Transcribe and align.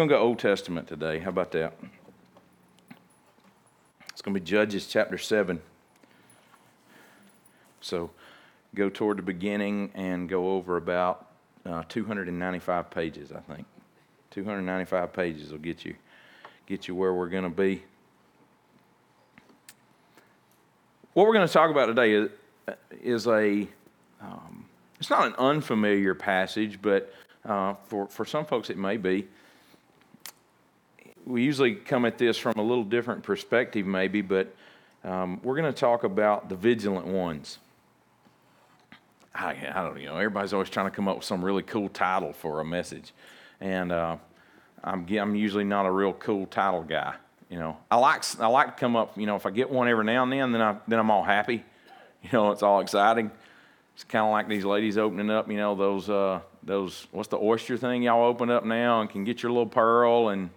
going 0.00 0.08
to 0.08 0.14
go 0.14 0.22
Old 0.22 0.38
Testament 0.38 0.88
today. 0.88 1.18
How 1.18 1.28
about 1.28 1.52
that? 1.52 1.74
It's 4.08 4.22
going 4.22 4.32
to 4.32 4.40
be 4.40 4.46
Judges 4.46 4.86
chapter 4.86 5.18
7. 5.18 5.60
So 7.82 8.08
go 8.74 8.88
toward 8.88 9.18
the 9.18 9.22
beginning 9.22 9.90
and 9.94 10.26
go 10.26 10.52
over 10.52 10.78
about 10.78 11.26
uh, 11.66 11.82
295 11.86 12.90
pages, 12.90 13.30
I 13.30 13.40
think. 13.40 13.66
295 14.30 15.12
pages 15.12 15.52
will 15.52 15.58
get 15.58 15.84
you 15.84 15.94
get 16.64 16.88
you 16.88 16.94
where 16.94 17.12
we're 17.12 17.28
going 17.28 17.44
to 17.44 17.50
be. 17.50 17.82
What 21.12 21.26
we're 21.26 21.34
going 21.34 21.46
to 21.46 21.52
talk 21.52 21.70
about 21.70 21.86
today 21.86 22.12
is, 22.12 22.30
is 23.02 23.26
a 23.26 23.68
um, 24.22 24.64
it's 24.98 25.10
not 25.10 25.26
an 25.26 25.34
unfamiliar 25.34 26.14
passage, 26.14 26.80
but 26.80 27.12
uh, 27.44 27.74
for 27.84 28.06
for 28.06 28.24
some 28.24 28.46
folks 28.46 28.70
it 28.70 28.78
may 28.78 28.96
be. 28.96 29.28
We 31.30 31.44
usually 31.44 31.76
come 31.76 32.04
at 32.04 32.18
this 32.18 32.36
from 32.36 32.54
a 32.56 32.62
little 32.62 32.84
different 32.84 33.22
perspective, 33.22 33.86
maybe, 33.86 34.20
but 34.20 34.52
um, 35.04 35.40
we're 35.42 35.56
going 35.56 35.72
to 35.72 35.78
talk 35.78 36.02
about 36.02 36.48
the 36.48 36.56
vigilant 36.56 37.06
ones. 37.06 37.58
I, 39.34 39.56
I 39.72 39.82
don't 39.84 40.02
know. 40.02 40.16
Everybody's 40.16 40.52
always 40.52 40.70
trying 40.70 40.86
to 40.86 40.90
come 40.90 41.06
up 41.06 41.16
with 41.16 41.24
some 41.24 41.44
really 41.44 41.62
cool 41.62 41.88
title 41.88 42.32
for 42.32 42.60
a 42.60 42.64
message, 42.64 43.12
and 43.60 43.92
uh, 43.92 44.16
I'm 44.82 45.06
I'm 45.08 45.36
usually 45.36 45.64
not 45.64 45.86
a 45.86 45.90
real 45.90 46.12
cool 46.12 46.46
title 46.46 46.82
guy. 46.82 47.14
You 47.48 47.58
know, 47.58 47.76
I 47.90 47.96
like 47.96 48.24
I 48.40 48.48
like 48.48 48.76
to 48.76 48.80
come 48.80 48.96
up. 48.96 49.16
You 49.16 49.26
know, 49.26 49.36
if 49.36 49.46
I 49.46 49.50
get 49.50 49.70
one 49.70 49.88
every 49.88 50.04
now 50.04 50.24
and 50.24 50.32
then, 50.32 50.50
then 50.50 50.60
I 50.60 50.76
then 50.88 50.98
I'm 50.98 51.10
all 51.10 51.24
happy. 51.24 51.64
You 52.22 52.28
know, 52.34 52.50
it's 52.50 52.62
all 52.62 52.80
exciting. 52.80 53.30
It's 53.94 54.04
kind 54.04 54.26
of 54.26 54.30
like 54.30 54.46
these 54.46 54.66
ladies 54.66 54.98
opening 54.98 55.30
up. 55.30 55.50
You 55.50 55.56
know, 55.56 55.74
those 55.74 56.10
uh, 56.10 56.40
those 56.62 57.06
what's 57.12 57.30
the 57.30 57.38
oyster 57.38 57.78
thing 57.78 58.02
y'all 58.02 58.26
open 58.26 58.50
up 58.50 58.62
now 58.62 59.00
and 59.00 59.08
can 59.08 59.24
get 59.24 59.42
your 59.42 59.50
little 59.52 59.64
pearl 59.64 60.28
and 60.28 60.50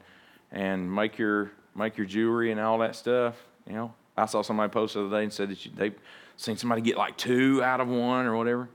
and 0.54 0.94
make 0.94 1.18
your 1.18 1.52
make 1.76 1.98
your 1.98 2.06
jewelry 2.06 2.52
and 2.52 2.62
all 2.62 2.78
that 2.78 2.96
stuff. 2.96 3.36
You 3.68 3.74
know, 3.74 3.94
I 4.16 4.28
saw 4.28 4.42
somebody 4.42 4.72
post 4.72 4.94
the 4.94 5.02
other 5.02 5.18
day 5.18 5.24
and 5.24 5.34
said 5.34 5.50
that 5.50 5.66
you, 5.66 5.72
they 5.76 5.92
seen 6.38 6.56
somebody 6.56 6.82
get 6.82 6.96
like 6.96 7.18
two 7.18 7.62
out 7.62 7.82
of 7.82 7.90
one 7.90 8.26
or 8.26 8.38
whatever. 8.38 8.70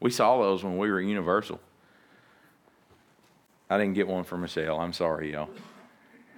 We 0.00 0.10
saw 0.10 0.40
those 0.40 0.64
when 0.64 0.76
we 0.76 0.90
were 0.90 0.98
at 0.98 1.06
Universal. 1.06 1.60
I 3.70 3.78
didn't 3.78 3.94
get 3.94 4.08
one 4.08 4.24
for 4.24 4.36
Michelle. 4.36 4.80
I'm 4.80 4.92
sorry, 4.92 5.32
y'all. 5.32 5.48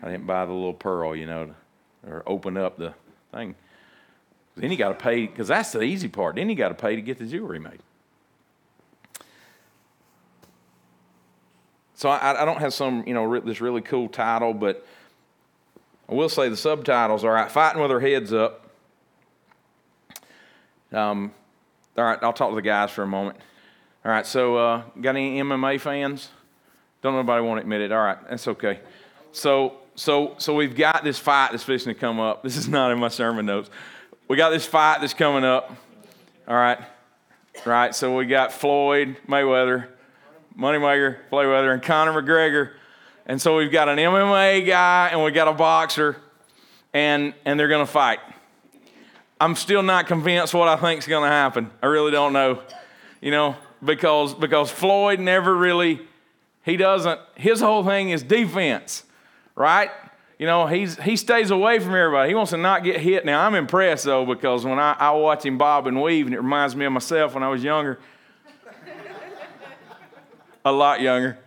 I 0.03 0.11
didn't 0.11 0.27
buy 0.27 0.45
the 0.45 0.53
little 0.53 0.75
pearl, 0.75 1.17
you 1.17 1.27
know, 1.27 1.55
or 2.07 2.23
open 2.27 2.57
up 2.57 2.77
the 2.77 2.95
thing. 3.33 3.55
Then 4.57 4.71
you 4.71 4.77
got 4.77 4.91
to 4.91 4.95
pay, 4.95 5.27
because 5.27 5.49
that's 5.49 5.73
the 5.73 5.83
easy 5.83 6.09
part. 6.09 6.37
Then 6.37 6.49
you 6.49 6.55
got 6.55 6.69
to 6.69 6.75
pay 6.75 6.95
to 6.97 7.03
get 7.03 7.19
the 7.19 7.27
jewelry 7.27 7.59
made. 7.59 7.81
So 11.97 12.11
I, 12.11 12.43
I 12.43 12.45
don't 12.45 12.59
have 12.59 12.75
some, 12.75 13.05
you 13.07 13.15
know, 13.15 13.41
this 13.41 13.63
really 13.63 13.81
cool 13.81 14.09
title, 14.09 14.53
but 14.53 14.87
I 16.09 16.15
will 16.15 16.29
say 16.29 16.51
the 16.51 16.57
subtitles 16.57 17.25
are 17.25 17.33
right, 17.33 17.51
fighting 17.51 17.81
with 17.81 17.91
our 17.91 18.01
heads 18.01 18.35
up. 18.35 18.69
Um, 20.93 21.33
all 21.97 22.05
right, 22.05 22.19
I'll 22.23 22.35
talk 22.35 22.51
to 22.51 22.55
the 22.55 22.63
guys 22.63 22.91
for 22.91 23.03
a 23.03 23.07
moment. 23.07 23.39
All 24.05 24.11
right, 24.13 24.27
so 24.27 24.57
uh, 24.57 24.83
got 25.01 25.17
any 25.17 25.41
MMA 25.41 25.81
fans? 25.81 26.29
Don't 27.01 27.15
nobody 27.15 27.43
want 27.43 27.59
to 27.59 27.63
admit 27.63 27.81
it. 27.81 27.93
All 27.93 28.05
right, 28.05 28.19
that's 28.29 28.47
okay. 28.47 28.79
So, 29.33 29.79
so, 29.95 30.35
so 30.37 30.55
we've 30.55 30.77
got 30.77 31.03
this 31.03 31.19
fight 31.19 31.53
that's 31.53 31.65
fixing 31.65 31.95
to 31.95 31.99
come 31.99 32.21
up. 32.21 32.43
This 32.43 32.59
is 32.59 32.69
not 32.69 32.93
in 32.93 32.99
my 32.99 33.09
sermon 33.09 33.47
notes. 33.47 33.71
We 34.29 34.37
got 34.37 34.51
this 34.51 34.67
fight 34.67 35.01
that's 35.01 35.15
coming 35.15 35.45
up. 35.45 35.75
All 36.47 36.57
right, 36.57 36.79
right. 37.65 37.95
So 37.95 38.15
we 38.17 38.27
got 38.27 38.53
Floyd 38.53 39.17
Mayweather, 39.27 39.89
Moneymaker, 40.59 41.19
Mayweather, 41.31 41.73
and 41.73 41.83
Conor 41.83 42.21
McGregor. 42.21 42.73
And 43.27 43.41
so 43.41 43.57
we've 43.57 43.73
got 43.73 43.89
an 43.89 43.99
MMA 43.99 44.67
guy 44.67 45.11
and 45.13 45.23
we 45.23 45.31
got 45.33 45.49
a 45.49 45.53
boxer, 45.53 46.17
and 46.95 47.35
and 47.45 47.59
they're 47.59 47.69
going 47.69 47.85
to 47.85 47.91
fight. 47.91 48.21
I'm 49.41 49.55
still 49.55 49.83
not 49.83 50.07
convinced 50.07 50.55
what 50.55 50.69
I 50.69 50.77
think 50.77 51.01
is 51.01 51.07
going 51.07 51.25
to 51.25 51.29
happen. 51.29 51.71
I 51.83 51.87
really 51.87 52.11
don't 52.11 52.33
know, 52.33 52.63
you 53.21 53.31
know, 53.31 53.57
because 53.85 54.33
because 54.33 54.71
Floyd 54.71 55.21
never 55.21 55.55
really, 55.55 56.01
he 56.65 56.77
doesn't. 56.77 57.21
His 57.35 57.61
whole 57.61 57.85
thing 57.85 58.11
is 58.11 58.23
defense, 58.23 59.05
right? 59.55 59.91
You 60.39 60.47
know, 60.47 60.67
he's 60.67 60.97
he 60.97 61.17
stays 61.17 61.51
away 61.51 61.79
from 61.81 61.95
everybody. 61.95 62.31
He 62.31 62.35
wants 62.35 62.51
to 62.53 62.57
not 62.57 62.85
get 62.85 63.01
hit. 63.01 63.25
Now 63.25 63.47
I'm 63.47 63.55
impressed 63.55 64.05
though 64.05 64.25
because 64.25 64.65
when 64.65 64.79
I, 64.79 64.93
I 64.93 65.11
watch 65.11 65.45
him 65.45 65.59
bob 65.59 65.87
and 65.87 66.01
weave, 66.01 66.27
and 66.27 66.35
it 66.35 66.41
reminds 66.41 66.77
me 66.77 66.85
of 66.85 66.93
myself 66.93 67.35
when 67.35 67.43
I 67.43 67.49
was 67.49 67.63
younger, 67.63 67.99
a 70.67 70.73
lot 70.73 71.01
younger, 71.01 71.39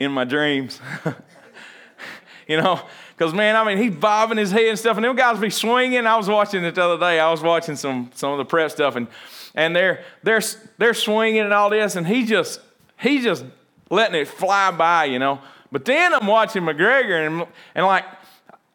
in 0.00 0.10
my 0.10 0.24
dreams. 0.24 0.80
you 2.48 2.60
know, 2.60 2.80
because 3.16 3.32
man, 3.32 3.54
I 3.54 3.64
mean, 3.64 3.78
he's 3.78 3.94
bobbing 3.94 4.38
his 4.38 4.50
head 4.50 4.66
and 4.66 4.78
stuff, 4.78 4.96
and 4.96 5.04
them 5.04 5.14
guys 5.14 5.38
be 5.38 5.50
swinging. 5.50 6.04
I 6.04 6.16
was 6.16 6.28
watching 6.28 6.64
it 6.64 6.74
the 6.74 6.82
other 6.82 6.98
day. 6.98 7.20
I 7.20 7.30
was 7.30 7.42
watching 7.42 7.76
some 7.76 8.10
some 8.12 8.32
of 8.32 8.38
the 8.38 8.44
prep 8.44 8.72
stuff, 8.72 8.96
and 8.96 9.06
and 9.54 9.74
they're 9.74 10.02
they're 10.24 10.42
they're 10.78 10.94
swinging 10.94 11.42
and 11.42 11.52
all 11.52 11.70
this, 11.70 11.94
and 11.94 12.04
he 12.04 12.26
just 12.26 12.60
he's 12.98 13.22
just 13.22 13.44
letting 13.88 14.20
it 14.20 14.26
fly 14.26 14.72
by, 14.72 15.04
you 15.04 15.20
know. 15.20 15.40
But 15.70 15.84
then 15.84 16.12
I'm 16.12 16.26
watching 16.26 16.64
McGregor, 16.64 17.24
and 17.24 17.46
and 17.76 17.86
like 17.86 18.04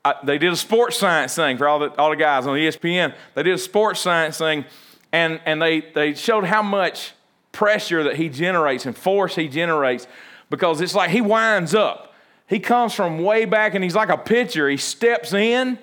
I, 0.06 0.16
they 0.24 0.38
did 0.38 0.54
a 0.54 0.56
sports 0.56 0.98
science 0.98 1.36
thing 1.36 1.58
for 1.58 1.68
all 1.68 1.80
the 1.80 1.90
all 1.98 2.12
the 2.12 2.16
guys 2.16 2.48
on 2.48 2.56
ESPN. 2.56 3.14
They 3.36 3.44
did 3.44 3.56
a 3.56 3.58
sports 3.58 4.00
science 4.00 4.38
thing, 4.38 4.64
and 5.12 5.42
and 5.46 5.62
they 5.62 5.82
they 5.82 6.14
showed 6.14 6.46
how 6.46 6.64
much 6.64 7.12
pressure 7.58 8.04
that 8.04 8.16
he 8.16 8.30
generates 8.30 8.86
and 8.86 8.96
force 8.96 9.36
he 9.36 9.48
generates 9.48 10.08
because 10.50 10.80
it's 10.80 10.96
like 10.96 11.10
he 11.10 11.22
winds 11.22 11.74
up 11.74 12.08
he 12.48 12.60
comes 12.60 12.94
from 12.94 13.20
way 13.20 13.46
back 13.46 13.76
and 13.76 13.84
he's 13.84 13.96
like 13.96 14.10
a 14.10 14.18
pitcher. 14.18 14.70
He 14.70 14.78
steps 14.78 15.34
in 15.34 15.78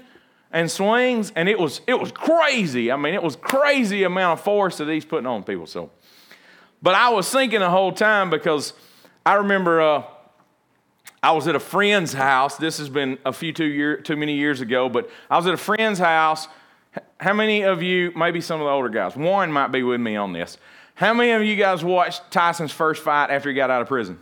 and 0.50 0.70
swings, 0.70 1.32
and 1.36 1.48
it 1.48 1.58
was 1.58 1.82
it 1.86 2.00
was 2.00 2.10
crazy. 2.10 2.90
I 2.90 2.96
mean, 2.96 3.14
it 3.14 3.22
was 3.22 3.36
crazy 3.36 4.02
amount 4.02 4.40
of 4.40 4.44
force 4.44 4.78
that 4.78 4.88
he's 4.88 5.04
putting 5.04 5.26
on 5.26 5.44
people. 5.44 5.66
So, 5.66 5.90
but 6.82 6.94
I 6.94 7.10
was 7.10 7.30
thinking 7.30 7.60
the 7.60 7.70
whole 7.70 7.92
time 7.92 8.30
because 8.30 8.72
I 9.26 9.34
remember 9.34 9.80
uh, 9.82 10.02
I 11.22 11.32
was 11.32 11.46
at 11.48 11.54
a 11.54 11.60
friend's 11.60 12.14
house. 12.14 12.56
This 12.56 12.78
has 12.78 12.88
been 12.88 13.18
a 13.26 13.32
few 13.32 13.52
too 13.52 13.66
year 13.66 13.98
too 13.98 14.16
many 14.16 14.34
years 14.36 14.62
ago, 14.62 14.88
but 14.88 15.10
I 15.28 15.36
was 15.36 15.46
at 15.46 15.52
a 15.52 15.58
friend's 15.58 15.98
house. 15.98 16.48
How 17.20 17.34
many 17.34 17.62
of 17.62 17.82
you, 17.82 18.12
maybe 18.14 18.40
some 18.40 18.60
of 18.60 18.66
the 18.66 18.70
older 18.70 18.88
guys, 18.88 19.16
Warren 19.16 19.52
might 19.52 19.68
be 19.68 19.82
with 19.82 20.00
me 20.00 20.16
on 20.16 20.32
this. 20.32 20.56
How 20.94 21.12
many 21.12 21.32
of 21.32 21.42
you 21.42 21.56
guys 21.56 21.84
watched 21.84 22.30
Tyson's 22.30 22.72
first 22.72 23.02
fight 23.02 23.30
after 23.30 23.48
he 23.48 23.54
got 23.54 23.70
out 23.70 23.82
of 23.82 23.88
prison? 23.88 24.20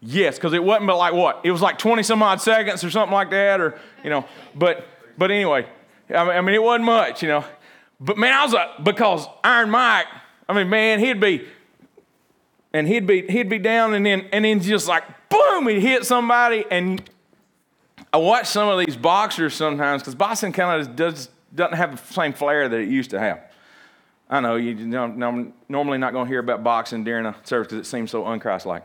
Yes, 0.00 0.36
because 0.36 0.52
it 0.52 0.62
wasn't 0.62 0.86
but 0.88 0.98
like 0.98 1.14
what? 1.14 1.40
It 1.44 1.50
was 1.50 1.62
like 1.62 1.78
20 1.78 2.02
some 2.02 2.22
odd 2.22 2.40
seconds 2.40 2.84
or 2.84 2.90
something 2.90 3.14
like 3.14 3.30
that, 3.30 3.60
or, 3.60 3.78
you 4.02 4.10
know. 4.10 4.26
But, 4.54 4.86
but 5.16 5.30
anyway, 5.30 5.66
I 6.14 6.40
mean, 6.40 6.54
it 6.54 6.62
wasn't 6.62 6.84
much, 6.84 7.22
you 7.22 7.28
know. 7.28 7.44
But 8.00 8.18
man, 8.18 8.34
I 8.34 8.44
was 8.44 8.52
like, 8.52 8.84
because 8.84 9.26
Iron 9.42 9.70
Mike, 9.70 10.06
I 10.48 10.52
mean, 10.52 10.68
man, 10.68 10.98
he'd 10.98 11.20
be, 11.20 11.46
and 12.72 12.88
he'd 12.88 13.06
be, 13.06 13.26
he'd 13.28 13.48
be 13.48 13.58
down 13.58 13.94
and 13.94 14.04
then, 14.04 14.28
and 14.32 14.44
then 14.44 14.60
just 14.60 14.88
like, 14.88 15.04
boom, 15.30 15.68
he'd 15.68 15.80
hit 15.80 16.04
somebody. 16.04 16.64
And 16.70 17.08
I 18.12 18.18
watch 18.18 18.46
some 18.46 18.68
of 18.68 18.84
these 18.84 18.96
boxers 18.96 19.54
sometimes 19.54 20.02
because 20.02 20.16
boxing 20.16 20.52
kind 20.52 20.80
of 20.80 20.96
does, 20.96 21.28
doesn't 21.54 21.76
have 21.76 22.04
the 22.06 22.12
same 22.12 22.32
flair 22.32 22.68
that 22.68 22.78
it 22.78 22.88
used 22.88 23.10
to 23.10 23.20
have. 23.20 23.40
I 24.34 24.40
know 24.40 24.56
you 24.56 24.74
know, 24.74 25.52
normally 25.68 25.98
not 25.98 26.12
going 26.12 26.26
to 26.26 26.28
hear 26.28 26.40
about 26.40 26.64
boxing 26.64 27.04
during 27.04 27.24
a 27.24 27.36
service 27.44 27.68
because 27.68 27.86
it 27.86 27.88
seems 27.88 28.10
so 28.10 28.24
unchrist-like. 28.24 28.82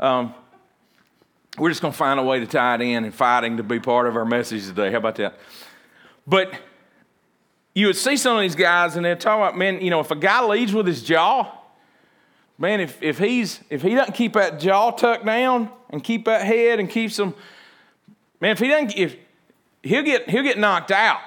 Um, 0.00 0.34
we're 1.56 1.68
just 1.68 1.80
going 1.80 1.92
to 1.92 1.96
find 1.96 2.18
a 2.18 2.24
way 2.24 2.40
to 2.40 2.46
tie 2.46 2.74
it 2.74 2.80
in 2.80 3.04
and 3.04 3.14
fighting 3.14 3.58
to 3.58 3.62
be 3.62 3.78
part 3.78 4.08
of 4.08 4.16
our 4.16 4.24
message 4.24 4.66
today. 4.66 4.90
How 4.90 4.98
about 4.98 5.14
that? 5.14 5.38
But 6.26 6.52
you 7.72 7.86
would 7.86 7.94
see 7.94 8.16
some 8.16 8.34
of 8.34 8.42
these 8.42 8.56
guys 8.56 8.96
and 8.96 9.04
they're 9.04 9.14
talking 9.14 9.42
about, 9.42 9.56
man, 9.56 9.80
you 9.80 9.90
know, 9.90 10.00
if 10.00 10.10
a 10.10 10.16
guy 10.16 10.44
leads 10.44 10.72
with 10.72 10.88
his 10.88 11.04
jaw, 11.04 11.56
man, 12.58 12.80
if, 12.80 13.00
if 13.00 13.16
he's 13.16 13.60
if 13.70 13.82
he 13.82 13.94
doesn't 13.94 14.14
keep 14.14 14.32
that 14.32 14.58
jaw 14.58 14.90
tucked 14.90 15.24
down 15.24 15.70
and 15.90 16.02
keep 16.02 16.24
that 16.24 16.44
head 16.44 16.80
and 16.80 16.90
keeps 16.90 17.16
them, 17.16 17.32
man, 18.40 18.50
if 18.50 18.58
he 18.58 18.66
doesn't 18.66 18.96
if 18.96 19.14
he'll 19.84 20.02
get 20.02 20.28
he'll 20.28 20.42
get 20.42 20.58
knocked 20.58 20.90
out. 20.90 21.20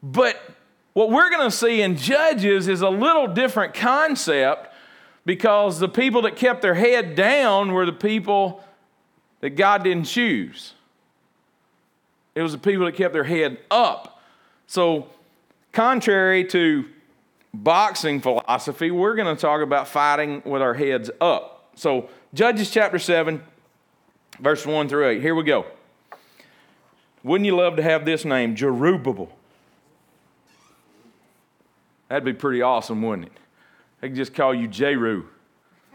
But 0.00 0.40
what 0.94 1.10
we're 1.10 1.28
going 1.28 1.48
to 1.50 1.54
see 1.54 1.82
in 1.82 1.96
Judges 1.96 2.68
is 2.68 2.80
a 2.80 2.88
little 2.88 3.26
different 3.26 3.74
concept 3.74 4.72
because 5.26 5.78
the 5.80 5.88
people 5.88 6.22
that 6.22 6.36
kept 6.36 6.62
their 6.62 6.74
head 6.74 7.14
down 7.14 7.72
were 7.72 7.84
the 7.84 7.92
people 7.92 8.64
that 9.40 9.50
God 9.50 9.82
didn't 9.84 10.04
choose. 10.04 10.74
It 12.34 12.42
was 12.42 12.52
the 12.52 12.58
people 12.58 12.86
that 12.86 12.94
kept 12.94 13.12
their 13.12 13.24
head 13.24 13.58
up. 13.70 14.22
So, 14.66 15.08
contrary 15.72 16.44
to 16.46 16.86
boxing 17.52 18.20
philosophy, 18.20 18.90
we're 18.90 19.14
going 19.14 19.34
to 19.34 19.40
talk 19.40 19.60
about 19.60 19.88
fighting 19.88 20.42
with 20.44 20.62
our 20.62 20.74
heads 20.74 21.10
up. 21.20 21.70
So, 21.74 22.08
Judges 22.34 22.70
chapter 22.70 22.98
7, 22.98 23.42
verse 24.40 24.64
1 24.64 24.88
through 24.88 25.08
8. 25.08 25.20
Here 25.20 25.34
we 25.34 25.44
go. 25.44 25.66
Wouldn't 27.22 27.46
you 27.46 27.56
love 27.56 27.76
to 27.76 27.82
have 27.82 28.04
this 28.04 28.24
name, 28.24 28.54
Jerubbaal? 28.54 29.28
That'd 32.14 32.24
be 32.24 32.32
pretty 32.32 32.62
awesome, 32.62 33.02
wouldn't 33.02 33.26
it? 33.26 33.32
They 34.00 34.06
could 34.06 34.16
just 34.16 34.34
call 34.34 34.54
you 34.54 34.68
Jeru. 34.68 35.24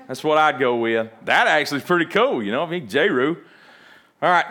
That's 0.06 0.22
what 0.22 0.38
I'd 0.38 0.60
go 0.60 0.76
with. 0.76 1.10
That 1.24 1.48
actually 1.48 1.78
is 1.78 1.86
pretty 1.86 2.08
cool, 2.08 2.44
you 2.44 2.52
know, 2.52 2.62
I 2.62 2.70
mean, 2.70 2.90
Jeru. 2.90 3.38
All 4.22 4.30
right. 4.30 4.44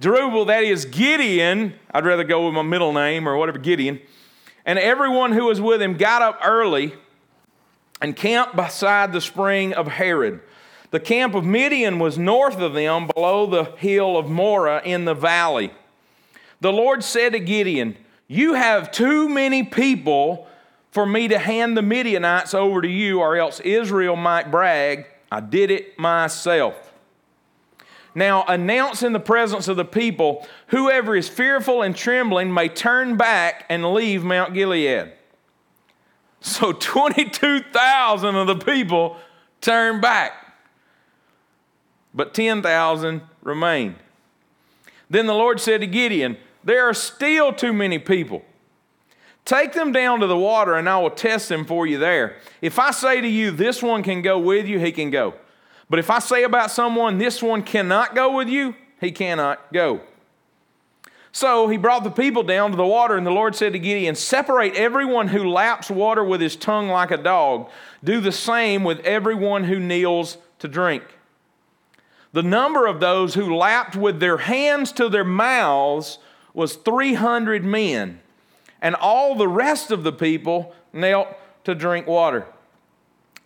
Jerubbaal, 0.00 0.46
that 0.46 0.62
is 0.62 0.84
Gideon. 0.84 1.74
I'd 1.90 2.04
rather 2.04 2.22
go 2.22 2.46
with 2.46 2.54
my 2.54 2.62
middle 2.62 2.92
name 2.92 3.28
or 3.28 3.36
whatever, 3.36 3.58
Gideon. 3.58 3.98
And 4.64 4.78
everyone 4.78 5.32
who 5.32 5.46
was 5.46 5.60
with 5.60 5.82
him 5.82 5.94
got 5.94 6.22
up 6.22 6.38
early 6.44 6.94
and 8.00 8.14
camped 8.14 8.54
beside 8.54 9.12
the 9.12 9.20
spring 9.20 9.74
of 9.74 9.88
Harod. 9.88 10.38
The 10.92 11.00
camp 11.00 11.34
of 11.34 11.44
Midian 11.44 11.98
was 11.98 12.16
north 12.16 12.60
of 12.60 12.74
them, 12.74 13.08
below 13.12 13.44
the 13.44 13.64
hill 13.76 14.16
of 14.16 14.30
Moreh 14.30 14.82
in 14.84 15.04
the 15.04 15.14
valley. 15.14 15.72
The 16.60 16.72
Lord 16.72 17.02
said 17.02 17.32
to 17.32 17.40
Gideon, 17.40 17.96
You 18.28 18.54
have 18.54 18.92
too 18.92 19.28
many 19.28 19.64
people 19.64 20.46
for 20.98 21.06
me 21.06 21.28
to 21.28 21.38
hand 21.38 21.76
the 21.76 21.82
Midianites 21.82 22.54
over 22.54 22.82
to 22.82 22.88
you, 22.88 23.20
or 23.20 23.36
else 23.36 23.60
Israel 23.60 24.16
might 24.16 24.50
brag, 24.50 25.06
I 25.30 25.38
did 25.38 25.70
it 25.70 25.96
myself. 25.96 26.92
Now 28.16 28.42
announce 28.48 29.04
in 29.04 29.12
the 29.12 29.20
presence 29.20 29.68
of 29.68 29.76
the 29.76 29.84
people 29.84 30.44
whoever 30.66 31.14
is 31.14 31.28
fearful 31.28 31.82
and 31.82 31.94
trembling 31.94 32.52
may 32.52 32.68
turn 32.68 33.16
back 33.16 33.64
and 33.68 33.94
leave 33.94 34.24
Mount 34.24 34.54
Gilead. 34.54 35.12
So 36.40 36.72
22,000 36.80 38.34
of 38.34 38.48
the 38.48 38.56
people 38.56 39.18
turned 39.60 40.02
back, 40.02 40.32
but 42.12 42.34
10,000 42.34 43.22
remained. 43.42 43.94
Then 45.08 45.26
the 45.26 45.34
Lord 45.34 45.60
said 45.60 45.80
to 45.80 45.86
Gideon, 45.86 46.38
There 46.64 46.88
are 46.88 46.94
still 46.94 47.52
too 47.52 47.72
many 47.72 48.00
people. 48.00 48.42
Take 49.48 49.72
them 49.72 49.92
down 49.92 50.20
to 50.20 50.26
the 50.26 50.36
water, 50.36 50.74
and 50.74 50.86
I 50.86 50.98
will 50.98 51.08
test 51.08 51.48
them 51.48 51.64
for 51.64 51.86
you 51.86 51.96
there. 51.96 52.36
If 52.60 52.78
I 52.78 52.90
say 52.90 53.22
to 53.22 53.26
you, 53.26 53.50
This 53.50 53.82
one 53.82 54.02
can 54.02 54.20
go 54.20 54.38
with 54.38 54.66
you, 54.66 54.78
he 54.78 54.92
can 54.92 55.08
go. 55.08 55.36
But 55.88 55.98
if 55.98 56.10
I 56.10 56.18
say 56.18 56.42
about 56.42 56.70
someone, 56.70 57.16
This 57.16 57.42
one 57.42 57.62
cannot 57.62 58.14
go 58.14 58.36
with 58.36 58.48
you, 58.50 58.74
he 59.00 59.10
cannot 59.10 59.72
go. 59.72 60.02
So 61.32 61.66
he 61.68 61.78
brought 61.78 62.04
the 62.04 62.10
people 62.10 62.42
down 62.42 62.72
to 62.72 62.76
the 62.76 62.84
water, 62.84 63.16
and 63.16 63.26
the 63.26 63.30
Lord 63.30 63.56
said 63.56 63.72
to 63.72 63.78
Gideon, 63.78 64.16
Separate 64.16 64.74
everyone 64.74 65.28
who 65.28 65.48
laps 65.48 65.90
water 65.90 66.22
with 66.22 66.42
his 66.42 66.54
tongue 66.54 66.88
like 66.88 67.10
a 67.10 67.16
dog. 67.16 67.70
Do 68.04 68.20
the 68.20 68.32
same 68.32 68.84
with 68.84 69.00
everyone 69.00 69.64
who 69.64 69.80
kneels 69.80 70.36
to 70.58 70.68
drink. 70.68 71.04
The 72.34 72.42
number 72.42 72.84
of 72.84 73.00
those 73.00 73.32
who 73.32 73.56
lapped 73.56 73.96
with 73.96 74.20
their 74.20 74.36
hands 74.36 74.92
to 74.92 75.08
their 75.08 75.24
mouths 75.24 76.18
was 76.52 76.76
300 76.76 77.64
men, 77.64 78.20
and 78.80 78.94
all 78.94 79.34
the 79.34 79.48
rest 79.48 79.90
of 79.90 80.04
the 80.04 80.12
people 80.12 80.74
knelt 80.92 81.28
to 81.64 81.74
drink 81.74 82.06
water. 82.06 82.46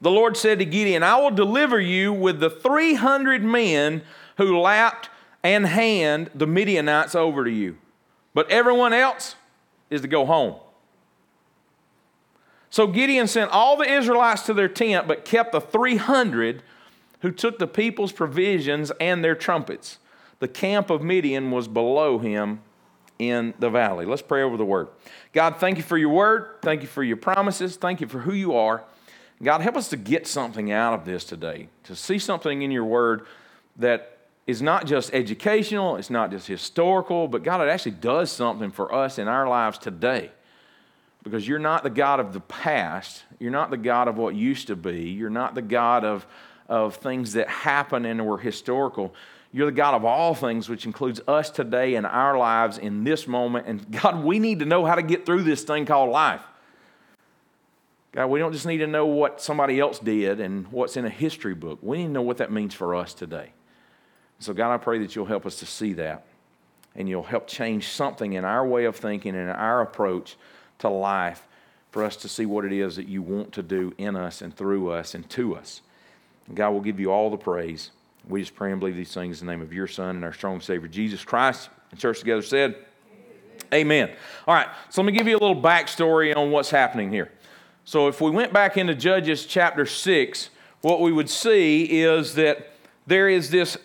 The 0.00 0.10
Lord 0.10 0.36
said 0.36 0.58
to 0.58 0.64
Gideon, 0.64 1.02
I 1.02 1.16
will 1.20 1.30
deliver 1.30 1.80
you 1.80 2.12
with 2.12 2.40
the 2.40 2.50
300 2.50 3.42
men 3.42 4.02
who 4.36 4.58
lapped 4.58 5.08
and 5.42 5.66
hand 5.66 6.30
the 6.34 6.46
Midianites 6.46 7.14
over 7.14 7.44
to 7.44 7.50
you. 7.50 7.76
But 8.34 8.50
everyone 8.50 8.92
else 8.92 9.36
is 9.90 10.00
to 10.00 10.08
go 10.08 10.24
home. 10.26 10.56
So 12.70 12.86
Gideon 12.86 13.26
sent 13.28 13.50
all 13.50 13.76
the 13.76 13.90
Israelites 13.90 14.42
to 14.46 14.54
their 14.54 14.68
tent, 14.68 15.06
but 15.06 15.24
kept 15.24 15.52
the 15.52 15.60
300 15.60 16.62
who 17.20 17.30
took 17.30 17.58
the 17.58 17.66
people's 17.66 18.12
provisions 18.12 18.90
and 18.98 19.22
their 19.22 19.34
trumpets. 19.34 19.98
The 20.38 20.48
camp 20.48 20.90
of 20.90 21.02
Midian 21.02 21.50
was 21.50 21.68
below 21.68 22.18
him 22.18 22.60
in 23.18 23.54
the 23.58 23.70
valley. 23.70 24.04
Let's 24.04 24.22
pray 24.22 24.42
over 24.42 24.56
the 24.56 24.64
word. 24.64 24.88
God, 25.32 25.56
thank 25.56 25.76
you 25.76 25.82
for 25.82 25.96
your 25.96 26.10
word. 26.10 26.56
Thank 26.62 26.82
you 26.82 26.88
for 26.88 27.02
your 27.02 27.16
promises. 27.16 27.76
Thank 27.76 28.00
you 28.00 28.06
for 28.06 28.18
who 28.20 28.32
you 28.32 28.54
are. 28.54 28.84
God, 29.42 29.60
help 29.60 29.76
us 29.76 29.88
to 29.88 29.96
get 29.96 30.26
something 30.26 30.70
out 30.70 30.94
of 30.94 31.04
this 31.04 31.24
today, 31.24 31.68
to 31.84 31.96
see 31.96 32.18
something 32.18 32.62
in 32.62 32.70
your 32.70 32.84
word 32.84 33.26
that 33.76 34.18
is 34.46 34.62
not 34.62 34.86
just 34.86 35.12
educational, 35.12 35.96
it's 35.96 36.10
not 36.10 36.30
just 36.30 36.46
historical, 36.46 37.28
but 37.28 37.42
God, 37.42 37.60
it 37.60 37.70
actually 37.70 37.92
does 37.92 38.30
something 38.30 38.70
for 38.70 38.94
us 38.94 39.18
in 39.18 39.28
our 39.28 39.48
lives 39.48 39.78
today. 39.78 40.30
Because 41.22 41.46
you're 41.46 41.60
not 41.60 41.84
the 41.84 41.90
God 41.90 42.18
of 42.18 42.32
the 42.32 42.40
past, 42.40 43.22
you're 43.38 43.52
not 43.52 43.70
the 43.70 43.76
God 43.76 44.08
of 44.08 44.16
what 44.16 44.34
used 44.34 44.66
to 44.68 44.76
be, 44.76 45.10
you're 45.10 45.30
not 45.30 45.54
the 45.54 45.62
God 45.62 46.04
of, 46.04 46.26
of 46.68 46.96
things 46.96 47.34
that 47.34 47.48
happen 47.48 48.04
and 48.04 48.26
were 48.26 48.38
historical. 48.38 49.14
You're 49.52 49.66
the 49.66 49.72
God 49.72 49.94
of 49.94 50.04
all 50.04 50.34
things, 50.34 50.68
which 50.68 50.86
includes 50.86 51.20
us 51.28 51.50
today 51.50 51.94
and 51.94 52.06
our 52.06 52.38
lives 52.38 52.78
in 52.78 53.04
this 53.04 53.26
moment. 53.28 53.66
And 53.66 53.90
God, 53.90 54.24
we 54.24 54.38
need 54.38 54.60
to 54.60 54.64
know 54.64 54.86
how 54.86 54.94
to 54.94 55.02
get 55.02 55.26
through 55.26 55.42
this 55.42 55.62
thing 55.62 55.84
called 55.84 56.10
life. 56.10 56.42
God, 58.12 58.26
we 58.26 58.38
don't 58.38 58.52
just 58.52 58.66
need 58.66 58.78
to 58.78 58.86
know 58.86 59.06
what 59.06 59.40
somebody 59.40 59.78
else 59.78 59.98
did 59.98 60.40
and 60.40 60.66
what's 60.68 60.96
in 60.96 61.04
a 61.04 61.10
history 61.10 61.54
book. 61.54 61.78
We 61.82 61.98
need 61.98 62.06
to 62.06 62.12
know 62.12 62.22
what 62.22 62.38
that 62.38 62.50
means 62.50 62.74
for 62.74 62.94
us 62.94 63.14
today. 63.14 63.52
So, 64.38 64.52
God, 64.52 64.72
I 64.72 64.78
pray 64.78 64.98
that 64.98 65.14
you'll 65.14 65.26
help 65.26 65.46
us 65.46 65.56
to 65.56 65.66
see 65.66 65.92
that 65.94 66.24
and 66.94 67.08
you'll 67.08 67.22
help 67.22 67.46
change 67.46 67.88
something 67.88 68.32
in 68.34 68.44
our 68.44 68.66
way 68.66 68.84
of 68.84 68.96
thinking 68.96 69.34
and 69.34 69.50
our 69.50 69.80
approach 69.80 70.36
to 70.80 70.88
life 70.88 71.46
for 71.90 72.02
us 72.02 72.16
to 72.16 72.28
see 72.28 72.46
what 72.46 72.64
it 72.64 72.72
is 72.72 72.96
that 72.96 73.06
you 73.06 73.22
want 73.22 73.52
to 73.52 73.62
do 73.62 73.94
in 73.98 74.16
us 74.16 74.42
and 74.42 74.54
through 74.56 74.90
us 74.90 75.14
and 75.14 75.28
to 75.30 75.54
us. 75.54 75.80
And 76.48 76.56
God 76.56 76.70
will 76.70 76.80
give 76.80 76.98
you 76.98 77.10
all 77.10 77.30
the 77.30 77.36
praise. 77.36 77.90
We 78.28 78.40
just 78.40 78.54
pray 78.54 78.70
and 78.70 78.80
believe 78.80 78.96
these 78.96 79.12
things 79.12 79.40
in 79.40 79.46
the 79.46 79.52
name 79.52 79.62
of 79.62 79.72
your 79.72 79.86
Son 79.86 80.16
and 80.16 80.24
our 80.24 80.32
strong 80.32 80.60
Savior, 80.60 80.88
Jesus 80.88 81.24
Christ. 81.24 81.70
And 81.90 81.98
church 81.98 82.20
together 82.20 82.42
said, 82.42 82.76
Amen. 83.72 84.08
Amen. 84.08 84.16
All 84.46 84.54
right, 84.54 84.68
so 84.90 85.02
let 85.02 85.06
me 85.06 85.16
give 85.16 85.26
you 85.26 85.36
a 85.36 85.40
little 85.40 85.60
backstory 85.60 86.34
on 86.36 86.50
what's 86.50 86.70
happening 86.70 87.10
here. 87.10 87.30
So, 87.84 88.06
if 88.06 88.20
we 88.20 88.30
went 88.30 88.52
back 88.52 88.76
into 88.76 88.94
Judges 88.94 89.44
chapter 89.44 89.86
6, 89.86 90.50
what 90.82 91.00
we 91.00 91.12
would 91.12 91.28
see 91.28 91.84
is 92.02 92.34
that 92.36 92.70
there 93.06 93.28
is 93.28 93.50
this 93.50 93.76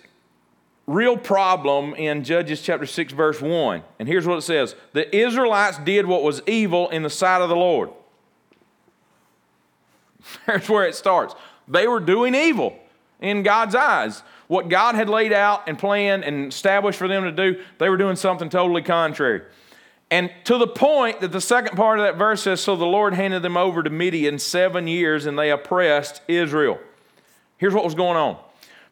real 0.86 1.16
problem 1.16 1.94
in 1.94 2.22
Judges 2.22 2.62
chapter 2.62 2.86
6, 2.86 3.12
verse 3.12 3.40
1. 3.40 3.82
And 3.98 4.08
here's 4.08 4.26
what 4.26 4.38
it 4.38 4.42
says 4.42 4.76
The 4.92 5.14
Israelites 5.16 5.78
did 5.78 6.06
what 6.06 6.22
was 6.22 6.42
evil 6.46 6.88
in 6.90 7.02
the 7.02 7.10
sight 7.10 7.42
of 7.42 7.48
the 7.48 7.56
Lord. 7.56 7.90
There's 10.46 10.68
where 10.68 10.86
it 10.86 10.94
starts. 10.94 11.34
They 11.66 11.88
were 11.88 12.00
doing 12.00 12.34
evil 12.34 12.78
in 13.20 13.42
God's 13.42 13.74
eyes. 13.74 14.22
What 14.46 14.68
God 14.68 14.94
had 14.94 15.08
laid 15.08 15.32
out 15.32 15.68
and 15.68 15.78
planned 15.78 16.24
and 16.24 16.52
established 16.52 16.98
for 16.98 17.08
them 17.08 17.24
to 17.24 17.32
do, 17.32 17.62
they 17.78 17.88
were 17.88 17.96
doing 17.96 18.16
something 18.16 18.48
totally 18.48 18.82
contrary. 18.82 19.42
And 20.10 20.30
to 20.44 20.56
the 20.56 20.66
point 20.66 21.20
that 21.20 21.32
the 21.32 21.40
second 21.40 21.76
part 21.76 21.98
of 21.98 22.06
that 22.06 22.16
verse 22.16 22.42
says, 22.42 22.60
So 22.60 22.76
the 22.76 22.86
Lord 22.86 23.12
handed 23.12 23.42
them 23.42 23.56
over 23.56 23.82
to 23.82 23.90
Midian 23.90 24.38
seven 24.38 24.86
years 24.86 25.26
and 25.26 25.38
they 25.38 25.50
oppressed 25.50 26.22
Israel. 26.28 26.78
Here's 27.58 27.74
what 27.74 27.84
was 27.84 27.94
going 27.94 28.16
on 28.16 28.38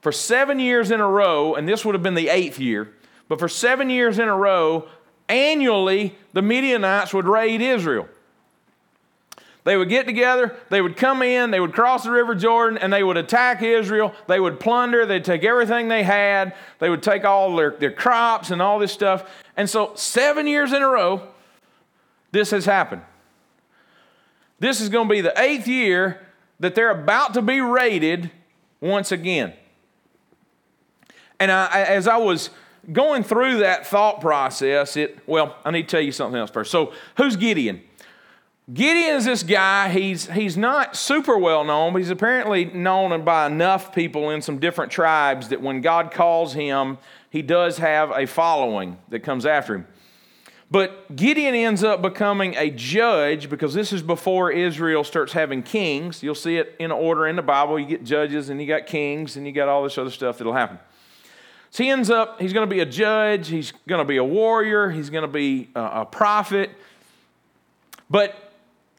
for 0.00 0.12
seven 0.12 0.60
years 0.60 0.90
in 0.90 1.00
a 1.00 1.08
row, 1.08 1.54
and 1.54 1.68
this 1.68 1.84
would 1.84 1.94
have 1.94 2.02
been 2.02 2.14
the 2.14 2.28
eighth 2.28 2.60
year, 2.60 2.92
but 3.28 3.38
for 3.38 3.48
seven 3.48 3.90
years 3.90 4.18
in 4.18 4.28
a 4.28 4.36
row, 4.36 4.86
annually, 5.28 6.16
the 6.32 6.42
Midianites 6.42 7.12
would 7.12 7.26
raid 7.26 7.60
Israel. 7.60 8.08
They 9.66 9.76
would 9.76 9.88
get 9.88 10.06
together, 10.06 10.54
they 10.70 10.80
would 10.80 10.96
come 10.96 11.22
in, 11.22 11.50
they 11.50 11.58
would 11.58 11.72
cross 11.72 12.04
the 12.04 12.12
River 12.12 12.36
Jordan, 12.36 12.78
and 12.78 12.92
they 12.92 13.02
would 13.02 13.16
attack 13.16 13.62
Israel. 13.62 14.14
They 14.28 14.38
would 14.38 14.60
plunder, 14.60 15.04
they'd 15.04 15.24
take 15.24 15.42
everything 15.42 15.88
they 15.88 16.04
had, 16.04 16.54
they 16.78 16.88
would 16.88 17.02
take 17.02 17.24
all 17.24 17.56
their, 17.56 17.72
their 17.72 17.90
crops 17.90 18.52
and 18.52 18.62
all 18.62 18.78
this 18.78 18.92
stuff. 18.92 19.28
And 19.56 19.68
so, 19.68 19.90
seven 19.96 20.46
years 20.46 20.72
in 20.72 20.82
a 20.82 20.88
row, 20.88 21.26
this 22.30 22.52
has 22.52 22.64
happened. 22.64 23.02
This 24.60 24.80
is 24.80 24.88
going 24.88 25.08
to 25.08 25.12
be 25.12 25.20
the 25.20 25.34
eighth 25.36 25.66
year 25.66 26.24
that 26.60 26.76
they're 26.76 26.92
about 26.92 27.34
to 27.34 27.42
be 27.42 27.60
raided 27.60 28.30
once 28.80 29.10
again. 29.10 29.52
And 31.40 31.50
I, 31.50 31.82
as 31.88 32.06
I 32.06 32.18
was 32.18 32.50
going 32.92 33.24
through 33.24 33.58
that 33.58 33.84
thought 33.84 34.20
process, 34.20 34.96
it, 34.96 35.18
well, 35.26 35.56
I 35.64 35.72
need 35.72 35.82
to 35.82 35.88
tell 35.88 36.00
you 36.00 36.12
something 36.12 36.38
else 36.38 36.52
first. 36.52 36.70
So, 36.70 36.92
who's 37.16 37.34
Gideon? 37.34 37.82
Gideon 38.72 39.14
is 39.14 39.24
this 39.24 39.44
guy, 39.44 39.90
he's, 39.90 40.28
he's 40.30 40.56
not 40.56 40.96
super 40.96 41.38
well 41.38 41.62
known, 41.62 41.92
but 41.92 42.00
he's 42.00 42.10
apparently 42.10 42.64
known 42.64 43.22
by 43.22 43.46
enough 43.46 43.94
people 43.94 44.30
in 44.30 44.42
some 44.42 44.58
different 44.58 44.90
tribes 44.90 45.50
that 45.50 45.62
when 45.62 45.80
God 45.80 46.10
calls 46.10 46.52
him, 46.54 46.98
he 47.30 47.42
does 47.42 47.78
have 47.78 48.10
a 48.10 48.26
following 48.26 48.98
that 49.10 49.20
comes 49.20 49.46
after 49.46 49.76
him. 49.76 49.86
But 50.68 51.14
Gideon 51.14 51.54
ends 51.54 51.84
up 51.84 52.02
becoming 52.02 52.56
a 52.56 52.70
judge 52.70 53.48
because 53.48 53.72
this 53.72 53.92
is 53.92 54.02
before 54.02 54.50
Israel 54.50 55.04
starts 55.04 55.32
having 55.32 55.62
kings. 55.62 56.24
You'll 56.24 56.34
see 56.34 56.56
it 56.56 56.74
in 56.80 56.90
order 56.90 57.28
in 57.28 57.36
the 57.36 57.42
Bible. 57.42 57.78
You 57.78 57.86
get 57.86 58.02
judges 58.02 58.48
and 58.48 58.60
you 58.60 58.66
got 58.66 58.86
kings 58.86 59.36
and 59.36 59.46
you 59.46 59.52
got 59.52 59.68
all 59.68 59.84
this 59.84 59.96
other 59.96 60.10
stuff 60.10 60.38
that'll 60.38 60.52
happen. 60.52 60.80
So 61.70 61.84
he 61.84 61.90
ends 61.90 62.10
up, 62.10 62.40
he's 62.40 62.52
going 62.52 62.68
to 62.68 62.74
be 62.74 62.80
a 62.80 62.86
judge, 62.86 63.46
he's 63.46 63.72
going 63.86 64.00
to 64.00 64.04
be 64.04 64.16
a 64.16 64.24
warrior, 64.24 64.90
he's 64.90 65.08
going 65.08 65.22
to 65.22 65.28
be 65.28 65.68
a 65.76 66.04
prophet. 66.04 66.70
But 68.10 68.45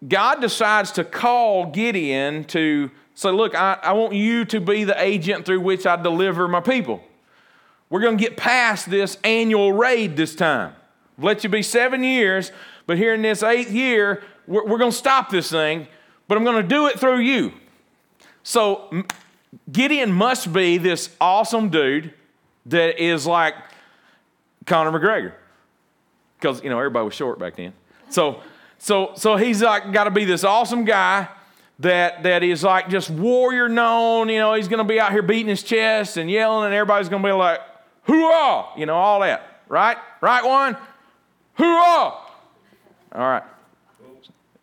God 0.05 0.41
decides 0.41 0.91
to 0.93 1.03
call 1.03 1.67
Gideon 1.67 2.43
to 2.45 2.91
say, 3.15 3.31
Look, 3.31 3.55
I, 3.55 3.79
I 3.81 3.93
want 3.93 4.13
you 4.13 4.45
to 4.45 4.59
be 4.59 4.83
the 4.83 5.01
agent 5.01 5.45
through 5.45 5.61
which 5.61 5.85
I 5.85 5.95
deliver 6.01 6.47
my 6.47 6.59
people. 6.59 7.01
We're 7.89 8.01
going 8.01 8.17
to 8.17 8.23
get 8.23 8.37
past 8.37 8.89
this 8.89 9.17
annual 9.23 9.71
raid 9.71 10.17
this 10.17 10.35
time. 10.35 10.75
I've 11.17 11.23
Let 11.23 11.43
you 11.43 11.49
be 11.49 11.61
seven 11.61 12.03
years, 12.03 12.51
but 12.85 12.97
here 12.97 13.13
in 13.13 13.21
this 13.21 13.43
eighth 13.43 13.71
year, 13.71 14.23
we're, 14.45 14.65
we're 14.65 14.77
going 14.77 14.91
to 14.91 14.97
stop 14.97 15.29
this 15.29 15.49
thing, 15.49 15.87
but 16.27 16.37
I'm 16.37 16.43
going 16.43 16.61
to 16.61 16.67
do 16.67 16.87
it 16.87 16.99
through 16.99 17.19
you. 17.19 17.53
So 18.43 19.03
Gideon 19.71 20.11
must 20.11 20.51
be 20.53 20.77
this 20.77 21.15
awesome 21.19 21.69
dude 21.69 22.13
that 22.67 23.01
is 23.01 23.25
like 23.25 23.55
Conor 24.65 24.91
McGregor. 24.97 25.33
Because, 26.39 26.63
you 26.63 26.69
know, 26.69 26.77
everybody 26.77 27.05
was 27.05 27.13
short 27.13 27.39
back 27.39 27.55
then. 27.55 27.73
So, 28.09 28.41
so, 28.79 29.11
so 29.15 29.35
he's 29.35 29.61
like 29.61 29.91
got 29.91 30.05
to 30.05 30.11
be 30.11 30.25
this 30.25 30.43
awesome 30.43 30.85
guy 30.85 31.27
that, 31.79 32.23
that 32.23 32.43
is 32.43 32.63
like 32.63 32.89
just 32.89 33.09
warrior 33.09 33.69
known. 33.69 34.29
You 34.29 34.39
know, 34.39 34.53
he's 34.53 34.67
going 34.67 34.79
to 34.79 34.83
be 34.83 34.99
out 34.99 35.11
here 35.11 35.21
beating 35.21 35.47
his 35.47 35.63
chest 35.63 36.17
and 36.17 36.29
yelling, 36.29 36.65
and 36.65 36.73
everybody's 36.73 37.09
going 37.09 37.21
to 37.21 37.27
be 37.27 37.33
like, 37.33 37.59
hoorah, 38.03 38.77
you 38.77 38.85
know, 38.85 38.95
all 38.95 39.19
that. 39.21 39.61
Right? 39.67 39.97
Right 40.21 40.45
one? 40.45 40.77
Hoorah! 41.55 42.13
All 43.13 43.29
right. 43.29 43.43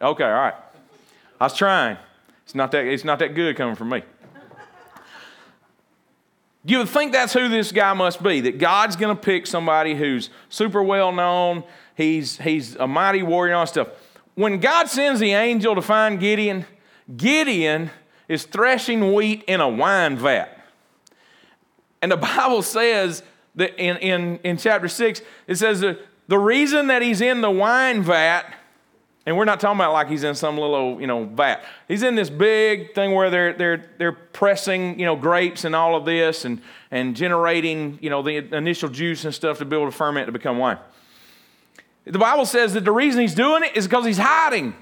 Okay, 0.00 0.25
all 0.25 0.30
right. 0.30 0.54
I 1.40 1.44
was 1.44 1.54
trying. 1.54 1.97
It's 2.44 2.54
not 2.54 2.71
that, 2.73 2.85
it's 2.87 3.04
not 3.04 3.18
that 3.18 3.35
good 3.35 3.56
coming 3.56 3.75
from 3.75 3.90
me. 3.90 4.02
You 6.66 6.78
would 6.78 6.88
think 6.88 7.12
that's 7.12 7.33
who 7.33 7.49
this 7.49 7.73
guy 7.73 7.92
must 7.92 8.23
be, 8.23 8.40
that 8.42 8.59
God's 8.59 8.97
going 8.97 9.14
to 9.14 9.21
pick 9.21 9.47
somebody 9.47 9.94
who's 9.94 10.30
super 10.49 10.83
well 10.83 11.12
known, 11.12 11.62
he's, 11.94 12.38
he's 12.38 12.75
a 12.76 12.87
mighty 12.87 13.23
warrior 13.23 13.52
and 13.52 13.59
all 13.59 13.66
stuff. 13.66 13.88
When 14.35 14.59
God 14.59 14.88
sends 14.88 15.21
the 15.21 15.33
angel 15.33 15.75
to 15.75 15.83
find 15.83 16.19
Gideon, 16.19 16.67
Gideon 17.17 17.91
is 18.29 18.45
threshing 18.45 19.12
wheat 19.14 19.45
in 19.47 19.61
a 19.61 19.69
wine 19.69 20.17
vat. 20.17 20.59
And 22.03 22.11
the 22.11 22.17
Bible 22.37 22.62
says 22.62 23.23
that 23.55 23.79
in, 23.79 23.97
in, 23.99 24.38
in 24.38 24.57
chapter 24.57 24.88
6, 24.88 25.23
it 25.47 25.57
says 25.57 25.81
that 25.81 26.00
the 26.26 26.38
reason 26.38 26.88
that 26.88 27.03
he's 27.03 27.21
in 27.21 27.41
the 27.41 27.50
wine 27.50 28.03
vat 28.03 28.53
and 29.26 29.37
we're 29.38 29.47
not 29.47 29.59
talking 29.59 29.79
about 29.79 29.93
like 29.93 30.09
he's 30.09 30.23
in 30.23 30.35
some 30.35 30.59
little, 30.59 31.00
you 31.00 31.07
know, 31.07 31.25
vat. 31.25 31.64
He's 31.88 32.03
in 32.03 32.14
this 32.14 32.29
big 32.29 32.95
thing 32.95 33.12
where 33.12 33.31
they're, 33.31 33.53
they're, 33.55 33.91
they're 33.97 34.12
pressing, 34.12 34.99
you 34.99 35.07
know, 35.07 35.17
grapes 35.17 35.64
and 35.64 35.75
all 35.75 35.97
of 35.97 36.05
this 36.05 36.45
and, 36.45 36.61
and 36.91 37.17
generating, 37.17 37.99
you 38.03 38.11
know, 38.11 38.21
the 38.21 38.37
initial 38.55 38.91
juice 38.91 39.25
and 39.25 39.35
stuff 39.35 39.59
to 39.59 39.64
be 39.64 39.75
able 39.76 39.87
to 39.87 39.97
ferment 39.97 40.26
to 40.26 40.33
become 40.33 40.59
wine. 40.59 40.79
The 42.04 42.18
Bible 42.18 42.44
says 42.44 42.75
that 42.75 42.84
the 42.84 42.92
reason 42.92 43.20
he's 43.23 43.34
doing 43.34 43.62
it 43.62 43.76
is 43.76 43.87
because 43.87 44.04
he's 44.04 44.18
hiding. 44.18 44.75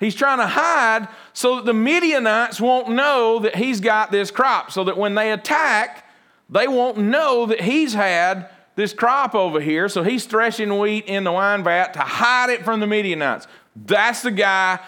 He's 0.00 0.14
trying 0.14 0.38
to 0.38 0.46
hide 0.46 1.08
so 1.32 1.56
that 1.56 1.64
the 1.64 1.74
Midianites 1.74 2.60
won't 2.60 2.88
know 2.88 3.38
that 3.40 3.54
he's 3.56 3.80
got 3.80 4.10
this 4.10 4.30
crop, 4.30 4.72
so 4.72 4.84
that 4.84 4.96
when 4.96 5.14
they 5.14 5.30
attack, 5.30 6.08
they 6.50 6.66
won't 6.66 6.98
know 6.98 7.46
that 7.46 7.60
he's 7.60 7.94
had 7.94 8.48
this 8.74 8.92
crop 8.92 9.34
over 9.34 9.60
here. 9.60 9.88
So 9.88 10.02
he's 10.02 10.24
threshing 10.24 10.78
wheat 10.78 11.04
in 11.06 11.24
the 11.24 11.32
wine 11.32 11.62
vat 11.62 11.94
to 11.94 12.00
hide 12.00 12.50
it 12.50 12.64
from 12.64 12.80
the 12.80 12.86
Midianites. 12.86 13.46
That's 13.76 14.22
the 14.22 14.30
guy 14.30 14.80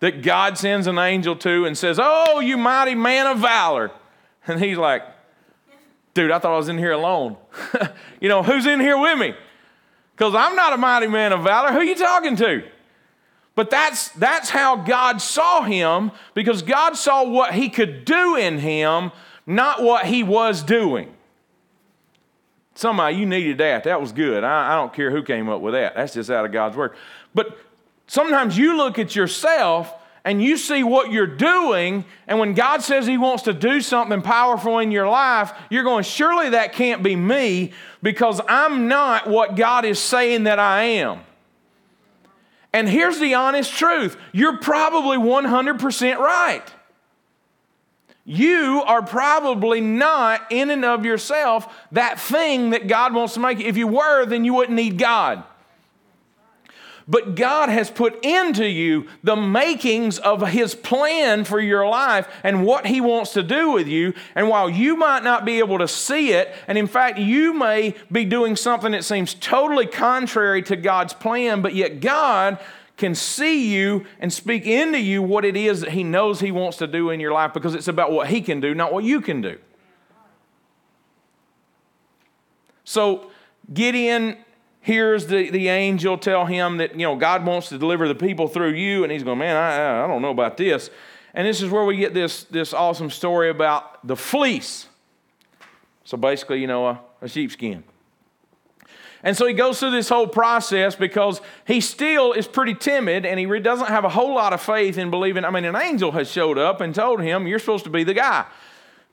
that 0.00 0.22
God 0.22 0.58
sends 0.58 0.86
an 0.86 0.98
angel 0.98 1.36
to 1.36 1.66
and 1.66 1.76
says, 1.76 1.98
Oh, 2.00 2.40
you 2.40 2.56
mighty 2.56 2.94
man 2.94 3.26
of 3.26 3.38
valor. 3.38 3.90
And 4.46 4.62
he's 4.62 4.78
like, 4.78 5.02
Dude, 6.14 6.30
I 6.30 6.38
thought 6.38 6.54
I 6.54 6.56
was 6.56 6.68
in 6.68 6.78
here 6.78 6.92
alone. 6.92 7.36
you 8.20 8.28
know, 8.28 8.42
who's 8.42 8.66
in 8.66 8.80
here 8.80 8.96
with 8.96 9.18
me? 9.18 9.34
Because 10.16 10.34
I'm 10.34 10.54
not 10.54 10.72
a 10.72 10.76
mighty 10.76 11.08
man 11.08 11.32
of 11.32 11.42
valor. 11.42 11.72
Who 11.72 11.78
are 11.78 11.84
you 11.84 11.96
talking 11.96 12.36
to? 12.36 12.62
But 13.54 13.70
that's, 13.70 14.08
that's 14.10 14.50
how 14.50 14.76
God 14.76 15.20
saw 15.20 15.62
him 15.62 16.10
because 16.34 16.62
God 16.62 16.96
saw 16.96 17.24
what 17.24 17.54
he 17.54 17.68
could 17.68 18.04
do 18.04 18.36
in 18.36 18.58
him, 18.58 19.12
not 19.46 19.82
what 19.82 20.06
he 20.06 20.22
was 20.22 20.62
doing. 20.62 21.14
Somehow 22.74 23.08
you 23.08 23.26
needed 23.26 23.58
that. 23.58 23.84
That 23.84 24.00
was 24.00 24.10
good. 24.10 24.42
I, 24.42 24.72
I 24.72 24.76
don't 24.76 24.92
care 24.92 25.10
who 25.10 25.22
came 25.22 25.48
up 25.48 25.60
with 25.60 25.74
that. 25.74 25.94
That's 25.94 26.14
just 26.14 26.30
out 26.30 26.44
of 26.44 26.50
God's 26.50 26.76
word. 26.76 26.94
But 27.32 27.56
sometimes 28.08 28.58
you 28.58 28.76
look 28.76 28.98
at 28.98 29.14
yourself 29.14 29.92
and 30.24 30.42
you 30.42 30.56
see 30.56 30.82
what 30.82 31.12
you're 31.12 31.26
doing, 31.26 32.04
and 32.26 32.38
when 32.38 32.54
God 32.54 32.82
says 32.82 33.06
He 33.06 33.18
wants 33.18 33.42
to 33.42 33.52
do 33.52 33.82
something 33.82 34.22
powerful 34.22 34.78
in 34.78 34.90
your 34.90 35.06
life, 35.06 35.52
you're 35.68 35.84
going, 35.84 36.04
surely 36.04 36.50
that 36.50 36.72
can't 36.72 37.02
be 37.02 37.14
me 37.14 37.72
because 38.02 38.40
I'm 38.48 38.88
not 38.88 39.28
what 39.28 39.54
God 39.54 39.84
is 39.84 39.98
saying 39.98 40.44
that 40.44 40.58
I 40.58 40.82
am. 40.84 41.20
And 42.72 42.88
here's 42.88 43.20
the 43.20 43.34
honest 43.34 43.72
truth 43.72 44.16
you're 44.32 44.58
probably 44.58 45.18
100% 45.18 46.18
right. 46.18 46.64
You 48.24 48.82
are 48.86 49.02
probably 49.02 49.82
not 49.82 50.50
in 50.50 50.70
and 50.70 50.84
of 50.86 51.04
yourself 51.04 51.72
that 51.92 52.18
thing 52.18 52.70
that 52.70 52.88
God 52.88 53.12
wants 53.12 53.34
to 53.34 53.40
make. 53.40 53.60
If 53.60 53.76
you 53.76 53.86
were, 53.86 54.24
then 54.24 54.46
you 54.46 54.54
wouldn't 54.54 54.74
need 54.74 54.96
God. 54.98 55.44
But 57.06 57.34
God 57.34 57.68
has 57.68 57.90
put 57.90 58.24
into 58.24 58.66
you 58.66 59.06
the 59.22 59.36
makings 59.36 60.18
of 60.18 60.46
His 60.48 60.74
plan 60.74 61.44
for 61.44 61.60
your 61.60 61.86
life 61.86 62.26
and 62.42 62.64
what 62.64 62.86
He 62.86 63.00
wants 63.00 63.34
to 63.34 63.42
do 63.42 63.70
with 63.70 63.86
you. 63.86 64.14
And 64.34 64.48
while 64.48 64.70
you 64.70 64.96
might 64.96 65.22
not 65.22 65.44
be 65.44 65.58
able 65.58 65.78
to 65.78 65.88
see 65.88 66.32
it, 66.32 66.54
and 66.66 66.78
in 66.78 66.86
fact, 66.86 67.18
you 67.18 67.52
may 67.52 67.94
be 68.10 68.24
doing 68.24 68.56
something 68.56 68.92
that 68.92 69.04
seems 69.04 69.34
totally 69.34 69.86
contrary 69.86 70.62
to 70.62 70.76
God's 70.76 71.12
plan, 71.12 71.60
but 71.60 71.74
yet 71.74 72.00
God 72.00 72.58
can 72.96 73.14
see 73.14 73.74
you 73.74 74.06
and 74.18 74.32
speak 74.32 74.66
into 74.66 74.98
you 74.98 75.22
what 75.22 75.44
it 75.44 75.56
is 75.56 75.80
that 75.80 75.90
He 75.90 76.04
knows 76.04 76.40
He 76.40 76.52
wants 76.52 76.78
to 76.78 76.86
do 76.86 77.10
in 77.10 77.20
your 77.20 77.32
life 77.32 77.52
because 77.52 77.74
it's 77.74 77.88
about 77.88 78.12
what 78.12 78.28
He 78.28 78.40
can 78.40 78.60
do, 78.60 78.74
not 78.74 78.92
what 78.92 79.04
you 79.04 79.20
can 79.20 79.42
do. 79.42 79.58
So 82.84 83.30
Gideon 83.72 84.36
hears 84.84 85.26
the, 85.28 85.48
the 85.48 85.68
angel 85.68 86.18
tell 86.18 86.44
him 86.44 86.76
that, 86.76 86.92
you 86.92 87.06
know, 87.06 87.16
God 87.16 87.46
wants 87.46 87.70
to 87.70 87.78
deliver 87.78 88.06
the 88.06 88.14
people 88.14 88.48
through 88.48 88.74
you, 88.74 89.02
and 89.02 89.10
he's 89.10 89.22
going, 89.22 89.38
man, 89.38 89.56
I, 89.56 90.04
I 90.04 90.06
don't 90.06 90.20
know 90.20 90.30
about 90.30 90.58
this. 90.58 90.90
And 91.32 91.48
this 91.48 91.62
is 91.62 91.70
where 91.70 91.84
we 91.84 91.96
get 91.96 92.12
this, 92.12 92.44
this 92.44 92.74
awesome 92.74 93.08
story 93.08 93.48
about 93.48 94.06
the 94.06 94.14
fleece. 94.14 94.86
So 96.04 96.18
basically, 96.18 96.60
you 96.60 96.66
know, 96.66 96.86
a, 96.86 97.00
a 97.22 97.28
sheepskin. 97.28 97.82
And 99.22 99.34
so 99.34 99.46
he 99.46 99.54
goes 99.54 99.80
through 99.80 99.92
this 99.92 100.10
whole 100.10 100.26
process 100.26 100.94
because 100.94 101.40
he 101.66 101.80
still 101.80 102.34
is 102.34 102.46
pretty 102.46 102.74
timid 102.74 103.24
and 103.24 103.40
he 103.40 103.46
doesn't 103.58 103.88
have 103.88 104.04
a 104.04 104.10
whole 104.10 104.34
lot 104.34 104.52
of 104.52 104.60
faith 104.60 104.98
in 104.98 105.10
believing. 105.10 105.46
I 105.46 105.50
mean, 105.50 105.64
an 105.64 105.76
angel 105.76 106.12
has 106.12 106.30
showed 106.30 106.58
up 106.58 106.82
and 106.82 106.94
told 106.94 107.22
him, 107.22 107.46
You're 107.46 107.58
supposed 107.58 107.84
to 107.84 107.90
be 107.90 108.04
the 108.04 108.12
guy. 108.12 108.44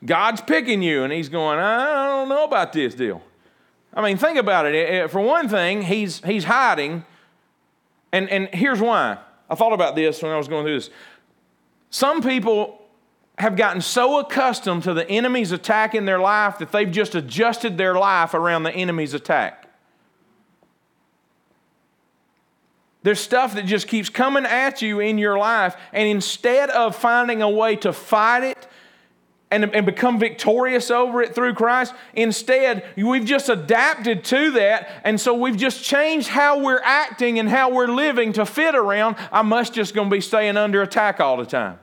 God's 0.03 0.41
picking 0.41 0.81
you. 0.81 1.05
And 1.05 1.13
he's 1.13 1.29
going, 1.29 1.59
I 1.59 2.07
don't 2.07 2.27
know 2.27 2.43
about 2.43 2.73
this 2.73 2.93
deal. 2.93 3.21
I 3.93 4.01
mean, 4.01 4.17
think 4.17 4.37
about 4.37 4.65
it. 4.65 4.75
Eh, 4.75 5.03
eh, 5.03 5.07
for 5.07 5.21
one 5.21 5.49
thing, 5.49 5.81
he's, 5.81 6.21
he's 6.23 6.45
hiding. 6.45 7.05
And, 8.11 8.29
and 8.29 8.49
here's 8.53 8.79
why. 8.79 9.17
I 9.49 9.55
thought 9.55 9.73
about 9.73 9.95
this 9.95 10.21
when 10.21 10.31
I 10.31 10.37
was 10.37 10.47
going 10.47 10.65
through 10.65 10.79
this. 10.79 10.89
Some 11.89 12.21
people 12.21 12.81
have 13.37 13.55
gotten 13.55 13.81
so 13.81 14.19
accustomed 14.19 14.83
to 14.83 14.93
the 14.93 15.09
enemy's 15.09 15.51
attack 15.51 15.95
in 15.95 16.05
their 16.05 16.19
life 16.19 16.59
that 16.59 16.71
they've 16.71 16.91
just 16.91 17.15
adjusted 17.15 17.77
their 17.77 17.95
life 17.95 18.33
around 18.33 18.63
the 18.63 18.71
enemy's 18.71 19.13
attack. 19.13 19.67
There's 23.03 23.19
stuff 23.19 23.55
that 23.55 23.65
just 23.65 23.87
keeps 23.87 24.09
coming 24.09 24.45
at 24.45 24.81
you 24.81 24.99
in 24.99 25.17
your 25.17 25.37
life, 25.37 25.75
and 25.91 26.07
instead 26.07 26.69
of 26.69 26.95
finding 26.95 27.41
a 27.41 27.49
way 27.49 27.75
to 27.77 27.91
fight 27.91 28.43
it 28.43 28.67
and, 29.51 29.65
and 29.75 29.85
become 29.85 30.17
victorious 30.17 30.89
over 30.89 31.21
it 31.21 31.35
through 31.35 31.53
Christ, 31.53 31.93
instead, 32.13 32.85
we've 32.97 33.25
just 33.25 33.49
adapted 33.49 34.23
to 34.25 34.51
that, 34.51 34.89
and 35.03 35.19
so 35.19 35.33
we've 35.33 35.57
just 35.57 35.83
changed 35.83 36.29
how 36.29 36.59
we're 36.59 36.81
acting 36.81 37.37
and 37.37 37.49
how 37.49 37.69
we're 37.69 37.87
living 37.87 38.33
to 38.33 38.45
fit 38.45 38.73
around. 38.75 39.17
I 39.31 39.41
must 39.41 39.73
just 39.73 39.93
gonna 39.93 40.09
be 40.09 40.21
staying 40.21 40.57
under 40.57 40.81
attack 40.81 41.19
all 41.19 41.37
the 41.37 41.45
time. 41.45 41.77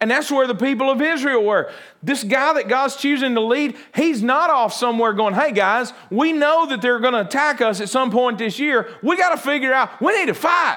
And 0.00 0.10
that's 0.10 0.30
where 0.30 0.46
the 0.46 0.54
people 0.54 0.90
of 0.90 1.00
Israel 1.00 1.42
were. 1.42 1.72
This 2.02 2.24
guy 2.24 2.52
that 2.52 2.68
God's 2.68 2.96
choosing 2.96 3.34
to 3.36 3.40
lead, 3.40 3.74
he's 3.94 4.22
not 4.22 4.50
off 4.50 4.74
somewhere 4.74 5.14
going, 5.14 5.32
hey 5.32 5.50
guys, 5.50 5.94
we 6.10 6.32
know 6.32 6.66
that 6.66 6.82
they're 6.82 6.98
going 6.98 7.14
to 7.14 7.22
attack 7.22 7.62
us 7.62 7.80
at 7.80 7.88
some 7.88 8.10
point 8.10 8.36
this 8.36 8.58
year. 8.58 8.90
We 9.02 9.16
got 9.16 9.30
to 9.30 9.38
figure 9.38 9.72
out, 9.72 10.02
we 10.02 10.14
need 10.18 10.26
to 10.26 10.34
fight. 10.34 10.76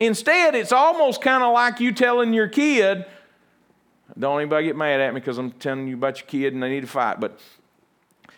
Instead, 0.00 0.54
it's 0.54 0.72
almost 0.72 1.20
kind 1.20 1.42
of 1.42 1.52
like 1.52 1.80
you 1.80 1.92
telling 1.92 2.32
your 2.32 2.48
kid, 2.48 3.04
don't 4.18 4.40
anybody 4.40 4.66
get 4.66 4.76
mad 4.76 5.00
at 5.00 5.14
me 5.14 5.20
because 5.20 5.38
I'm 5.38 5.50
telling 5.52 5.88
you 5.88 5.94
about 5.94 6.18
your 6.18 6.26
kid 6.26 6.54
and 6.54 6.62
they 6.62 6.70
need 6.70 6.82
to 6.82 6.86
fight. 6.86 7.20
But 7.20 7.38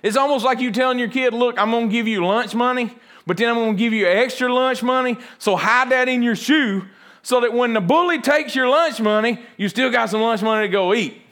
it's 0.02 0.16
almost 0.16 0.44
like 0.44 0.60
you 0.60 0.70
telling 0.70 0.98
your 0.98 1.08
kid, 1.08 1.34
look, 1.34 1.58
I'm 1.58 1.70
going 1.70 1.88
to 1.88 1.92
give 1.92 2.08
you 2.08 2.24
lunch 2.24 2.54
money, 2.54 2.96
but 3.26 3.36
then 3.36 3.48
I'm 3.48 3.56
going 3.56 3.76
to 3.76 3.78
give 3.78 3.92
you 3.92 4.06
extra 4.06 4.52
lunch 4.52 4.82
money. 4.82 5.16
So 5.38 5.56
hide 5.56 5.90
that 5.90 6.08
in 6.08 6.22
your 6.22 6.36
shoe 6.36 6.84
so 7.22 7.40
that 7.40 7.52
when 7.52 7.74
the 7.74 7.80
bully 7.80 8.20
takes 8.20 8.54
your 8.54 8.68
lunch 8.68 9.00
money, 9.00 9.40
you 9.56 9.68
still 9.68 9.90
got 9.90 10.10
some 10.10 10.20
lunch 10.20 10.42
money 10.42 10.66
to 10.66 10.72
go 10.72 10.94
eat. 10.94 11.22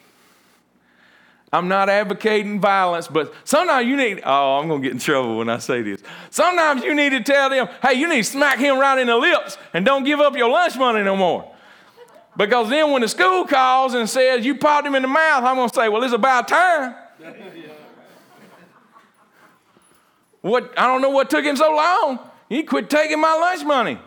I'm 1.53 1.69
not 1.69 1.89
advocating 1.89 2.61
violence, 2.61 3.09
but 3.09 3.33
sometimes 3.45 3.87
you 3.87 3.97
need, 3.97 4.21
oh, 4.25 4.59
I'm 4.59 4.69
going 4.69 4.83
to 4.83 4.87
get 4.87 4.93
in 4.93 4.99
trouble 4.99 5.39
when 5.39 5.49
I 5.49 5.59
say 5.59 5.81
this. 5.81 6.03
Sometimes 6.29 6.83
you 6.83 6.95
need 6.95 7.11
to 7.11 7.23
tell 7.23 7.49
them, 7.49 7.69
hey, 7.83 7.95
you 7.95 8.09
need 8.09 8.25
to 8.25 8.25
smack 8.25 8.59
him 8.59 8.79
right 8.79 8.99
in 8.99 9.07
the 9.07 9.17
lips 9.17 9.57
and 9.73 9.87
don't 9.87 10.05
give 10.05 10.21
up 10.21 10.37
your 10.37 10.51
lunch 10.51 10.77
money 10.77 11.03
no 11.03 11.17
more. 11.17 11.51
Because 12.37 12.69
then 12.69 12.91
when 12.93 13.03
the 13.03 13.09
school 13.09 13.45
calls 13.47 13.95
and 13.95 14.09
says 14.09 14.45
you 14.45 14.57
popped 14.57 14.87
him 14.87 14.95
in 14.95 15.03
the 15.03 15.09
mouth, 15.09 15.43
I'm 15.43 15.57
going 15.57 15.69
to 15.69 15.75
say, 15.75 15.89
well, 15.89 16.03
it's 16.03 16.13
about 16.13 16.49
time. 16.49 16.95
what, 20.43 20.73
I 20.79 20.87
don't 20.87 21.01
know 21.01 21.11
what 21.11 21.31
took 21.31 21.45
him 21.45 21.57
so 21.57 21.75
long. 21.75 22.19
He 22.49 22.63
quit 22.63 22.91
taking 22.91 23.21
my 23.21 23.35
lunch 23.35 23.65
money. 23.65 23.99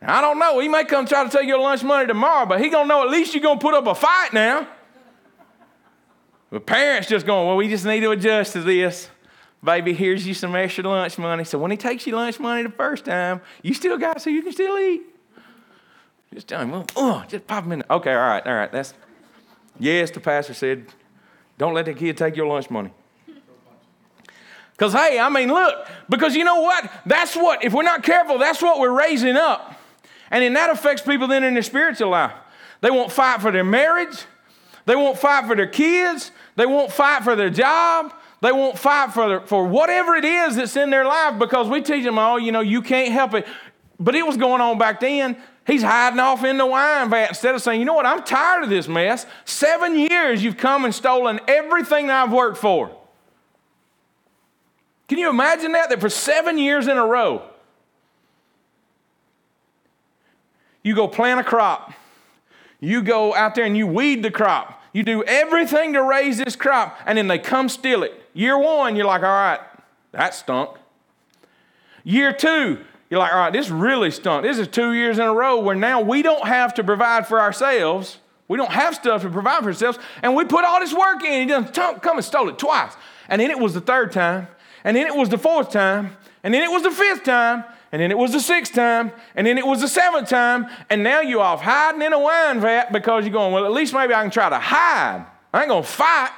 I 0.00 0.20
don't 0.20 0.38
know. 0.38 0.60
He 0.60 0.68
may 0.68 0.84
come 0.84 1.06
try 1.06 1.24
to 1.24 1.30
take 1.30 1.46
your 1.46 1.60
lunch 1.60 1.82
money 1.82 2.06
tomorrow, 2.06 2.46
but 2.46 2.60
he 2.60 2.70
gonna 2.70 2.88
know 2.88 3.02
at 3.02 3.10
least 3.10 3.34
you're 3.34 3.42
gonna 3.42 3.60
put 3.60 3.74
up 3.74 3.86
a 3.86 3.94
fight 3.94 4.32
now. 4.32 4.66
The 6.50 6.60
parents 6.60 7.08
just 7.08 7.26
going, 7.26 7.46
well, 7.46 7.56
we 7.56 7.68
just 7.68 7.84
need 7.84 8.00
to 8.00 8.12
adjust 8.12 8.54
to 8.54 8.62
this. 8.62 9.10
Baby, 9.62 9.92
here's 9.92 10.26
you 10.26 10.34
some 10.34 10.54
extra 10.54 10.84
lunch 10.84 11.18
money. 11.18 11.44
So 11.44 11.58
when 11.58 11.70
he 11.70 11.76
takes 11.76 12.06
you 12.06 12.14
lunch 12.14 12.38
money 12.38 12.62
the 12.62 12.70
first 12.70 13.04
time, 13.04 13.40
you 13.62 13.74
still 13.74 13.98
got 13.98 14.22
so 14.22 14.30
you 14.30 14.42
can 14.42 14.52
still 14.52 14.78
eat. 14.78 15.02
Just 16.32 16.48
tell 16.48 16.60
him, 16.60 16.70
well, 16.70 16.86
oh, 16.96 17.24
just 17.28 17.46
pop 17.46 17.64
him 17.64 17.72
in. 17.72 17.78
There. 17.80 17.96
Okay, 17.96 18.12
all 18.12 18.28
right, 18.28 18.46
all 18.46 18.54
right. 18.54 18.70
That's 18.70 18.94
yes. 19.78 20.10
The 20.10 20.20
pastor 20.20 20.54
said, 20.54 20.86
don't 21.56 21.74
let 21.74 21.86
the 21.86 21.94
kid 21.94 22.16
take 22.16 22.36
your 22.36 22.46
lunch 22.46 22.70
money. 22.70 22.90
Because 24.72 24.92
hey, 24.92 25.18
I 25.18 25.28
mean, 25.28 25.48
look, 25.48 25.88
because 26.08 26.36
you 26.36 26.44
know 26.44 26.60
what? 26.60 26.90
That's 27.06 27.34
what. 27.34 27.64
If 27.64 27.72
we're 27.72 27.82
not 27.82 28.02
careful, 28.02 28.38
that's 28.38 28.62
what 28.62 28.78
we're 28.78 28.96
raising 28.96 29.36
up, 29.36 29.74
and 30.30 30.42
then 30.42 30.52
that 30.54 30.70
affects 30.70 31.02
people 31.02 31.26
then 31.26 31.44
in 31.44 31.54
their 31.54 31.62
spiritual 31.62 32.10
life. 32.10 32.32
They 32.80 32.90
won't 32.90 33.10
fight 33.10 33.40
for 33.40 33.50
their 33.50 33.64
marriage. 33.64 34.24
They 34.88 34.96
won't 34.96 35.18
fight 35.18 35.46
for 35.46 35.54
their 35.56 35.66
kids. 35.66 36.30
They 36.56 36.64
won't 36.64 36.92
fight 36.92 37.22
for 37.22 37.36
their 37.36 37.50
job. 37.50 38.14
They 38.40 38.52
won't 38.52 38.78
fight 38.78 39.12
for, 39.12 39.28
their, 39.28 39.40
for 39.40 39.66
whatever 39.66 40.14
it 40.14 40.24
is 40.24 40.56
that's 40.56 40.76
in 40.76 40.90
their 40.90 41.04
life 41.04 41.38
because 41.38 41.68
we 41.68 41.82
teach 41.82 42.04
them, 42.04 42.18
oh, 42.18 42.36
you 42.36 42.52
know, 42.52 42.60
you 42.60 42.82
can't 42.82 43.12
help 43.12 43.34
it. 43.34 43.46
But 43.98 44.14
it 44.14 44.24
was 44.24 44.36
going 44.36 44.60
on 44.60 44.78
back 44.78 45.00
then. 45.00 45.36
He's 45.68 45.82
hiding 45.82 46.18
off 46.18 46.44
in 46.44 46.56
the 46.56 46.64
wine 46.64 47.10
vat 47.10 47.28
instead 47.28 47.54
of 47.54 47.60
saying, 47.60 47.78
you 47.78 47.84
know 47.84 47.92
what, 47.92 48.06
I'm 48.06 48.22
tired 48.22 48.64
of 48.64 48.70
this 48.70 48.88
mess. 48.88 49.26
Seven 49.44 49.98
years 49.98 50.42
you've 50.42 50.56
come 50.56 50.86
and 50.86 50.94
stolen 50.94 51.40
everything 51.46 52.10
I've 52.10 52.32
worked 52.32 52.56
for. 52.56 52.90
Can 55.08 55.18
you 55.18 55.28
imagine 55.28 55.72
that? 55.72 55.90
That 55.90 56.00
for 56.00 56.08
seven 56.08 56.56
years 56.56 56.88
in 56.88 56.96
a 56.96 57.04
row, 57.04 57.42
you 60.82 60.94
go 60.94 61.06
plant 61.06 61.38
a 61.38 61.44
crop, 61.44 61.92
you 62.80 63.02
go 63.02 63.34
out 63.34 63.54
there 63.54 63.66
and 63.66 63.76
you 63.76 63.86
weed 63.86 64.22
the 64.22 64.30
crop, 64.30 64.82
you 64.94 65.02
do 65.02 65.22
everything 65.24 65.92
to 65.92 66.02
raise 66.02 66.38
this 66.38 66.56
crop, 66.56 66.98
and 67.04 67.18
then 67.18 67.28
they 67.28 67.38
come 67.38 67.68
steal 67.68 68.02
it. 68.04 68.14
Year 68.32 68.56
one, 68.56 68.96
you're 68.96 69.04
like, 69.04 69.22
all 69.22 69.28
right, 69.28 69.60
that 70.12 70.34
stunk. 70.34 70.78
Year 72.04 72.32
two, 72.32 72.78
you're 73.10 73.20
like, 73.20 73.32
all 73.32 73.38
right, 73.38 73.52
this 73.52 73.70
really 73.70 74.10
stunk. 74.10 74.42
This 74.42 74.58
is 74.58 74.68
two 74.68 74.92
years 74.92 75.18
in 75.18 75.24
a 75.24 75.32
row 75.32 75.60
where 75.60 75.76
now 75.76 76.00
we 76.00 76.22
don't 76.22 76.46
have 76.46 76.74
to 76.74 76.84
provide 76.84 77.26
for 77.26 77.40
ourselves. 77.40 78.18
We 78.48 78.56
don't 78.58 78.70
have 78.70 78.94
stuff 78.94 79.22
to 79.22 79.30
provide 79.30 79.62
for 79.62 79.68
ourselves. 79.68 79.98
And 80.22 80.34
we 80.34 80.44
put 80.44 80.64
all 80.64 80.80
this 80.80 80.92
work 80.92 81.22
in. 81.22 81.40
He 81.40 81.46
done 81.46 81.68
come 81.68 82.16
and 82.16 82.24
stole 82.24 82.48
it 82.48 82.58
twice. 82.58 82.92
And 83.28 83.40
then 83.40 83.50
it 83.50 83.58
was 83.58 83.74
the 83.74 83.80
third 83.80 84.12
time. 84.12 84.48
And 84.84 84.96
then 84.96 85.06
it 85.06 85.14
was 85.14 85.28
the 85.28 85.38
fourth 85.38 85.70
time. 85.70 86.16
And 86.42 86.52
then 86.52 86.62
it 86.62 86.70
was 86.70 86.82
the 86.82 86.90
fifth 86.90 87.24
time. 87.24 87.64
And 87.92 88.02
then 88.02 88.10
it 88.10 88.18
was 88.18 88.32
the 88.32 88.40
sixth 88.40 88.74
time. 88.74 89.12
And 89.34 89.46
then 89.46 89.56
it 89.56 89.66
was 89.66 89.80
the 89.80 89.88
seventh 89.88 90.28
time. 90.28 90.66
And 90.90 91.02
now 91.02 91.20
you're 91.20 91.40
off 91.40 91.62
hiding 91.62 92.02
in 92.02 92.12
a 92.12 92.18
wine 92.18 92.60
vat 92.60 92.92
because 92.92 93.24
you're 93.24 93.32
going, 93.32 93.52
well, 93.52 93.64
at 93.64 93.72
least 93.72 93.94
maybe 93.94 94.12
I 94.12 94.22
can 94.22 94.30
try 94.30 94.50
to 94.50 94.58
hide. 94.58 95.24
I 95.52 95.60
ain't 95.60 95.68
going 95.68 95.82
to 95.82 95.88
fight. 95.88 96.30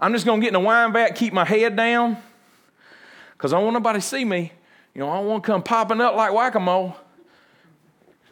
I'm 0.00 0.12
just 0.12 0.24
going 0.24 0.40
to 0.40 0.44
get 0.44 0.48
in 0.48 0.56
a 0.56 0.60
wine 0.60 0.92
vat, 0.92 1.10
keep 1.10 1.32
my 1.32 1.44
head 1.44 1.76
down, 1.76 2.16
because 3.32 3.52
I 3.52 3.56
don't 3.56 3.64
want 3.64 3.74
nobody 3.74 4.00
to 4.00 4.06
see 4.06 4.24
me. 4.24 4.52
You 4.94 5.00
know, 5.00 5.10
I 5.10 5.16
don't 5.16 5.26
want 5.26 5.44
to 5.44 5.46
come 5.46 5.62
popping 5.62 6.00
up 6.00 6.14
like 6.16 6.32
whack 6.32 6.54
a 6.54 6.60
mole. 6.60 6.96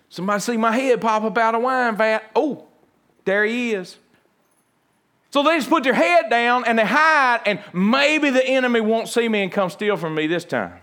Somebody 0.09 0.41
see 0.41 0.57
my 0.57 0.73
head 0.73 1.01
pop 1.01 1.23
up 1.23 1.37
out 1.37 1.55
of 1.55 1.63
wine 1.63 1.97
vat. 1.97 2.25
Oh, 2.35 2.67
there 3.25 3.45
he 3.45 3.75
is. 3.75 3.97
So 5.31 5.43
they 5.43 5.57
just 5.59 5.69
put 5.69 5.85
their 5.85 5.95
head 5.95 6.31
down 6.31 6.65
and 6.65 6.79
they 6.79 6.87
hide, 6.87 7.43
and 7.45 7.61
maybe 7.73 8.31
the 8.31 8.45
enemy 8.45 8.81
won't 8.81 9.09
see 9.09 9.29
me 9.29 9.43
and 9.43 9.53
come 9.53 9.69
steal 9.69 9.97
from 9.97 10.15
me 10.15 10.27
this 10.27 10.45
time. 10.45 10.81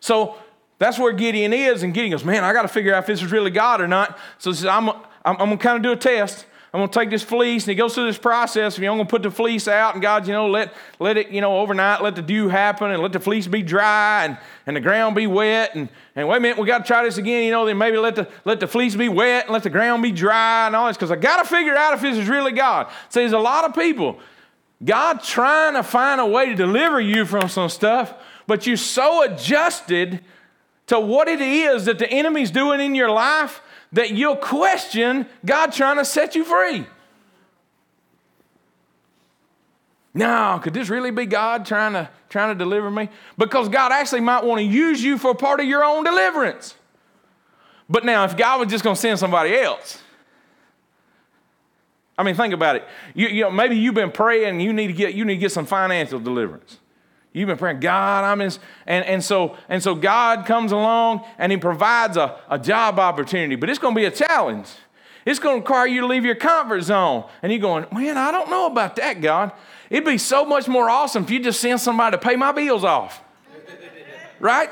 So 0.00 0.36
that's 0.78 0.98
where 0.98 1.12
Gideon 1.12 1.52
is, 1.52 1.82
and 1.84 1.94
Gideon 1.94 2.10
goes, 2.10 2.24
Man, 2.24 2.42
I 2.42 2.52
got 2.52 2.62
to 2.62 2.68
figure 2.68 2.92
out 2.92 3.04
if 3.04 3.06
this 3.06 3.22
is 3.22 3.30
really 3.30 3.50
God 3.50 3.80
or 3.80 3.86
not. 3.86 4.18
So 4.38 4.50
he 4.50 4.56
says, 4.56 4.66
I'm, 4.66 4.88
I'm, 4.88 5.00
I'm 5.24 5.36
going 5.36 5.58
to 5.58 5.62
kind 5.62 5.76
of 5.76 5.82
do 5.82 5.92
a 5.92 5.96
test. 5.96 6.46
I'm 6.74 6.80
going 6.80 6.90
to 6.90 6.98
take 6.98 7.10
this 7.10 7.22
fleece, 7.22 7.62
and 7.62 7.68
he 7.68 7.76
goes 7.76 7.94
through 7.94 8.06
this 8.06 8.18
process. 8.18 8.76
You 8.76 8.86
know, 8.86 8.90
I'm 8.90 8.96
going 8.98 9.06
to 9.06 9.10
put 9.12 9.22
the 9.22 9.30
fleece 9.30 9.68
out, 9.68 9.94
and 9.94 10.02
God, 10.02 10.26
you 10.26 10.32
know, 10.32 10.48
let, 10.48 10.74
let 10.98 11.16
it, 11.16 11.28
you 11.28 11.40
know, 11.40 11.60
overnight, 11.60 12.02
let 12.02 12.16
the 12.16 12.20
dew 12.20 12.48
happen, 12.48 12.90
and 12.90 13.00
let 13.00 13.12
the 13.12 13.20
fleece 13.20 13.46
be 13.46 13.62
dry, 13.62 14.24
and, 14.24 14.36
and 14.66 14.74
the 14.74 14.80
ground 14.80 15.14
be 15.14 15.28
wet. 15.28 15.76
And, 15.76 15.88
and 16.16 16.26
wait 16.26 16.38
a 16.38 16.40
minute, 16.40 16.58
we 16.58 16.66
got 16.66 16.78
to 16.78 16.84
try 16.84 17.04
this 17.04 17.16
again. 17.16 17.44
You 17.44 17.52
know, 17.52 17.64
then 17.64 17.78
maybe 17.78 17.96
let 17.96 18.16
the, 18.16 18.28
let 18.44 18.58
the 18.58 18.66
fleece 18.66 18.96
be 18.96 19.08
wet, 19.08 19.44
and 19.44 19.52
let 19.52 19.62
the 19.62 19.70
ground 19.70 20.02
be 20.02 20.10
dry, 20.10 20.66
and 20.66 20.74
all 20.74 20.88
this, 20.88 20.96
because 20.96 21.12
I 21.12 21.16
got 21.16 21.44
to 21.44 21.48
figure 21.48 21.76
out 21.76 21.94
if 21.94 22.00
this 22.00 22.18
is 22.18 22.28
really 22.28 22.50
God. 22.50 22.88
So 23.08 23.20
there's 23.20 23.30
a 23.30 23.38
lot 23.38 23.64
of 23.64 23.72
people, 23.72 24.18
God 24.84 25.22
trying 25.22 25.74
to 25.74 25.84
find 25.84 26.20
a 26.20 26.26
way 26.26 26.46
to 26.46 26.56
deliver 26.56 27.00
you 27.00 27.24
from 27.24 27.48
some 27.48 27.68
stuff, 27.68 28.14
but 28.48 28.66
you're 28.66 28.76
so 28.76 29.22
adjusted 29.22 30.24
to 30.88 30.98
what 30.98 31.28
it 31.28 31.40
is 31.40 31.84
that 31.84 32.00
the 32.00 32.10
enemy's 32.10 32.50
doing 32.50 32.80
in 32.80 32.96
your 32.96 33.12
life 33.12 33.60
that 33.94 34.10
you'll 34.10 34.36
question 34.36 35.26
God 35.44 35.72
trying 35.72 35.96
to 35.96 36.04
set 36.04 36.34
you 36.34 36.44
free. 36.44 36.86
Now, 40.12 40.58
could 40.58 40.74
this 40.74 40.88
really 40.88 41.10
be 41.10 41.26
God 41.26 41.66
trying 41.66 41.94
to, 41.94 42.08
trying 42.28 42.56
to 42.56 42.58
deliver 42.58 42.90
me? 42.90 43.08
Because 43.36 43.68
God 43.68 43.90
actually 43.90 44.20
might 44.20 44.44
want 44.44 44.60
to 44.60 44.64
use 44.64 45.02
you 45.02 45.18
for 45.18 45.34
part 45.34 45.58
of 45.58 45.66
your 45.66 45.84
own 45.84 46.04
deliverance. 46.04 46.76
But 47.88 48.04
now, 48.04 48.24
if 48.24 48.36
God 48.36 48.60
was 48.60 48.68
just 48.68 48.84
going 48.84 48.94
to 48.94 49.00
send 49.00 49.18
somebody 49.18 49.56
else, 49.56 50.00
I 52.16 52.22
mean, 52.22 52.36
think 52.36 52.54
about 52.54 52.76
it. 52.76 52.84
You, 53.14 53.28
you 53.28 53.42
know, 53.42 53.50
maybe 53.50 53.76
you've 53.76 53.94
been 53.94 54.12
praying 54.12 54.60
you 54.60 54.72
need 54.72 54.86
to 54.86 54.92
get 54.92 55.14
you 55.14 55.24
need 55.24 55.34
to 55.34 55.40
get 55.40 55.52
some 55.52 55.66
financial 55.66 56.20
deliverance. 56.20 56.78
You've 57.34 57.48
been 57.48 57.58
praying, 57.58 57.80
God, 57.80 58.22
I'm 58.22 58.40
in, 58.40 58.52
and, 58.86 59.04
and 59.04 59.22
so 59.22 59.56
and 59.68 59.82
so 59.82 59.96
God 59.96 60.46
comes 60.46 60.70
along 60.70 61.26
and 61.36 61.50
He 61.50 61.58
provides 61.58 62.16
a, 62.16 62.38
a 62.48 62.60
job 62.60 63.00
opportunity, 63.00 63.56
but 63.56 63.68
it's 63.68 63.80
going 63.80 63.92
to 63.92 64.00
be 64.00 64.04
a 64.04 64.10
challenge. 64.10 64.68
It's 65.26 65.40
going 65.40 65.56
to 65.56 65.60
require 65.60 65.86
you 65.88 66.02
to 66.02 66.06
leave 66.06 66.24
your 66.24 66.36
comfort 66.36 66.82
zone. 66.82 67.24
And 67.42 67.50
you're 67.50 67.60
going, 67.60 67.86
man, 67.92 68.16
I 68.16 68.30
don't 68.30 68.50
know 68.50 68.66
about 68.66 68.94
that, 68.96 69.20
God. 69.20 69.52
It'd 69.90 70.04
be 70.04 70.18
so 70.18 70.44
much 70.44 70.68
more 70.68 70.88
awesome 70.88 71.24
if 71.24 71.30
you 71.30 71.40
just 71.40 71.60
send 71.60 71.80
somebody 71.80 72.16
to 72.16 72.22
pay 72.22 72.36
my 72.36 72.52
bills 72.52 72.84
off. 72.84 73.20
right? 74.38 74.70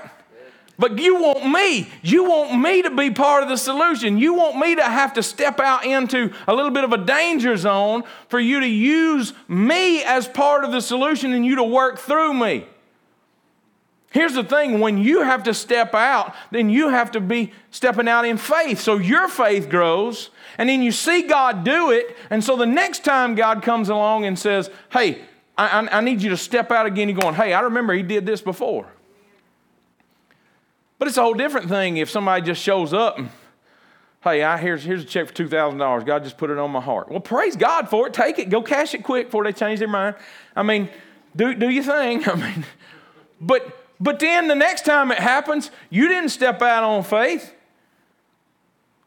But 0.78 0.98
you 0.98 1.20
want 1.20 1.46
me. 1.46 1.88
You 2.02 2.24
want 2.24 2.58
me 2.60 2.82
to 2.82 2.90
be 2.90 3.10
part 3.10 3.42
of 3.42 3.48
the 3.48 3.56
solution. 3.56 4.18
You 4.18 4.34
want 4.34 4.56
me 4.56 4.74
to 4.76 4.82
have 4.82 5.12
to 5.14 5.22
step 5.22 5.60
out 5.60 5.84
into 5.84 6.32
a 6.48 6.54
little 6.54 6.70
bit 6.70 6.84
of 6.84 6.92
a 6.92 6.98
danger 6.98 7.56
zone 7.56 8.04
for 8.28 8.40
you 8.40 8.60
to 8.60 8.66
use 8.66 9.32
me 9.48 10.02
as 10.02 10.26
part 10.26 10.64
of 10.64 10.72
the 10.72 10.80
solution 10.80 11.32
and 11.32 11.44
you 11.44 11.56
to 11.56 11.62
work 11.62 11.98
through 11.98 12.34
me. 12.34 12.66
Here's 14.12 14.34
the 14.34 14.44
thing 14.44 14.80
when 14.80 14.98
you 14.98 15.22
have 15.22 15.42
to 15.44 15.54
step 15.54 15.94
out, 15.94 16.34
then 16.50 16.68
you 16.68 16.90
have 16.90 17.12
to 17.12 17.20
be 17.20 17.52
stepping 17.70 18.08
out 18.08 18.26
in 18.26 18.36
faith. 18.36 18.78
So 18.78 18.98
your 18.98 19.26
faith 19.26 19.70
grows, 19.70 20.28
and 20.58 20.68
then 20.68 20.82
you 20.82 20.92
see 20.92 21.22
God 21.22 21.64
do 21.64 21.90
it. 21.90 22.14
And 22.28 22.44
so 22.44 22.56
the 22.56 22.66
next 22.66 23.04
time 23.04 23.34
God 23.34 23.62
comes 23.62 23.88
along 23.88 24.26
and 24.26 24.38
says, 24.38 24.68
Hey, 24.90 25.22
I, 25.56 25.80
I, 25.80 25.98
I 25.98 26.00
need 26.02 26.20
you 26.20 26.28
to 26.30 26.36
step 26.36 26.70
out 26.70 26.84
again, 26.84 27.08
you're 27.08 27.18
going, 27.18 27.34
Hey, 27.34 27.54
I 27.54 27.60
remember 27.60 27.94
He 27.94 28.02
did 28.02 28.26
this 28.26 28.42
before. 28.42 28.86
But 31.02 31.08
it's 31.08 31.16
a 31.16 31.22
whole 31.22 31.34
different 31.34 31.68
thing 31.68 31.96
if 31.96 32.08
somebody 32.08 32.46
just 32.46 32.62
shows 32.62 32.92
up 32.92 33.18
and, 33.18 33.28
hey, 34.22 34.44
I, 34.44 34.56
here's, 34.56 34.84
here's 34.84 35.02
a 35.02 35.04
check 35.04 35.26
for 35.26 35.34
$2,000. 35.34 36.06
God 36.06 36.22
just 36.22 36.38
put 36.38 36.48
it 36.48 36.58
on 36.58 36.70
my 36.70 36.80
heart. 36.80 37.10
Well, 37.10 37.18
praise 37.18 37.56
God 37.56 37.88
for 37.88 38.06
it. 38.06 38.14
Take 38.14 38.38
it. 38.38 38.50
Go 38.50 38.62
cash 38.62 38.94
it 38.94 39.02
quick 39.02 39.26
before 39.26 39.42
they 39.42 39.52
change 39.52 39.80
their 39.80 39.88
mind. 39.88 40.14
I 40.54 40.62
mean, 40.62 40.88
do, 41.34 41.56
do 41.56 41.68
your 41.68 41.82
thing. 41.82 42.22
I 42.28 42.36
mean, 42.36 42.64
but, 43.40 43.84
but 43.98 44.20
then 44.20 44.46
the 44.46 44.54
next 44.54 44.84
time 44.84 45.10
it 45.10 45.18
happens, 45.18 45.72
you 45.90 46.06
didn't 46.06 46.28
step 46.28 46.62
out 46.62 46.84
on 46.84 47.02
faith. 47.02 47.52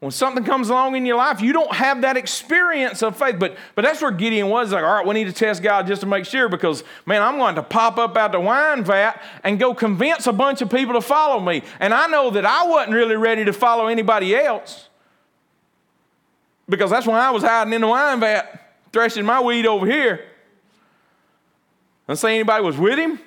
When 0.06 0.12
something 0.12 0.44
comes 0.44 0.70
along 0.70 0.96
in 0.96 1.04
your 1.04 1.18
life, 1.18 1.42
you 1.42 1.52
don't 1.52 1.74
have 1.74 2.02
that 2.02 2.16
experience 2.16 3.02
of 3.02 3.18
faith. 3.18 3.38
But, 3.40 3.58
but 3.74 3.82
that's 3.82 4.04
where 4.04 4.12
Gideon 4.12 4.50
was 4.50 4.72
like, 4.72 4.84
all 4.84 4.94
right, 4.94 5.08
we 5.08 5.16
need 5.16 5.24
to 5.24 5.34
test 5.34 5.64
God 5.64 5.88
just 5.88 6.02
to 6.02 6.06
make 6.06 6.26
sure 6.26 6.48
because, 6.48 6.84
man, 7.08 7.24
I'm 7.24 7.40
going 7.40 7.56
to 7.56 7.64
pop 7.64 7.98
up 7.98 8.16
out 8.16 8.32
the 8.32 8.40
wine 8.40 8.84
vat 8.84 9.20
and 9.44 9.58
go 9.58 9.74
convince 9.74 10.28
a 10.28 10.32
bunch 10.32 10.62
of 10.62 10.70
people 10.70 10.94
to 10.94 11.02
follow 11.02 11.40
me. 11.40 11.64
And 11.80 11.92
I 11.92 12.06
know 12.06 12.30
that 12.30 12.46
I 12.46 12.68
wasn't 12.68 12.94
really 12.94 13.16
ready 13.16 13.46
to 13.46 13.52
follow 13.52 13.88
anybody 13.88 14.36
else 14.36 14.90
because 16.70 16.92
that's 16.92 17.08
when 17.08 17.16
I 17.16 17.32
was 17.32 17.42
hiding 17.42 17.74
in 17.74 17.82
the 17.82 17.88
wine 17.88 18.20
vat, 18.20 18.76
threshing 18.94 19.26
my 19.26 19.42
weed 19.42 19.66
over 19.66 19.88
here. 19.88 20.24
And 22.08 22.16
say 22.16 22.36
anybody 22.36 22.64
was 22.64 22.78
with 22.78 23.00
him. 23.00 23.20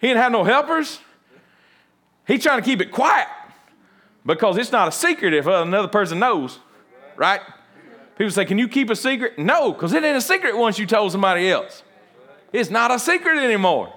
He 0.00 0.06
didn't 0.06 0.22
have 0.22 0.32
no 0.32 0.44
helpers. 0.44 0.98
He's 2.26 2.42
trying 2.42 2.58
to 2.58 2.64
keep 2.64 2.80
it 2.80 2.90
quiet 2.90 3.28
because 4.30 4.56
it's 4.58 4.70
not 4.70 4.86
a 4.86 4.92
secret 4.92 5.34
if 5.34 5.46
another 5.46 5.88
person 5.88 6.20
knows, 6.20 6.60
right? 7.16 7.40
People 8.16 8.30
say, 8.30 8.44
Can 8.44 8.58
you 8.58 8.68
keep 8.68 8.88
a 8.88 8.94
secret? 8.94 9.38
No, 9.38 9.72
because 9.72 9.92
it 9.92 10.04
ain't 10.04 10.16
a 10.16 10.20
secret 10.20 10.56
once 10.56 10.78
you 10.78 10.86
told 10.86 11.10
somebody 11.10 11.50
else. 11.50 11.82
It's 12.52 12.70
not 12.70 12.92
a 12.92 12.98
secret 12.98 13.42
anymore. 13.42 13.92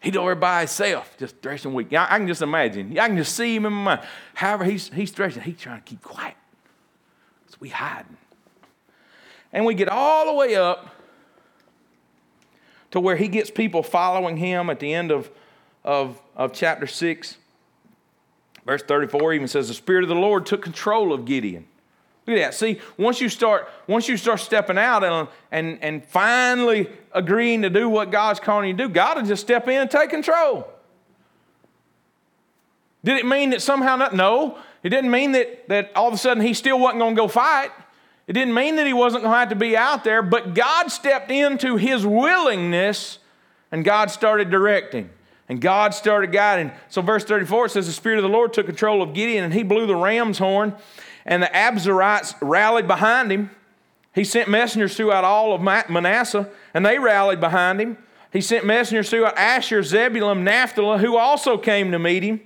He's 0.00 0.16
over 0.16 0.36
by 0.36 0.60
himself, 0.60 1.16
just 1.18 1.42
threshing 1.42 1.74
wheat. 1.74 1.92
I, 1.92 2.04
I 2.04 2.18
can 2.18 2.28
just 2.28 2.40
imagine. 2.40 2.96
I 2.98 3.08
can 3.08 3.16
just 3.16 3.34
see 3.34 3.56
him 3.56 3.66
in 3.66 3.72
my 3.72 3.96
mind. 3.96 4.08
However, 4.32 4.64
he's, 4.64 4.88
he's 4.88 5.10
threshing, 5.10 5.42
he's 5.42 5.58
trying 5.58 5.80
to 5.80 5.84
keep 5.84 6.02
quiet. 6.02 6.36
So 7.48 7.56
we 7.58 7.68
hiding. 7.68 8.16
And 9.52 9.66
we 9.66 9.74
get 9.74 9.88
all 9.88 10.26
the 10.26 10.32
way 10.32 10.54
up 10.54 10.94
to 12.92 13.00
where 13.00 13.16
he 13.16 13.26
gets 13.26 13.50
people 13.50 13.82
following 13.82 14.36
him 14.36 14.70
at 14.70 14.78
the 14.78 14.94
end 14.94 15.10
of, 15.10 15.30
of, 15.84 16.22
of 16.36 16.52
chapter 16.52 16.86
6. 16.86 17.36
Verse 18.66 18.82
34 18.82 19.34
even 19.34 19.48
says, 19.48 19.68
The 19.68 19.74
Spirit 19.74 20.04
of 20.04 20.08
the 20.08 20.14
Lord 20.14 20.46
took 20.46 20.62
control 20.62 21.12
of 21.12 21.24
Gideon. 21.24 21.66
Look 22.26 22.36
at 22.38 22.42
that. 22.42 22.54
See, 22.54 22.78
once 22.96 23.20
you 23.20 23.28
start, 23.28 23.68
once 23.86 24.08
you 24.08 24.16
start 24.16 24.40
stepping 24.40 24.78
out 24.78 25.02
and, 25.02 25.28
and, 25.50 25.82
and 25.82 26.04
finally 26.04 26.88
agreeing 27.12 27.62
to 27.62 27.70
do 27.70 27.88
what 27.88 28.10
God's 28.10 28.38
calling 28.38 28.68
you 28.68 28.76
to 28.76 28.86
do, 28.86 28.88
God 28.88 29.16
will 29.16 29.26
just 29.26 29.42
step 29.42 29.66
in 29.68 29.80
and 29.80 29.90
take 29.90 30.10
control. 30.10 30.68
Did 33.02 33.18
it 33.18 33.26
mean 33.26 33.50
that 33.50 33.62
somehow 33.62 33.96
not? 33.96 34.14
No. 34.14 34.58
It 34.82 34.90
didn't 34.90 35.10
mean 35.10 35.32
that, 35.32 35.68
that 35.68 35.90
all 35.96 36.08
of 36.08 36.14
a 36.14 36.18
sudden 36.18 36.42
he 36.42 36.54
still 36.54 36.78
wasn't 36.78 37.00
going 37.00 37.14
to 37.14 37.20
go 37.20 37.28
fight. 37.28 37.70
It 38.26 38.34
didn't 38.34 38.54
mean 38.54 38.76
that 38.76 38.86
he 38.86 38.92
wasn't 38.92 39.24
going 39.24 39.32
to 39.32 39.38
have 39.38 39.48
to 39.48 39.56
be 39.56 39.76
out 39.76 40.04
there, 40.04 40.22
but 40.22 40.54
God 40.54 40.88
stepped 40.88 41.30
into 41.30 41.76
his 41.76 42.06
willingness 42.06 43.18
and 43.72 43.84
God 43.84 44.10
started 44.10 44.50
directing. 44.50 45.10
And 45.50 45.60
God 45.60 45.94
started 45.94 46.30
guiding. 46.30 46.70
So, 46.88 47.02
verse 47.02 47.24
34 47.24 47.70
says, 47.70 47.88
The 47.88 47.92
Spirit 47.92 48.18
of 48.18 48.22
the 48.22 48.28
Lord 48.28 48.52
took 48.52 48.66
control 48.66 49.02
of 49.02 49.14
Gideon 49.14 49.42
and 49.42 49.52
he 49.52 49.64
blew 49.64 49.84
the 49.84 49.96
ram's 49.96 50.38
horn, 50.38 50.76
and 51.26 51.42
the 51.42 51.48
Abiezrites 51.48 52.36
rallied 52.40 52.86
behind 52.86 53.32
him. 53.32 53.50
He 54.14 54.22
sent 54.22 54.48
messengers 54.48 54.96
throughout 54.96 55.24
all 55.24 55.52
of 55.52 55.60
Manasseh, 55.60 56.48
and 56.72 56.86
they 56.86 57.00
rallied 57.00 57.40
behind 57.40 57.80
him. 57.80 57.98
He 58.32 58.40
sent 58.40 58.64
messengers 58.64 59.10
throughout 59.10 59.36
Asher, 59.36 59.82
Zebulun, 59.82 60.44
Naphtali, 60.44 61.00
who 61.00 61.16
also 61.16 61.58
came 61.58 61.90
to 61.90 61.98
meet 61.98 62.22
him. 62.22 62.40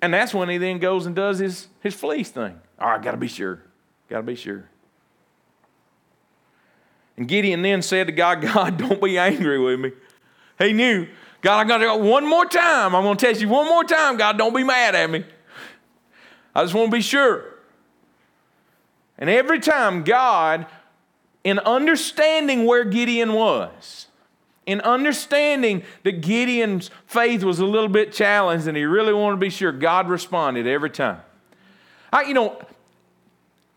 And 0.00 0.14
that's 0.14 0.32
when 0.32 0.48
he 0.48 0.58
then 0.58 0.78
goes 0.78 1.06
and 1.06 1.16
does 1.16 1.40
his, 1.40 1.66
his 1.80 1.94
fleece 1.94 2.30
thing. 2.30 2.56
All 2.78 2.90
right, 2.90 3.02
got 3.02 3.10
to 3.12 3.16
be 3.16 3.26
sure. 3.26 3.62
Got 4.08 4.18
to 4.18 4.22
be 4.22 4.36
sure. 4.36 4.70
And 7.16 7.26
Gideon 7.26 7.62
then 7.62 7.82
said 7.82 8.06
to 8.06 8.12
God, 8.12 8.42
God, 8.54 8.76
don't 8.76 9.02
be 9.02 9.18
angry 9.18 9.58
with 9.58 9.80
me. 9.80 9.90
He 10.58 10.72
knew, 10.72 11.06
God, 11.42 11.60
I 11.60 11.64
got 11.68 11.78
to 11.78 11.84
go 11.84 11.96
one 11.96 12.26
more 12.26 12.46
time. 12.46 12.94
I'm 12.94 13.02
going 13.02 13.16
to 13.16 13.26
test 13.26 13.40
you 13.40 13.48
one 13.48 13.66
more 13.66 13.84
time. 13.84 14.16
God, 14.16 14.38
don't 14.38 14.54
be 14.54 14.64
mad 14.64 14.94
at 14.94 15.10
me. 15.10 15.24
I 16.54 16.62
just 16.62 16.74
want 16.74 16.90
to 16.90 16.96
be 16.96 17.02
sure. 17.02 17.44
And 19.18 19.30
every 19.30 19.60
time 19.60 20.04
God, 20.04 20.66
in 21.44 21.58
understanding 21.60 22.64
where 22.64 22.84
Gideon 22.84 23.32
was, 23.32 24.06
in 24.66 24.80
understanding 24.80 25.84
that 26.02 26.20
Gideon's 26.20 26.90
faith 27.06 27.44
was 27.44 27.60
a 27.60 27.64
little 27.64 27.88
bit 27.88 28.12
challenged 28.12 28.66
and 28.66 28.76
he 28.76 28.84
really 28.84 29.12
wanted 29.12 29.36
to 29.36 29.40
be 29.40 29.50
sure, 29.50 29.72
God 29.72 30.08
responded 30.08 30.66
every 30.66 30.90
time. 30.90 31.20
I, 32.12 32.22
you 32.22 32.34
know, 32.34 32.60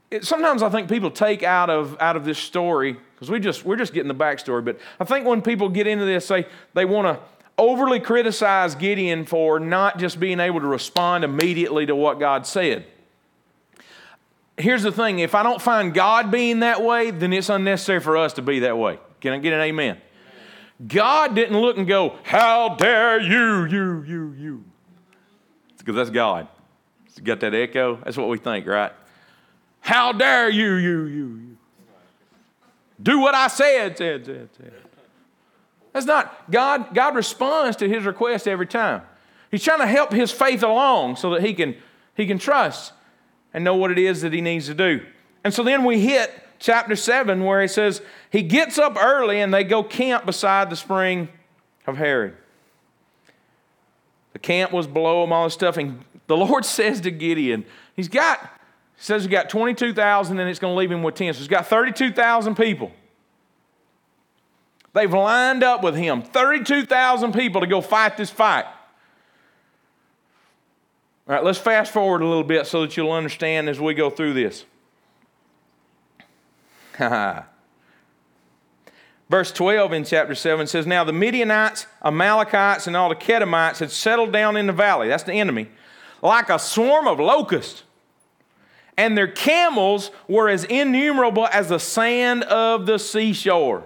it, 0.10 0.26
sometimes 0.26 0.64
I 0.64 0.70
think 0.70 0.90
people 0.90 1.12
take 1.12 1.44
out 1.44 1.70
of, 1.70 1.96
out 2.00 2.16
of 2.16 2.26
this 2.26 2.40
story, 2.40 2.98
because 3.20 3.30
we 3.30 3.40
just, 3.42 3.66
we're 3.66 3.76
just 3.76 3.94
getting 3.94 4.08
the 4.08 4.16
backstory, 4.16 4.64
but 4.64 4.80
I 4.98 5.04
think 5.04 5.28
when 5.28 5.42
people 5.42 5.68
get 5.68 5.88
into 5.88 6.06
this, 6.06 6.26
they, 6.30 6.46
they 6.74 6.86
want 6.86 7.06
to 7.06 7.22
overly 7.58 8.00
criticize 8.00 8.76
Gideon 8.76 9.26
for 9.26 9.60
not 9.60 10.00
just 10.00 10.22
being 10.22 10.40
able 10.40 10.62
to 10.62 10.68
respond 10.68 11.26
immediately 11.26 11.86
to 11.86 11.96
what 11.98 12.18
God 12.18 12.48
said. 12.48 12.86
Here's 14.56 14.84
the 14.84 14.92
thing 14.92 15.20
if 15.20 15.36
I 15.36 15.44
don't 15.44 15.62
find 15.62 15.94
God 15.94 16.32
being 16.32 16.62
that 16.62 16.82
way, 16.82 17.12
then 17.12 17.34
it's 17.34 17.50
unnecessary 17.50 18.00
for 18.00 18.16
us 18.16 18.34
to 18.34 18.42
be 18.42 18.60
that 18.60 18.78
way. 18.78 19.00
Can 19.20 19.34
I 19.34 19.40
get 19.40 19.52
an 19.52 19.60
amen? 19.60 19.98
God 20.88 21.36
didn't 21.36 21.60
look 21.60 21.78
and 21.78 21.86
go, 21.86 22.16
How 22.24 22.76
dare 22.76 23.20
you, 23.20 23.66
you, 23.66 24.04
you, 24.04 24.36
you. 24.38 24.64
Because 25.78 25.96
that's 25.96 26.10
God. 26.10 26.48
Got 27.22 27.42
that 27.42 27.54
echo? 27.54 28.00
That's 28.06 28.16
what 28.16 28.30
we 28.30 28.38
think, 28.38 28.66
right? 28.66 28.94
How 29.82 30.14
dare 30.14 30.50
you, 30.50 30.76
you, 30.76 31.06
you, 31.06 31.26
you. 31.36 31.49
Do 33.02 33.20
what 33.20 33.36
I 33.36 33.48
said, 33.48 33.98
said, 33.98 34.26
said, 34.26 34.50
said. 34.58 34.74
That's 35.94 36.06
not, 36.06 36.52
God, 36.52 36.94
God 36.94 37.16
responds 37.16 37.78
to 37.78 37.90
his 37.90 38.06
request 38.06 38.48
every 38.48 38.68
time. 38.68 39.02
He's 39.52 39.64
trying 39.64 39.80
to 39.80 39.88
help 39.88 40.14
his 40.14 40.32
faith 40.32 40.62
along 40.64 41.16
so 41.16 41.32
that 41.32 41.42
he 41.42 41.54
can, 41.54 41.76
he 42.16 42.28
can 42.28 42.38
trust 42.38 42.94
and 43.54 43.64
know 43.64 43.76
what 43.76 43.92
it 43.92 43.98
is 43.98 44.22
that 44.22 44.34
he 44.34 44.42
needs 44.42 44.68
to 44.68 44.74
do. 44.74 45.04
And 45.44 45.54
so 45.54 45.64
then 45.64 45.84
we 45.84 46.00
hit 46.02 46.32
chapter 46.60 46.96
7 46.96 47.44
where 47.44 47.62
he 47.62 47.68
says, 47.68 48.02
He 48.30 48.44
gets 48.44 48.78
up 48.78 48.98
early 48.98 49.40
and 49.42 49.54
they 49.54 49.64
go 49.64 49.84
camp 49.84 50.26
beside 50.26 50.70
the 50.70 50.76
spring 50.76 51.30
of 51.88 51.98
Harod. 51.98 52.36
The 54.34 54.40
camp 54.40 54.72
was 54.72 54.86
below 54.86 55.24
him, 55.24 55.34
all 55.34 55.46
this 55.46 55.54
stuff. 55.54 55.78
And 55.78 56.04
the 56.28 56.38
Lord 56.46 56.66
says 56.66 57.02
to 57.02 57.12
Gideon, 57.12 57.66
He's 57.96 58.08
got, 58.08 58.59
says 59.00 59.24
he's 59.24 59.32
got 59.32 59.50
22,000 59.50 60.40
and 60.40 60.50
it's 60.50 60.60
going 60.60 60.74
to 60.74 60.78
leave 60.78 60.92
him 60.92 61.02
with 61.02 61.16
10. 61.16 61.34
So 61.34 61.40
he's 61.40 61.48
got 61.48 61.68
32,000 61.68 62.56
people. 62.56 62.92
They've 64.94 65.12
lined 65.12 65.64
up 65.64 65.84
with 65.84 65.96
him, 65.96 66.22
32,000 66.22 67.34
people 67.34 67.62
to 67.62 67.68
go 67.68 67.80
fight 67.80 68.18
this 68.18 68.30
fight. 68.30 68.66
All 71.28 71.36
right, 71.36 71.44
let's 71.44 71.60
fast 71.60 71.94
forward 71.94 72.22
a 72.22 72.28
little 72.28 72.44
bit 72.44 72.66
so 72.68 72.82
that 72.82 72.98
you'll 72.98 73.12
understand 73.12 73.70
as 73.70 73.80
we 73.80 73.94
go 73.94 74.10
through 74.10 74.34
this. 74.34 74.66
Verse 79.30 79.52
12 79.52 79.94
in 79.94 80.04
chapter 80.06 80.34
7 80.34 80.66
says, 80.66 80.88
Now 80.88 81.04
the 81.04 81.14
Midianites, 81.14 81.86
Amalekites, 82.04 82.88
and 82.88 82.98
all 82.98 83.10
the 83.10 83.16
Kedemites 83.16 83.78
had 83.78 83.92
settled 83.92 84.34
down 84.34 84.58
in 84.58 84.66
the 84.66 84.74
valley, 84.74 85.08
that's 85.08 85.24
the 85.24 85.34
enemy, 85.34 85.70
like 86.24 86.50
a 86.50 86.58
swarm 86.58 87.08
of 87.08 87.20
locusts. 87.20 87.84
And 89.00 89.18
their 89.18 89.30
camels 89.30 90.12
were 90.28 90.50
as 90.50 90.66
innumerable 90.66 91.48
as 91.48 91.70
the 91.70 91.80
sand 91.80 92.44
of 92.44 92.86
the 92.86 93.00
seashore. 93.00 93.86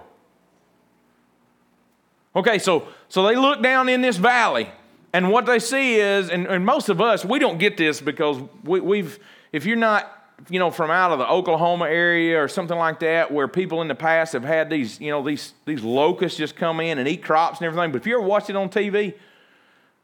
Okay, 2.34 2.58
so, 2.58 2.88
so 3.08 3.22
they 3.22 3.36
look 3.36 3.62
down 3.62 3.88
in 3.88 4.00
this 4.00 4.16
valley, 4.16 4.68
and 5.12 5.30
what 5.30 5.46
they 5.46 5.60
see 5.60 6.00
is, 6.00 6.30
and, 6.30 6.48
and 6.48 6.66
most 6.66 6.88
of 6.88 7.00
us, 7.00 7.24
we 7.24 7.38
don't 7.38 7.58
get 7.58 7.76
this 7.76 8.00
because 8.00 8.42
we, 8.64 8.80
we've, 8.80 9.20
if 9.52 9.64
you're 9.66 9.76
not 9.76 10.10
you 10.50 10.58
know, 10.58 10.72
from 10.72 10.90
out 10.90 11.12
of 11.12 11.20
the 11.20 11.30
Oklahoma 11.30 11.84
area 11.84 12.42
or 12.42 12.48
something 12.48 12.76
like 12.76 12.98
that, 12.98 13.30
where 13.30 13.46
people 13.46 13.82
in 13.82 13.86
the 13.86 13.94
past 13.94 14.32
have 14.32 14.42
had 14.42 14.68
these, 14.68 15.00
you 15.00 15.10
know, 15.12 15.22
these, 15.22 15.54
these 15.64 15.84
locusts 15.84 16.36
just 16.36 16.56
come 16.56 16.80
in 16.80 16.98
and 16.98 17.06
eat 17.06 17.22
crops 17.22 17.60
and 17.60 17.66
everything. 17.66 17.92
But 17.92 18.00
if 18.00 18.06
you 18.08 18.18
ever 18.18 18.26
watch 18.26 18.50
it 18.50 18.56
on 18.56 18.68
TV, 18.68 19.14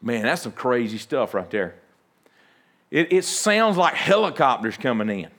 man, 0.01 0.23
that's 0.23 0.43
some 0.43 0.53
crazy 0.53 0.99
stuff 0.99 1.35
right 1.35 1.51
there. 1.51 1.80
It, 2.91 3.13
it 3.13 3.25
sounds 3.25 3.77
like 3.77 3.95
helicopters 3.95 4.77
coming 4.77 5.09
in 5.09 5.31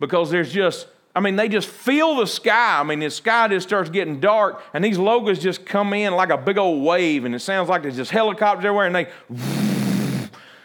because 0.00 0.30
there's 0.30 0.52
just, 0.52 0.86
I 1.14 1.20
mean, 1.20 1.36
they 1.36 1.48
just 1.48 1.68
fill 1.68 2.16
the 2.16 2.26
sky. 2.26 2.80
I 2.80 2.82
mean, 2.82 3.00
the 3.00 3.10
sky 3.10 3.48
just 3.48 3.68
starts 3.68 3.90
getting 3.90 4.20
dark, 4.20 4.62
and 4.72 4.82
these 4.82 4.98
locusts 4.98 5.44
just 5.44 5.66
come 5.66 5.92
in 5.92 6.14
like 6.14 6.30
a 6.30 6.38
big 6.38 6.58
old 6.58 6.82
wave, 6.82 7.24
and 7.24 7.34
it 7.34 7.40
sounds 7.40 7.68
like 7.68 7.82
there's 7.82 7.96
just 7.96 8.10
helicopters 8.10 8.64
everywhere, 8.64 8.86
and 8.86 8.94
they, 8.94 9.08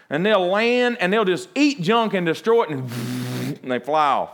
and 0.08 0.24
they'll 0.24 0.46
land 0.46 0.96
and 1.00 1.12
they'll 1.12 1.26
just 1.26 1.50
eat 1.54 1.82
junk 1.82 2.14
and 2.14 2.24
destroy 2.24 2.62
it, 2.62 2.70
and 2.70 2.90
and 3.62 3.70
they 3.70 3.84
fly 3.84 4.06
off. 4.12 4.30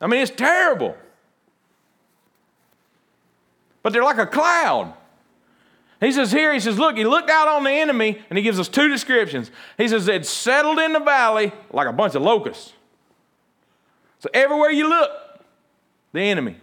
I 0.00 0.06
mean, 0.06 0.20
it's 0.22 0.30
terrible. 0.30 0.96
But 3.82 3.92
they're 3.92 4.02
like 4.02 4.18
a 4.18 4.26
cloud. 4.26 4.94
He 6.00 6.12
says 6.12 6.30
here, 6.30 6.52
he 6.52 6.60
says, 6.60 6.78
look, 6.78 6.96
he 6.96 7.04
looked 7.04 7.30
out 7.30 7.48
on 7.48 7.64
the 7.64 7.70
enemy 7.70 8.22
and 8.28 8.36
he 8.36 8.42
gives 8.42 8.60
us 8.60 8.68
two 8.68 8.88
descriptions. 8.88 9.50
He 9.78 9.88
says 9.88 10.06
it 10.08 10.26
settled 10.26 10.78
in 10.78 10.92
the 10.92 11.00
valley 11.00 11.52
like 11.72 11.88
a 11.88 11.92
bunch 11.92 12.14
of 12.14 12.22
locusts. 12.22 12.72
So 14.18 14.28
everywhere 14.34 14.70
you 14.70 14.88
look, 14.88 15.10
the 16.12 16.20
enemy. 16.20 16.56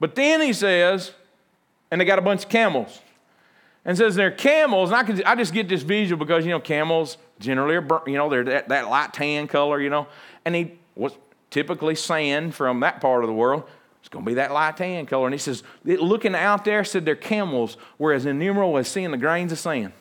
But 0.00 0.14
then 0.14 0.40
he 0.40 0.52
says, 0.52 1.12
and 1.90 2.00
they 2.00 2.04
got 2.04 2.18
a 2.18 2.22
bunch 2.22 2.44
of 2.44 2.48
camels. 2.48 3.00
And 3.84 3.98
says 3.98 4.14
they're 4.14 4.30
camels, 4.30 4.90
and 4.90 4.96
I, 4.96 5.02
can, 5.02 5.22
I 5.24 5.34
just 5.34 5.52
get 5.52 5.68
this 5.68 5.82
visual 5.82 6.16
because, 6.16 6.44
you 6.44 6.52
know, 6.52 6.60
camels 6.60 7.18
generally 7.40 7.74
are, 7.74 8.02
you 8.06 8.16
know, 8.16 8.30
they're 8.30 8.44
that, 8.44 8.68
that 8.68 8.88
light 8.88 9.12
tan 9.12 9.48
color, 9.48 9.80
you 9.80 9.90
know 9.90 10.06
and 10.44 10.54
he 10.54 10.72
was 10.94 11.12
typically 11.50 11.94
sand 11.94 12.54
from 12.54 12.80
that 12.80 13.00
part 13.00 13.24
of 13.24 13.28
the 13.28 13.34
world. 13.34 13.64
Going 14.12 14.26
to 14.26 14.30
be 14.30 14.34
that 14.34 14.52
light 14.52 14.76
tan 14.76 15.06
color. 15.06 15.26
And 15.26 15.32
he 15.32 15.38
says, 15.38 15.62
looking 15.84 16.34
out 16.34 16.66
there, 16.66 16.84
said 16.84 17.06
their 17.06 17.16
camels 17.16 17.78
were 17.98 18.12
as 18.12 18.26
innumerable 18.26 18.76
as 18.76 18.86
seeing 18.86 19.10
the 19.10 19.16
grains 19.16 19.52
of 19.52 19.58
sand. 19.58 19.94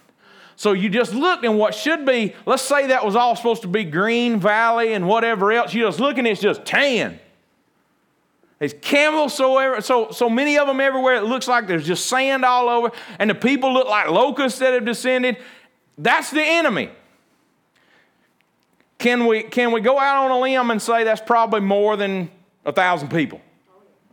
So 0.58 0.74
you 0.74 0.90
just 0.90 1.14
look 1.14 1.46
and 1.46 1.58
what 1.58 1.74
should 1.74 2.06
be, 2.06 2.36
let's 2.46 2.62
say 2.62 2.88
that 2.88 3.06
was 3.06 3.16
all 3.16 3.38
supposed 3.38 3.62
to 3.62 3.70
be 3.70 3.86
green 3.86 4.38
valley 4.38 4.92
and 4.92 5.08
whatever 5.08 5.54
else. 5.54 5.74
You 5.74 5.86
just 5.86 6.02
look 6.02 6.18
and 6.18 6.28
it's 6.28 6.42
just 6.42 6.66
tan. 6.66 7.20
There's 8.60 8.74
camels 8.74 9.34
so, 9.34 9.80
so, 9.80 10.12
so 10.12 10.30
many 10.30 10.58
of 10.58 10.68
them 10.68 10.82
everywhere. 10.82 11.16
It 11.16 11.24
looks 11.24 11.48
like 11.48 11.66
there's 11.66 11.88
just 11.88 12.08
sand 12.08 12.44
all 12.44 12.68
over. 12.68 12.92
And 13.18 13.30
the 13.30 13.36
people 13.36 13.74
look 13.74 13.88
like 13.88 14.10
locusts 14.10 14.60
that 14.60 14.74
have 14.74 14.84
descended. 14.84 15.38
That's 15.98 16.32
the 16.32 16.44
enemy. 16.44 16.90
Can 19.00 19.26
we, 19.26 19.44
can 19.44 19.72
we 19.72 19.80
go 19.80 19.98
out 19.98 20.26
on 20.26 20.32
a 20.32 20.40
limb 20.40 20.70
and 20.70 20.82
say 20.82 21.06
that's 21.06 21.22
probably 21.22 21.62
more 21.62 21.96
than 21.96 22.30
a 22.66 22.74
thousand 22.74 23.08
people? 23.08 23.40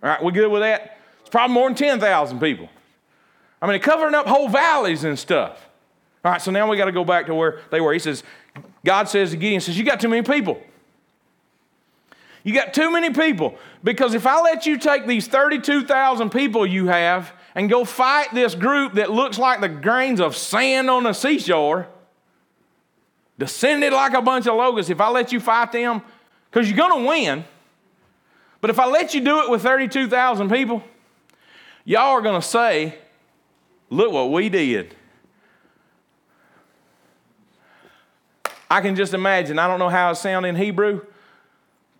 All 0.03 0.09
right, 0.09 0.23
we 0.23 0.33
good 0.33 0.49
with 0.49 0.63
that? 0.63 0.99
It's 1.21 1.31
probably 1.31 1.55
more 1.55 1.69
than 1.69 1.77
10,000 1.77 2.41
people. 2.41 2.69
I 3.61 3.67
mean, 3.67 3.73
they're 3.73 3.79
covering 3.81 4.15
up 4.15 4.27
whole 4.27 4.49
valleys 4.49 5.05
and 5.05 5.19
stuff. 5.19 5.69
All 6.25 6.33
right, 6.33 6.41
so 6.41 6.51
now 6.51 6.69
we 6.71 6.77
got 6.77 6.87
to 6.87 6.93
go 6.93 7.05
back 7.05 7.27
to 7.27 7.35
where 7.35 7.61
they 7.71 7.81
were. 7.81 7.93
He 7.93 7.99
says, 7.99 8.23
God 8.85 9.09
says 9.09 9.31
to 9.31 9.37
Gideon, 9.37 9.61
says, 9.61 9.79
You 9.79 9.85
got 9.85 10.01
too 10.01 10.09
many 10.09 10.23
people. 10.23 10.61
You 12.45 12.55
got 12.55 12.73
too 12.73 12.91
many 12.91 13.11
people. 13.11 13.59
Because 13.83 14.15
if 14.15 14.27
I 14.27 14.41
let 14.41 14.67
you 14.67 14.79
take 14.79 15.07
these 15.07 15.27
32,000 15.27 16.31
people 16.31 16.67
you 16.67 16.87
have 16.87 17.33
and 17.55 17.69
go 17.69 17.85
fight 17.85 18.33
this 18.33 18.55
group 18.55 18.95
that 18.95 19.11
looks 19.11 19.39
like 19.39 19.61
the 19.61 19.69
grains 19.69 20.21
of 20.21 20.37
sand 20.37 20.89
on 20.89 21.03
the 21.03 21.13
seashore, 21.13 21.89
descended 23.39 23.93
like 23.93 24.15
a 24.15 24.23
bunch 24.23 24.47
of 24.47 24.55
locusts, 24.55 24.91
if 24.91 25.01
I 25.01 25.11
let 25.11 25.33
you 25.33 25.41
fight 25.41 25.73
them, 25.73 26.03
because 26.51 26.69
you're 26.69 26.77
going 26.77 27.03
to 27.03 27.09
win. 27.09 27.45
But 28.61 28.71
if 28.71 28.79
I 28.79 28.87
let 28.87 29.15
you 29.15 29.21
do 29.21 29.43
it 29.43 29.51
with 29.51 29.63
32,000 29.63 30.51
people, 30.51 30.83
y'all 31.85 32.11
are 32.11 32.23
going 32.23 32.41
to 32.41 32.47
say, 32.47 32.97
look 33.89 34.13
what 34.13 34.33
we 34.33 34.49
did. 34.49 34.95
I 38.71 38.81
can 38.81 38.97
just 38.97 39.15
imagine, 39.15 39.59
I 39.59 39.67
don't 39.67 39.79
know 39.79 39.89
how 39.89 40.11
it 40.11 40.17
sounds 40.17 40.47
in 40.47 40.57
Hebrew, 40.57 41.01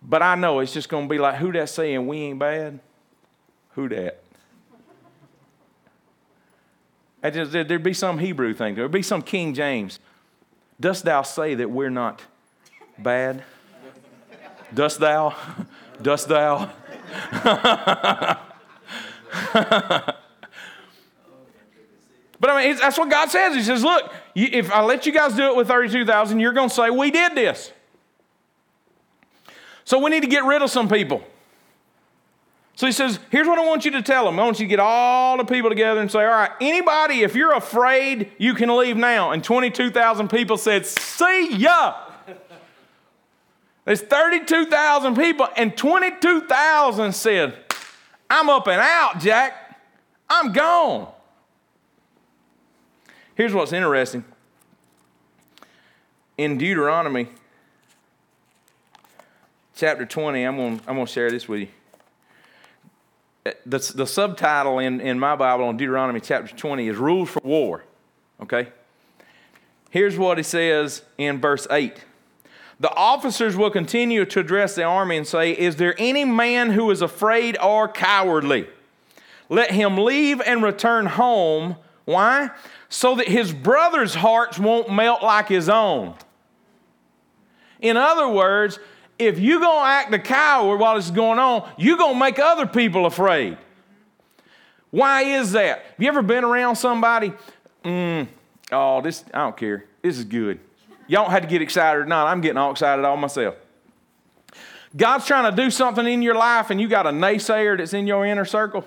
but 0.01 0.21
I 0.21 0.35
know 0.35 0.59
it's 0.59 0.73
just 0.73 0.89
going 0.89 1.07
to 1.07 1.09
be 1.09 1.17
like, 1.17 1.35
who 1.35 1.51
that 1.53 1.69
saying 1.69 2.05
we 2.07 2.17
ain't 2.17 2.39
bad? 2.39 2.79
Who 3.71 3.89
that? 3.89 4.21
Just, 7.23 7.51
there'd 7.51 7.83
be 7.83 7.93
some 7.93 8.19
Hebrew 8.19 8.53
thing. 8.53 8.75
There'd 8.75 8.91
be 8.91 9.01
some 9.01 9.21
King 9.21 9.53
James. 9.53 9.99
Dost 10.79 11.03
thou 11.03 11.21
say 11.23 11.55
that 11.55 11.69
we're 11.69 11.89
not 11.89 12.21
bad? 12.97 13.43
Dost 14.73 14.99
thou? 14.99 15.35
Dost 16.01 16.27
thou? 16.27 16.71
but 17.33 18.39
I 22.49 22.57
mean, 22.57 22.77
that's 22.77 22.97
what 22.97 23.09
God 23.09 23.29
says. 23.29 23.55
He 23.55 23.63
says, 23.63 23.83
look, 23.83 24.13
if 24.35 24.71
I 24.71 24.83
let 24.83 25.05
you 25.05 25.11
guys 25.11 25.35
do 25.35 25.49
it 25.49 25.55
with 25.55 25.67
32,000, 25.67 26.39
you're 26.39 26.53
going 26.53 26.69
to 26.69 26.75
say, 26.75 26.89
we 26.89 27.11
did 27.11 27.35
this. 27.35 27.71
So 29.83 29.99
we 29.99 30.09
need 30.09 30.21
to 30.21 30.27
get 30.27 30.43
rid 30.43 30.61
of 30.61 30.69
some 30.69 30.87
people. 30.87 31.23
So 32.75 32.85
he 32.85 32.93
says, 32.93 33.19
here's 33.29 33.45
what 33.45 33.59
I 33.59 33.67
want 33.67 33.83
you 33.83 33.91
to 33.91 34.01
tell 34.01 34.23
them. 34.23 34.39
I 34.39 34.43
want 34.43 34.59
you 34.59 34.65
to 34.65 34.69
get 34.69 34.79
all 34.79 35.35
the 35.35 35.43
people 35.43 35.69
together 35.69 35.99
and 35.99 36.09
say, 36.09 36.19
all 36.19 36.27
right, 36.27 36.51
anybody, 36.61 37.23
if 37.23 37.35
you're 37.35 37.53
afraid, 37.53 38.31
you 38.37 38.53
can 38.53 38.75
leave 38.77 38.95
now. 38.95 39.31
And 39.31 39.43
22,000 39.43 40.29
people 40.29 40.57
said, 40.57 40.85
see 40.85 41.57
ya. 41.57 42.08
There's 43.89 44.01
32,000 44.01 45.15
people, 45.15 45.47
and 45.57 45.75
22,000 45.75 47.11
said, 47.11 47.57
I'm 48.29 48.47
up 48.47 48.67
and 48.67 48.79
out, 48.79 49.17
Jack. 49.17 49.81
I'm 50.29 50.53
gone. 50.53 51.07
Here's 53.33 53.51
what's 53.51 53.73
interesting. 53.73 54.23
In 56.37 56.59
Deuteronomy 56.59 57.29
chapter 59.75 60.05
20, 60.05 60.43
I'm 60.43 60.55
going 60.57 60.81
I'm 60.85 60.97
to 60.97 61.07
share 61.07 61.31
this 61.31 61.47
with 61.47 61.61
you 61.61 61.67
eh, 63.47 63.53
the, 63.65 63.79
the 63.95 64.05
subtitle 64.05 64.77
in, 64.77 65.01
in 65.01 65.17
my 65.17 65.35
Bible 65.35 65.65
on 65.65 65.77
Deuteronomy 65.77 66.19
chapter 66.19 66.55
20 66.55 66.89
is 66.89 66.95
Rules 66.95 67.29
for 67.29 67.41
War. 67.43 67.83
Okay? 68.39 68.67
Here's 69.89 70.15
what 70.15 70.37
it 70.37 70.45
says 70.45 71.01
in 71.17 71.41
verse 71.41 71.65
8 71.71 72.03
The 72.79 72.93
officers 72.95 73.57
will 73.57 73.69
continue 73.69 74.23
to 74.25 74.39
address 74.39 74.75
the 74.75 74.83
army 74.83 75.17
and 75.17 75.27
say, 75.27 75.51
Is 75.51 75.75
there 75.75 75.95
any 75.97 76.23
man 76.23 76.71
who 76.71 76.89
is 76.91 77.01
afraid 77.01 77.57
or 77.61 77.87
cowardly? 77.87 78.67
Let 79.49 79.71
him 79.71 79.97
leave 79.97 80.41
and 80.41 80.63
return 80.63 81.07
home. 81.07 81.75
Why? 82.05 82.51
So 82.87 83.15
that 83.15 83.27
his 83.27 83.51
brothers' 83.51 84.15
hearts 84.15 84.57
won't 84.57 84.91
melt 84.91 85.21
like 85.21 85.49
his 85.49 85.67
own. 85.67 86.15
In 87.81 87.97
other 87.97 88.27
words, 88.27 88.79
if 89.17 89.39
you're 89.39 89.59
going 89.59 89.83
to 89.83 89.87
act 89.87 90.13
a 90.13 90.19
coward 90.19 90.77
while 90.77 90.95
is 90.95 91.11
going 91.11 91.39
on, 91.39 91.69
you're 91.77 91.97
going 91.97 92.13
to 92.13 92.19
make 92.19 92.39
other 92.39 92.65
people 92.65 93.05
afraid. 93.05 93.57
Why 94.91 95.23
is 95.23 95.51
that? 95.51 95.79
Have 95.83 95.95
you 95.99 96.07
ever 96.07 96.21
been 96.21 96.43
around 96.43 96.77
somebody? 96.77 97.33
Mm, 97.83 98.27
oh, 98.71 99.01
this, 99.01 99.23
I 99.33 99.39
don't 99.39 99.57
care. 99.57 99.85
This 100.01 100.17
is 100.17 100.23
good. 100.23 100.59
Y'all 101.09 101.23
don't 101.23 101.31
have 101.31 101.41
to 101.41 101.47
get 101.47 101.63
excited 101.63 102.01
or 102.01 102.05
not. 102.05 102.27
I'm 102.27 102.39
getting 102.39 102.57
all 102.57 102.69
excited 102.69 103.03
all 103.03 103.17
myself. 103.17 103.55
God's 104.95 105.25
trying 105.25 105.49
to 105.53 105.61
do 105.61 105.71
something 105.71 106.05
in 106.05 106.21
your 106.21 106.35
life 106.35 106.69
and 106.69 106.79
you 106.79 106.87
got 106.87 107.07
a 107.07 107.09
naysayer 107.09 107.77
that's 107.77 107.93
in 107.93 108.05
your 108.05 108.27
inner 108.27 108.45
circle. 108.45 108.85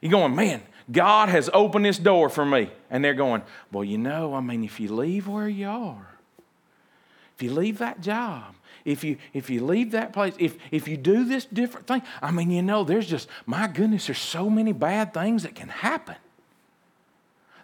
You're 0.00 0.12
going, 0.12 0.36
man, 0.36 0.62
God 0.90 1.28
has 1.28 1.50
opened 1.52 1.84
this 1.84 1.98
door 1.98 2.28
for 2.28 2.46
me. 2.46 2.70
And 2.90 3.04
they're 3.04 3.14
going, 3.14 3.42
well, 3.72 3.82
you 3.82 3.98
know, 3.98 4.34
I 4.34 4.40
mean, 4.40 4.62
if 4.62 4.78
you 4.78 4.94
leave 4.94 5.26
where 5.26 5.48
you 5.48 5.68
are, 5.68 6.06
if 7.34 7.42
you 7.42 7.50
leave 7.50 7.78
that 7.78 8.00
job, 8.00 8.54
if 8.84 9.02
you 9.02 9.16
if 9.32 9.50
you 9.50 9.64
leave 9.64 9.90
that 9.90 10.12
place, 10.12 10.34
if 10.38 10.56
if 10.70 10.86
you 10.86 10.96
do 10.96 11.24
this 11.24 11.44
different 11.44 11.88
thing, 11.88 12.02
I 12.22 12.30
mean, 12.30 12.52
you 12.52 12.62
know, 12.62 12.84
there's 12.84 13.06
just 13.06 13.28
my 13.46 13.66
goodness, 13.66 14.06
there's 14.06 14.18
so 14.18 14.48
many 14.48 14.72
bad 14.72 15.12
things 15.12 15.42
that 15.42 15.56
can 15.56 15.68
happen. 15.68 16.16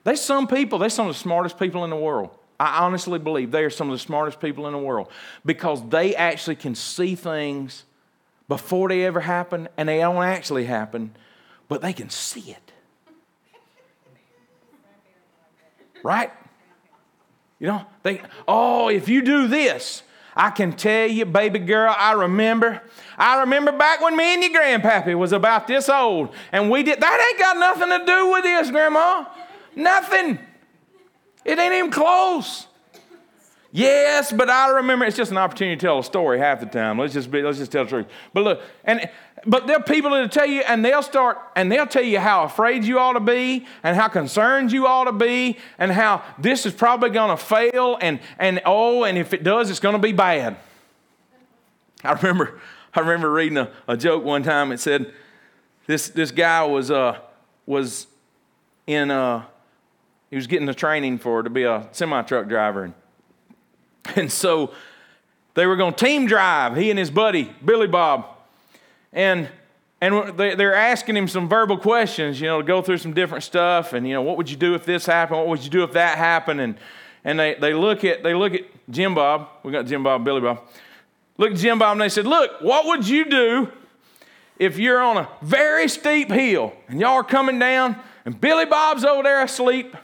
There's 0.02 0.20
some 0.20 0.48
people, 0.48 0.78
they're 0.78 0.90
some 0.90 1.06
of 1.06 1.14
the 1.14 1.18
smartest 1.18 1.58
people 1.58 1.84
in 1.84 1.90
the 1.90 1.96
world. 1.96 2.36
I 2.58 2.84
honestly 2.84 3.18
believe 3.18 3.50
they 3.50 3.64
are 3.64 3.70
some 3.70 3.88
of 3.88 3.92
the 3.92 3.98
smartest 3.98 4.40
people 4.40 4.66
in 4.66 4.72
the 4.72 4.78
world 4.78 5.08
because 5.44 5.86
they 5.88 6.14
actually 6.14 6.56
can 6.56 6.74
see 6.74 7.14
things 7.14 7.84
before 8.48 8.88
they 8.88 9.04
ever 9.04 9.20
happen 9.20 9.68
and 9.76 9.88
they 9.88 9.98
don't 9.98 10.22
actually 10.22 10.64
happen, 10.64 11.14
but 11.68 11.82
they 11.82 11.92
can 11.92 12.10
see 12.10 12.50
it. 12.50 12.72
Right? 16.02 16.30
You 17.58 17.68
know, 17.68 17.86
they, 18.02 18.20
oh, 18.46 18.88
if 18.88 19.08
you 19.08 19.22
do 19.22 19.48
this, 19.48 20.02
I 20.34 20.50
can 20.50 20.72
tell 20.72 21.08
you, 21.08 21.24
baby 21.24 21.58
girl, 21.58 21.94
I 21.96 22.12
remember. 22.12 22.82
I 23.16 23.40
remember 23.40 23.72
back 23.72 24.02
when 24.02 24.14
me 24.14 24.34
and 24.34 24.42
your 24.42 24.52
grandpappy 24.52 25.16
was 25.16 25.32
about 25.32 25.66
this 25.66 25.88
old, 25.88 26.34
and 26.52 26.70
we 26.70 26.82
did 26.82 27.00
that 27.00 27.28
ain't 27.30 27.38
got 27.38 27.56
nothing 27.56 27.98
to 27.98 28.04
do 28.04 28.30
with 28.30 28.44
this, 28.44 28.70
Grandma. 28.70 29.24
Nothing. 29.74 30.38
It 31.46 31.60
ain't 31.60 31.74
even 31.74 31.90
close. 31.92 32.66
Yes, 33.70 34.32
but 34.32 34.50
I 34.50 34.70
remember 34.70 35.04
it's 35.04 35.16
just 35.16 35.30
an 35.30 35.38
opportunity 35.38 35.76
to 35.76 35.80
tell 35.80 35.98
a 36.00 36.04
story 36.04 36.38
half 36.38 36.60
the 36.60 36.66
time. 36.66 36.98
Let's 36.98 37.12
just 37.12 37.30
be, 37.30 37.42
let's 37.42 37.58
just 37.58 37.70
tell 37.70 37.84
the 37.84 37.90
truth. 37.90 38.06
But 38.32 38.42
look, 38.42 38.62
and 38.84 39.08
but 39.46 39.68
there 39.68 39.76
are 39.76 39.82
people 39.82 40.10
that'll 40.10 40.28
tell 40.28 40.46
you, 40.46 40.62
and 40.62 40.84
they'll 40.84 41.02
start, 41.02 41.38
and 41.54 41.70
they'll 41.70 41.86
tell 41.86 42.02
you 42.02 42.18
how 42.18 42.44
afraid 42.44 42.84
you 42.84 42.98
ought 42.98 43.12
to 43.12 43.20
be, 43.20 43.66
and 43.84 43.96
how 43.96 44.08
concerned 44.08 44.72
you 44.72 44.88
ought 44.88 45.04
to 45.04 45.12
be, 45.12 45.58
and 45.78 45.92
how 45.92 46.24
this 46.38 46.66
is 46.66 46.72
probably 46.72 47.10
going 47.10 47.30
to 47.30 47.36
fail, 47.36 47.96
and 48.00 48.18
and 48.38 48.60
oh, 48.64 49.04
and 49.04 49.16
if 49.16 49.32
it 49.32 49.44
does, 49.44 49.70
it's 49.70 49.78
going 49.78 49.94
to 49.94 50.00
be 50.00 50.12
bad. 50.12 50.56
I 52.02 52.12
remember, 52.12 52.58
I 52.92 53.00
remember 53.00 53.30
reading 53.30 53.58
a, 53.58 53.70
a 53.86 53.96
joke 53.96 54.24
one 54.24 54.42
time. 54.42 54.72
It 54.72 54.80
said, 54.80 55.12
this 55.86 56.08
this 56.08 56.32
guy 56.32 56.64
was 56.64 56.90
uh 56.90 57.20
was 57.66 58.08
in 58.86 59.10
uh 59.10 59.44
he 60.30 60.36
was 60.36 60.46
getting 60.46 60.66
the 60.66 60.74
training 60.74 61.18
for 61.18 61.42
to 61.42 61.50
be 61.50 61.62
a 61.64 61.88
semi 61.92 62.22
truck 62.22 62.48
driver. 62.48 62.84
And 62.84 62.94
and 64.14 64.30
so 64.30 64.72
they 65.54 65.66
were 65.66 65.76
going 65.76 65.94
to 65.94 66.04
team 66.04 66.26
drive, 66.26 66.76
he 66.76 66.90
and 66.90 66.98
his 66.98 67.10
buddy, 67.10 67.52
Billy 67.64 67.86
Bob. 67.86 68.26
And 69.12 69.48
and 70.00 70.38
they're 70.38 70.74
asking 70.74 71.16
him 71.16 71.26
some 71.26 71.48
verbal 71.48 71.78
questions, 71.78 72.38
you 72.38 72.46
know, 72.46 72.60
to 72.60 72.66
go 72.66 72.82
through 72.82 72.98
some 72.98 73.14
different 73.14 73.42
stuff. 73.44 73.94
And, 73.94 74.06
you 74.06 74.12
know, 74.12 74.20
what 74.20 74.36
would 74.36 74.50
you 74.50 74.56
do 74.56 74.74
if 74.74 74.84
this 74.84 75.06
happened? 75.06 75.38
What 75.38 75.48
would 75.48 75.64
you 75.64 75.70
do 75.70 75.84
if 75.84 75.92
that 75.92 76.18
happened? 76.18 76.60
And, 76.60 76.76
and 77.24 77.40
they, 77.40 77.54
they, 77.54 77.72
look 77.72 78.04
at, 78.04 78.22
they 78.22 78.34
look 78.34 78.52
at 78.52 78.60
Jim 78.90 79.14
Bob. 79.14 79.48
We 79.62 79.72
got 79.72 79.86
Jim 79.86 80.02
Bob, 80.02 80.22
Billy 80.22 80.42
Bob. 80.42 80.60
Look 81.38 81.52
at 81.52 81.56
Jim 81.56 81.78
Bob 81.78 81.92
and 81.92 82.00
they 82.02 82.10
said, 82.10 82.26
Look, 82.26 82.60
what 82.60 82.84
would 82.86 83.08
you 83.08 83.24
do 83.24 83.72
if 84.58 84.78
you're 84.78 85.00
on 85.00 85.16
a 85.16 85.28
very 85.40 85.88
steep 85.88 86.30
hill 86.30 86.74
and 86.88 87.00
y'all 87.00 87.14
are 87.14 87.24
coming 87.24 87.58
down 87.58 87.96
and 88.26 88.38
Billy 88.38 88.66
Bob's 88.66 89.02
over 89.02 89.22
there 89.22 89.42
asleep 89.42 89.96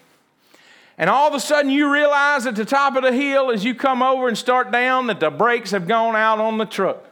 and 0.98 1.08
all 1.08 1.28
of 1.28 1.34
a 1.34 1.40
sudden 1.40 1.70
you 1.70 1.92
realize 1.92 2.46
at 2.46 2.54
the 2.54 2.64
top 2.64 2.96
of 2.96 3.02
the 3.02 3.12
hill 3.12 3.50
as 3.50 3.64
you 3.64 3.74
come 3.74 4.02
over 4.02 4.28
and 4.28 4.36
start 4.36 4.70
down 4.70 5.06
that 5.06 5.20
the 5.20 5.30
brakes 5.30 5.70
have 5.70 5.88
gone 5.88 6.16
out 6.16 6.38
on 6.38 6.58
the 6.58 6.66
truck. 6.66 7.04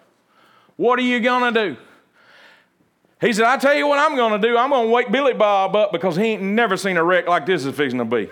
What 0.76 0.98
are 0.98 1.02
you 1.02 1.20
going 1.20 1.52
to 1.52 1.68
do? 1.68 1.76
He 3.20 3.32
said, 3.34 3.44
I 3.44 3.58
tell 3.58 3.74
you 3.74 3.86
what 3.86 3.98
I'm 3.98 4.16
going 4.16 4.40
to 4.40 4.48
do. 4.48 4.56
I'm 4.56 4.70
going 4.70 4.86
to 4.86 4.92
wake 4.92 5.10
Billy 5.10 5.34
Bob 5.34 5.76
up 5.76 5.92
because 5.92 6.16
he 6.16 6.22
ain't 6.22 6.42
never 6.42 6.76
seen 6.76 6.96
a 6.96 7.04
wreck 7.04 7.28
like 7.28 7.44
this 7.44 7.66
is 7.66 7.74
fixing 7.74 7.98
to 7.98 8.04
be. 8.04 8.30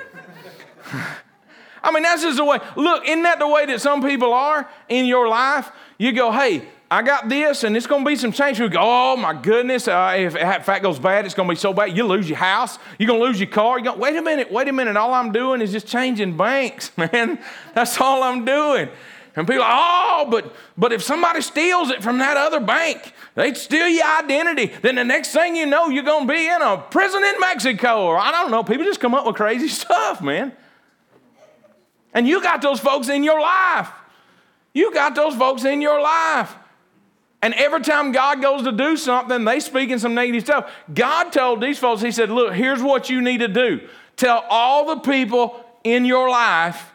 I 1.82 1.92
mean, 1.92 2.02
that's 2.02 2.22
just 2.22 2.38
the 2.38 2.44
way. 2.44 2.58
Look, 2.76 3.04
isn't 3.06 3.22
that 3.22 3.38
the 3.38 3.48
way 3.48 3.66
that 3.66 3.80
some 3.80 4.02
people 4.02 4.32
are 4.32 4.68
in 4.88 5.06
your 5.06 5.28
life? 5.28 5.70
You 5.98 6.12
go, 6.12 6.32
hey, 6.32 6.66
I 6.90 7.02
got 7.02 7.28
this, 7.28 7.64
and 7.64 7.76
it's 7.76 7.86
going 7.86 8.02
to 8.02 8.08
be 8.08 8.16
some 8.16 8.32
change. 8.32 8.58
We 8.58 8.68
go, 8.68 8.78
oh 8.80 9.16
my 9.16 9.34
goodness, 9.34 9.88
uh, 9.88 10.14
if, 10.16 10.34
if 10.34 10.82
goes 10.82 10.98
bad, 10.98 11.26
it's 11.26 11.34
going 11.34 11.46
to 11.46 11.54
be 11.54 11.58
so 11.58 11.74
bad. 11.74 11.94
You 11.94 12.04
lose 12.04 12.28
your 12.28 12.38
house, 12.38 12.78
you're 12.98 13.06
going 13.06 13.20
to 13.20 13.26
lose 13.26 13.38
your 13.38 13.50
car. 13.50 13.78
You 13.78 13.84
go, 13.84 13.94
wait 13.94 14.16
a 14.16 14.22
minute, 14.22 14.50
wait 14.50 14.68
a 14.68 14.72
minute. 14.72 14.96
All 14.96 15.12
I'm 15.12 15.30
doing 15.30 15.60
is 15.60 15.70
just 15.70 15.86
changing 15.86 16.36
banks, 16.38 16.90
man. 16.96 17.38
That's 17.74 18.00
all 18.00 18.22
I'm 18.22 18.44
doing. 18.44 18.88
And 19.36 19.46
people 19.46 19.62
are, 19.62 19.70
oh, 19.70 20.26
but 20.30 20.52
but 20.76 20.92
if 20.92 21.02
somebody 21.02 21.42
steals 21.42 21.90
it 21.90 22.02
from 22.02 22.18
that 22.18 22.36
other 22.36 22.58
bank, 22.58 23.12
they 23.34 23.54
steal 23.54 23.86
your 23.86 24.18
identity. 24.18 24.72
Then 24.82 24.96
the 24.96 25.04
next 25.04 25.32
thing 25.32 25.54
you 25.54 25.66
know, 25.66 25.88
you're 25.88 26.02
going 26.02 26.26
to 26.26 26.32
be 26.32 26.48
in 26.48 26.60
a 26.60 26.78
prison 26.78 27.22
in 27.22 27.38
Mexico, 27.38 28.02
or 28.02 28.18
I 28.18 28.32
don't 28.32 28.50
know. 28.50 28.64
People 28.64 28.84
just 28.84 28.98
come 28.98 29.14
up 29.14 29.26
with 29.26 29.36
crazy 29.36 29.68
stuff, 29.68 30.22
man. 30.22 30.52
And 32.14 32.26
you 32.26 32.42
got 32.42 32.62
those 32.62 32.80
folks 32.80 33.10
in 33.10 33.22
your 33.22 33.40
life. 33.40 33.90
You 34.72 34.92
got 34.92 35.14
those 35.14 35.36
folks 35.36 35.64
in 35.64 35.82
your 35.82 36.00
life. 36.00 36.54
And 37.40 37.54
every 37.54 37.80
time 37.82 38.10
God 38.12 38.42
goes 38.42 38.64
to 38.64 38.72
do 38.72 38.96
something, 38.96 39.44
they 39.44 39.60
speak 39.60 39.90
in 39.90 39.98
some 39.98 40.14
negative 40.14 40.42
stuff. 40.42 40.72
God 40.92 41.32
told 41.32 41.60
these 41.60 41.78
folks, 41.78 42.02
He 42.02 42.10
said, 42.10 42.30
Look, 42.30 42.54
here's 42.54 42.82
what 42.82 43.08
you 43.08 43.20
need 43.20 43.38
to 43.38 43.48
do. 43.48 43.88
Tell 44.16 44.44
all 44.50 44.94
the 44.94 45.00
people 45.00 45.64
in 45.84 46.04
your 46.04 46.28
life 46.28 46.92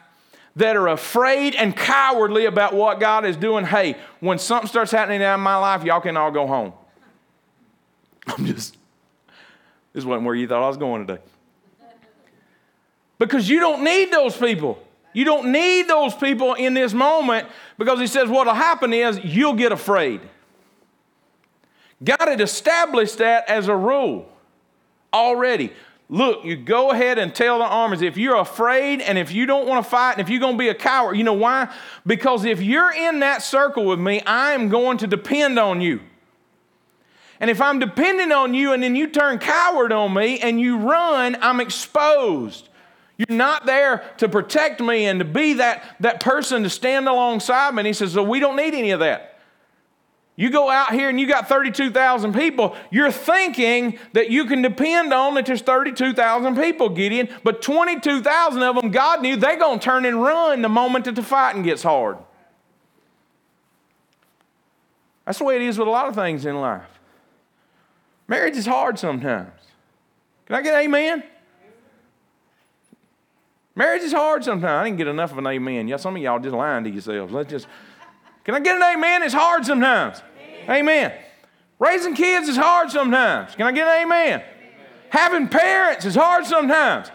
that 0.56 0.76
are 0.76 0.88
afraid 0.88 1.54
and 1.54 1.76
cowardly 1.76 2.44
about 2.44 2.74
what 2.74 3.00
God 3.00 3.24
is 3.24 3.36
doing, 3.36 3.64
hey, 3.64 3.96
when 4.20 4.38
something 4.38 4.68
starts 4.68 4.92
happening 4.92 5.20
in 5.20 5.40
my 5.40 5.56
life, 5.56 5.82
y'all 5.82 6.00
can 6.00 6.16
all 6.16 6.30
go 6.30 6.46
home. 6.46 6.72
I'm 8.26 8.46
just, 8.46 8.76
this 9.92 10.04
wasn't 10.04 10.26
where 10.26 10.34
you 10.34 10.46
thought 10.46 10.62
I 10.62 10.68
was 10.68 10.76
going 10.76 11.06
today. 11.06 11.20
Because 13.18 13.48
you 13.48 13.60
don't 13.60 13.82
need 13.82 14.12
those 14.12 14.36
people. 14.36 14.80
You 15.12 15.24
don't 15.24 15.52
need 15.52 15.88
those 15.88 16.14
people 16.14 16.54
in 16.54 16.74
this 16.74 16.92
moment 16.92 17.46
because 17.78 18.00
he 18.00 18.08
says 18.08 18.28
what 18.28 18.46
will 18.46 18.54
happen 18.54 18.92
is 18.92 19.20
you'll 19.22 19.54
get 19.54 19.70
afraid. 19.72 20.20
God 22.04 22.28
had 22.28 22.40
established 22.40 23.18
that 23.18 23.48
as 23.48 23.68
a 23.68 23.76
rule 23.76 24.28
already. 25.12 25.72
Look, 26.10 26.44
you 26.44 26.56
go 26.56 26.90
ahead 26.90 27.18
and 27.18 27.34
tell 27.34 27.58
the 27.58 27.64
armies 27.64 28.02
if 28.02 28.16
you're 28.16 28.36
afraid 28.36 29.00
and 29.00 29.16
if 29.16 29.32
you 29.32 29.46
don't 29.46 29.66
want 29.66 29.84
to 29.84 29.90
fight 29.90 30.12
and 30.12 30.20
if 30.20 30.28
you're 30.28 30.40
going 30.40 30.54
to 30.54 30.58
be 30.58 30.68
a 30.68 30.74
coward, 30.74 31.16
you 31.16 31.24
know 31.24 31.32
why? 31.32 31.74
Because 32.06 32.44
if 32.44 32.60
you're 32.60 32.92
in 32.92 33.20
that 33.20 33.42
circle 33.42 33.86
with 33.86 33.98
me, 33.98 34.20
I 34.20 34.52
am 34.52 34.68
going 34.68 34.98
to 34.98 35.06
depend 35.06 35.58
on 35.58 35.80
you. 35.80 36.00
And 37.40 37.50
if 37.50 37.60
I'm 37.60 37.78
depending 37.78 38.32
on 38.32 38.54
you 38.54 38.72
and 38.72 38.82
then 38.82 38.94
you 38.94 39.08
turn 39.08 39.38
coward 39.38 39.92
on 39.92 40.14
me 40.14 40.38
and 40.40 40.60
you 40.60 40.78
run, 40.78 41.36
I'm 41.40 41.60
exposed. 41.60 42.68
You're 43.16 43.36
not 43.36 43.64
there 43.64 44.04
to 44.18 44.28
protect 44.28 44.80
me 44.80 45.06
and 45.06 45.20
to 45.20 45.24
be 45.24 45.54
that, 45.54 45.96
that 46.00 46.20
person 46.20 46.64
to 46.64 46.70
stand 46.70 47.08
alongside 47.08 47.74
me. 47.74 47.80
And 47.80 47.86
he 47.86 47.92
says, 47.92 48.12
So 48.12 48.22
we 48.22 48.40
don't 48.40 48.56
need 48.56 48.74
any 48.74 48.90
of 48.90 49.00
that. 49.00 49.33
You 50.36 50.50
go 50.50 50.68
out 50.68 50.92
here 50.92 51.08
and 51.08 51.20
you 51.20 51.28
got 51.28 51.48
32,000 51.48 52.34
people, 52.34 52.76
you're 52.90 53.12
thinking 53.12 53.98
that 54.14 54.30
you 54.30 54.46
can 54.46 54.62
depend 54.62 55.12
on 55.12 55.34
that 55.34 55.46
there's 55.46 55.62
32,000 55.62 56.56
people, 56.56 56.88
Gideon, 56.88 57.28
but 57.44 57.62
22,000 57.62 58.62
of 58.62 58.74
them, 58.74 58.90
God 58.90 59.22
knew 59.22 59.36
they're 59.36 59.58
going 59.58 59.78
to 59.78 59.84
turn 59.84 60.04
and 60.04 60.20
run 60.20 60.60
the 60.62 60.68
moment 60.68 61.04
that 61.04 61.14
the 61.14 61.22
fighting 61.22 61.62
gets 61.62 61.84
hard. 61.84 62.18
That's 65.24 65.38
the 65.38 65.44
way 65.44 65.56
it 65.56 65.62
is 65.62 65.78
with 65.78 65.86
a 65.86 65.90
lot 65.90 66.08
of 66.08 66.16
things 66.16 66.44
in 66.44 66.60
life. 66.60 66.82
Marriage 68.26 68.56
is 68.56 68.66
hard 68.66 68.98
sometimes. 68.98 69.52
Can 70.46 70.56
I 70.56 70.62
get 70.62 70.74
amen? 70.74 71.22
Marriage 73.76 74.02
is 74.02 74.12
hard 74.12 74.44
sometimes. 74.44 74.80
I 74.80 74.84
didn't 74.84 74.98
get 74.98 75.08
enough 75.08 75.32
of 75.32 75.38
an 75.38 75.46
amen. 75.46 75.88
Yeah, 75.88 75.96
some 75.96 76.16
of 76.16 76.22
y'all 76.22 76.38
just 76.38 76.54
lying 76.54 76.84
to 76.84 76.90
yourselves. 76.90 77.32
Let's 77.32 77.50
just 77.50 77.66
can 78.44 78.54
I 78.54 78.60
get 78.60 78.76
an 78.76 78.82
amen? 78.82 79.22
It's 79.22 79.34
hard 79.34 79.64
sometimes. 79.64 80.22
Amen. 80.66 80.76
amen. 80.76 81.12
Raising 81.78 82.14
kids 82.14 82.48
is 82.48 82.56
hard 82.56 82.90
sometimes. 82.90 83.54
Can 83.54 83.66
I 83.66 83.72
get 83.72 83.88
an 83.88 84.02
amen? 84.02 84.40
amen. 84.40 84.46
Having 85.08 85.48
parents 85.48 86.04
is 86.04 86.14
hard 86.14 86.44
sometimes. 86.44 87.10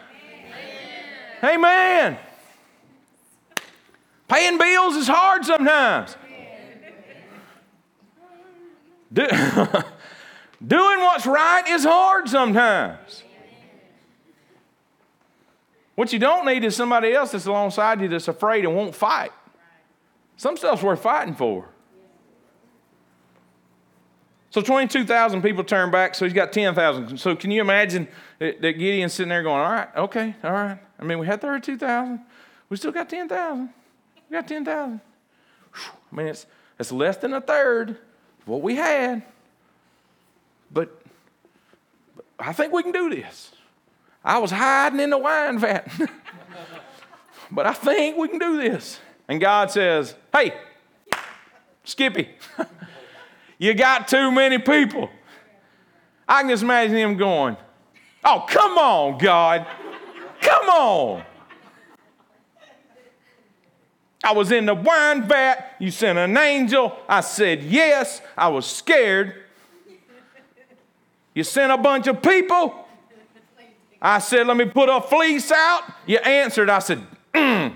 Amen. 1.44 1.56
amen. 1.56 2.18
Paying 4.28 4.58
bills 4.58 4.96
is 4.96 5.08
hard 5.08 5.46
sometimes. 5.46 6.16
Do, 9.12 9.26
doing 10.66 11.00
what's 11.00 11.26
right 11.26 11.68
is 11.68 11.84
hard 11.84 12.30
sometimes. 12.30 13.24
What 15.96 16.14
you 16.14 16.20
don't 16.20 16.46
need 16.46 16.64
is 16.64 16.76
somebody 16.76 17.12
else 17.14 17.32
that's 17.32 17.46
alongside 17.46 18.02
you 18.02 18.08
that's 18.08 18.28
afraid 18.28 18.66
and 18.66 18.76
won't 18.76 18.96
fight. 18.96 19.32
Some 20.40 20.56
stuff's 20.56 20.82
worth 20.82 21.02
fighting 21.02 21.36
for. 21.36 21.68
So 24.52 24.62
22,000 24.62 25.42
people 25.42 25.66
turn 25.66 25.92
back, 25.92 26.16
so 26.16 26.24
he's 26.24 26.34
got 26.34 26.54
10,000. 26.54 27.18
So 27.18 27.36
can 27.36 27.52
you 27.52 27.60
imagine 27.60 28.08
that, 28.40 28.62
Gideon's 28.62 29.12
sitting 29.12 29.28
there 29.28 29.44
going, 29.44 29.60
all 29.60 29.70
right, 29.70 29.90
okay, 29.98 30.34
all 30.42 30.54
right. 30.54 30.80
I 30.98 31.04
mean, 31.04 31.20
we 31.20 31.26
had 31.26 31.42
32,000. 31.42 32.22
We 32.70 32.78
still 32.78 32.94
got 32.94 33.10
10,000. 33.10 33.70
We 34.30 34.34
got 34.34 34.48
10,000. 34.48 35.02
I 35.74 36.16
mean, 36.16 36.28
it's, 36.28 36.46
it's 36.80 36.94
less 36.94 37.18
than 37.18 37.34
a 37.34 37.42
third 37.42 37.90
of 37.90 38.48
what 38.48 38.62
we 38.62 38.76
had. 38.78 39.24
But, 40.72 41.02
but 42.16 42.26
I 42.40 42.54
think 42.54 42.72
we 42.72 42.82
can 42.82 42.94
do 42.94 43.10
this. 43.10 43.52
I 44.24 44.38
was 44.38 44.52
hiding 44.52 45.02
in 45.02 45.10
the 45.10 45.18
wine 45.18 45.60
vat. 45.60 45.92
but 47.52 47.66
I 47.66 47.74
think 47.74 48.16
we 48.16 48.30
can 48.30 48.40
do 48.40 48.58
this. 48.58 49.02
And 49.30 49.40
God 49.40 49.70
says, 49.70 50.16
Hey, 50.34 50.54
Skippy, 51.84 52.30
you 53.60 53.74
got 53.76 54.08
too 54.08 54.32
many 54.32 54.58
people. 54.58 55.10
I 56.28 56.42
can 56.42 56.50
just 56.50 56.64
imagine 56.64 56.98
him 56.98 57.16
going, 57.16 57.56
Oh, 58.26 58.46
come 58.50 58.78
on, 58.78 59.20
God. 59.20 59.66
Come 60.42 60.70
on. 60.70 61.24
I 64.24 64.34
was 64.34 64.52
in 64.52 64.66
the 64.66 64.74
wine 64.74 65.28
vat. 65.28 65.76
You 65.80 65.92
sent 65.92 66.18
an 66.18 66.36
angel. 66.36 66.98
I 67.08 67.22
said 67.22 67.64
yes. 67.64 68.22
I 68.36 68.50
was 68.50 68.66
scared. 68.66 69.44
You 71.34 71.44
sent 71.44 71.72
a 71.72 71.78
bunch 71.78 72.08
of 72.08 72.22
people. 72.22 72.88
I 74.02 74.20
said, 74.20 74.48
Let 74.48 74.58
me 74.58 74.66
put 74.66 74.90
a 74.90 75.00
fleece 75.00 75.52
out. 75.52 75.84
You 76.08 76.18
answered. 76.18 76.70
I 76.70 76.80
said, 76.80 77.02
mm. 77.34 77.76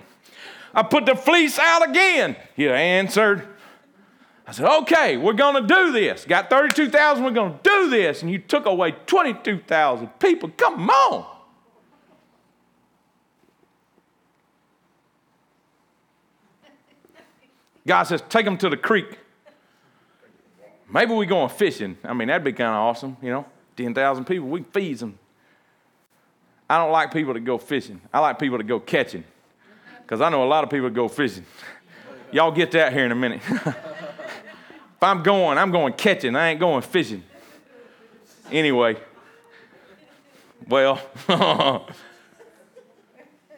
I 0.74 0.84
put 0.84 1.06
the 1.06 1.16
fleece 1.16 1.60
out 1.60 1.88
again. 1.88 2.36
He 2.56 2.68
answered. 2.68 3.48
I 4.46 4.52
said, 4.52 4.66
okay, 4.82 5.18
we're 5.18 5.34
going 5.34 5.62
to 5.62 5.68
do 5.68 5.92
this. 5.92 6.26
Got 6.26 6.50
32,000, 6.50 7.24
we're 7.24 7.32
going 7.32 7.54
to 7.54 7.60
do 7.64 7.90
this. 7.90 8.22
And 8.22 8.32
you 8.32 8.40
took 8.40 8.66
away 8.66 8.92
22,000 9.06 10.08
people. 10.20 10.50
Come 10.58 10.90
on. 10.90 11.26
God 17.86 18.04
says, 18.04 18.24
take 18.30 18.46
them 18.46 18.58
to 18.58 18.70
the 18.70 18.78
creek. 18.78 19.20
Maybe 20.90 21.14
we're 21.14 21.26
going 21.26 21.50
fishing. 21.50 21.98
I 22.04 22.14
mean, 22.14 22.28
that'd 22.30 22.44
be 22.44 22.54
kind 22.54 22.70
of 22.70 22.76
awesome, 22.76 23.18
you 23.22 23.30
know. 23.30 23.46
10,000 23.76 24.26
people, 24.26 24.48
we 24.48 24.62
feed 24.62 25.00
them. 25.00 25.18
I 26.70 26.78
don't 26.78 26.92
like 26.92 27.12
people 27.12 27.34
to 27.34 27.40
go 27.40 27.58
fishing. 27.58 28.00
I 28.14 28.20
like 28.20 28.40
people 28.40 28.58
to 28.58 28.64
go 28.64 28.80
catching 28.80 29.24
because 30.14 30.22
I 30.22 30.30
know 30.30 30.44
a 30.44 30.46
lot 30.46 30.64
of 30.64 30.70
people 30.70 30.92
go 30.92 31.08
fishing. 31.08 31.44
Y'all 32.32 32.52
get 32.52 32.70
that 32.74 32.94
here 32.94 33.04
in 33.04 33.12
a 33.12 33.16
minute. 33.16 33.42
if 33.50 35.02
I'm 35.02 35.24
going, 35.24 35.58
I'm 35.58 35.72
going 35.72 35.94
catching. 35.94 36.36
I 36.36 36.50
ain't 36.50 36.60
going 36.60 36.84
fishing. 36.84 37.24
Anyway, 38.52 38.98
well, 40.68 41.02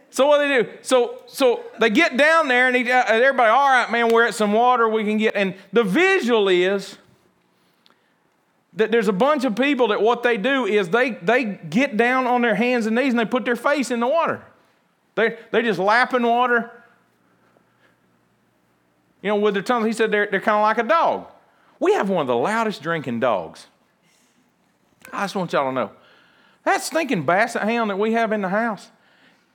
so 0.09 0.27
what 0.27 0.37
they 0.37 0.63
do? 0.63 0.69
So 0.81 1.23
so 1.27 1.65
they 1.81 1.89
get 1.89 2.15
down 2.15 2.47
there 2.47 2.69
and 2.69 2.87
uh, 2.87 3.03
everybody, 3.09 3.49
all 3.49 3.67
right, 3.67 3.91
man, 3.91 4.07
we're 4.07 4.27
at 4.27 4.33
some 4.33 4.53
water 4.53 4.87
we 4.87 5.03
can 5.03 5.17
get. 5.17 5.35
And 5.35 5.55
the 5.73 5.83
visual 5.83 6.47
is 6.47 6.97
that 8.71 8.91
there's 8.91 9.09
a 9.09 9.13
bunch 9.13 9.43
of 9.43 9.57
people 9.57 9.89
that 9.89 10.01
what 10.01 10.23
they 10.23 10.37
do 10.37 10.65
is 10.65 10.87
they 10.87 11.09
they 11.09 11.43
get 11.43 11.97
down 11.97 12.25
on 12.27 12.41
their 12.41 12.55
hands 12.55 12.85
and 12.85 12.95
knees 12.95 13.11
and 13.11 13.19
they 13.19 13.25
put 13.25 13.43
their 13.43 13.57
face 13.57 13.91
in 13.91 13.99
the 13.99 14.07
water. 14.07 14.41
They, 15.15 15.37
they 15.51 15.61
just 15.61 15.79
lapping 15.79 16.23
water. 16.23 16.71
You 19.21 19.29
know, 19.29 19.37
with 19.37 19.55
their 19.55 19.63
tongues, 19.63 19.87
he 19.87 19.93
said 19.93 20.11
they're, 20.11 20.27
they're 20.29 20.41
kind 20.41 20.57
of 20.57 20.61
like 20.61 20.77
a 20.77 20.83
dog. 20.83 21.27
We 21.79 21.93
have 21.93 22.09
one 22.09 22.21
of 22.21 22.27
the 22.27 22.35
loudest 22.35 22.81
drinking 22.81 23.21
dogs. 23.21 23.67
I 25.11 25.23
just 25.23 25.35
want 25.35 25.53
y'all 25.53 25.69
to 25.69 25.73
know. 25.73 25.91
That 26.63 26.81
stinking 26.81 27.23
basset 27.23 27.63
hound 27.63 27.89
that 27.89 27.97
we 27.97 28.13
have 28.13 28.31
in 28.31 28.41
the 28.41 28.49
house, 28.49 28.89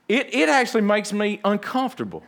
it, 0.09 0.35
it 0.35 0.49
actually 0.49 0.83
makes 0.83 1.13
me 1.13 1.41
uncomfortable. 1.45 2.23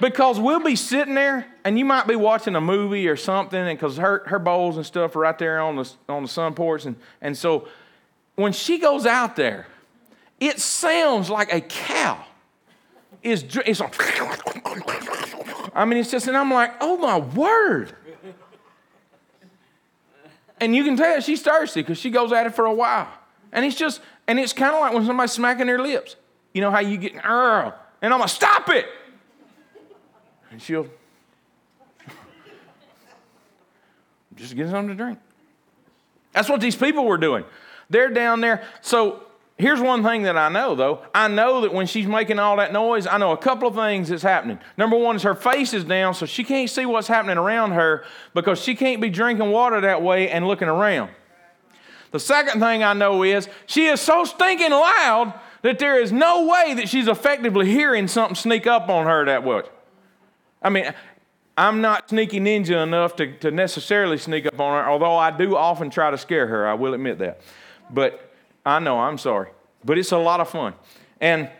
because 0.00 0.40
we'll 0.40 0.60
be 0.60 0.76
sitting 0.76 1.14
there 1.14 1.46
and 1.64 1.78
you 1.78 1.84
might 1.84 2.06
be 2.06 2.16
watching 2.16 2.56
a 2.56 2.60
movie 2.60 3.06
or 3.08 3.16
something, 3.16 3.60
and 3.60 3.78
because 3.78 3.96
her, 3.96 4.22
her 4.26 4.38
bowls 4.38 4.76
and 4.76 4.86
stuff 4.86 5.14
are 5.14 5.20
right 5.20 5.38
there 5.38 5.60
on 5.60 5.76
the, 5.76 5.90
on 6.08 6.22
the 6.22 6.28
sun 6.28 6.54
porch. 6.54 6.84
And, 6.84 6.96
and 7.20 7.36
so 7.36 7.68
when 8.34 8.52
she 8.52 8.78
goes 8.78 9.06
out 9.06 9.36
there, 9.36 9.66
it 10.42 10.58
sounds 10.58 11.30
like 11.30 11.52
a 11.52 11.60
cow 11.60 12.18
is 13.22 13.44
it's 13.64 13.78
like, 13.78 13.94
I 15.72 15.84
mean, 15.84 16.00
it's 16.00 16.10
just, 16.10 16.26
and 16.26 16.36
I'm 16.36 16.52
like, 16.52 16.72
oh 16.80 16.98
my 16.98 17.18
word. 17.18 17.94
And 20.60 20.74
you 20.74 20.82
can 20.82 20.96
tell 20.96 21.20
she's 21.20 21.42
thirsty 21.42 21.82
because 21.82 21.98
she 21.98 22.10
goes 22.10 22.32
at 22.32 22.46
it 22.46 22.56
for 22.56 22.66
a 22.66 22.74
while. 22.74 23.08
And 23.52 23.64
it's 23.64 23.76
just, 23.76 24.00
and 24.26 24.40
it's 24.40 24.52
kind 24.52 24.74
of 24.74 24.80
like 24.80 24.92
when 24.92 25.06
somebody's 25.06 25.30
smacking 25.30 25.66
their 25.66 25.80
lips. 25.80 26.16
You 26.52 26.60
know 26.60 26.72
how 26.72 26.80
you 26.80 26.98
get, 26.98 27.14
and 27.14 27.22
I'm 27.22 28.20
like, 28.20 28.28
stop 28.28 28.68
it. 28.68 28.86
And 30.50 30.60
she'll 30.60 30.88
just 34.34 34.56
get 34.56 34.70
something 34.70 34.88
to 34.88 34.94
drink. 34.94 35.20
That's 36.32 36.48
what 36.48 36.60
these 36.60 36.74
people 36.74 37.04
were 37.04 37.18
doing. 37.18 37.44
They're 37.90 38.10
down 38.10 38.40
there. 38.40 38.64
So 38.80 39.22
here's 39.62 39.80
one 39.80 40.02
thing 40.02 40.22
that 40.24 40.36
I 40.36 40.48
know 40.48 40.74
though. 40.74 41.02
I 41.14 41.28
know 41.28 41.62
that 41.62 41.72
when 41.72 41.86
she's 41.86 42.06
making 42.06 42.38
all 42.38 42.56
that 42.56 42.72
noise, 42.72 43.06
I 43.06 43.16
know 43.16 43.32
a 43.32 43.36
couple 43.36 43.68
of 43.68 43.74
things 43.74 44.08
that's 44.08 44.22
happening. 44.22 44.58
Number 44.76 44.96
one 44.96 45.16
is 45.16 45.22
her 45.22 45.34
face 45.34 45.72
is 45.72 45.84
down, 45.84 46.14
so 46.14 46.26
she 46.26 46.44
can't 46.44 46.68
see 46.68 46.84
what's 46.84 47.08
happening 47.08 47.38
around 47.38 47.72
her 47.72 48.04
because 48.34 48.60
she 48.60 48.74
can't 48.74 49.00
be 49.00 49.08
drinking 49.08 49.50
water 49.50 49.80
that 49.80 50.02
way 50.02 50.28
and 50.28 50.46
looking 50.46 50.68
around. 50.68 51.10
The 52.10 52.20
second 52.20 52.60
thing 52.60 52.82
I 52.82 52.92
know 52.92 53.22
is 53.22 53.48
she 53.66 53.86
is 53.86 54.00
so 54.00 54.24
stinking 54.24 54.72
loud 54.72 55.32
that 55.62 55.78
there 55.78 56.00
is 56.00 56.12
no 56.12 56.46
way 56.46 56.74
that 56.74 56.88
she's 56.88 57.08
effectively 57.08 57.70
hearing 57.70 58.08
something 58.08 58.34
sneak 58.34 58.66
up 58.66 58.88
on 58.88 59.06
her 59.06 59.24
that 59.24 59.44
way. 59.44 59.62
I 60.60 60.70
mean, 60.70 60.92
I'm 61.56 61.80
not 61.80 62.10
sneaky 62.10 62.40
ninja 62.40 62.82
enough 62.82 63.16
to, 63.16 63.32
to 63.38 63.50
necessarily 63.50 64.18
sneak 64.18 64.46
up 64.46 64.58
on 64.58 64.82
her, 64.82 64.90
although 64.90 65.16
I 65.16 65.30
do 65.30 65.56
often 65.56 65.88
try 65.88 66.10
to 66.10 66.18
scare 66.18 66.46
her. 66.48 66.66
I 66.66 66.74
will 66.74 66.94
admit 66.94 67.18
that. 67.18 67.40
But 67.90 68.31
I 68.64 68.78
know, 68.78 69.00
I'm 69.00 69.18
sorry. 69.18 69.50
But 69.84 69.98
it's 69.98 70.12
a 70.12 70.18
lot 70.18 70.40
of 70.40 70.48
fun. 70.48 70.74
And 71.20 71.50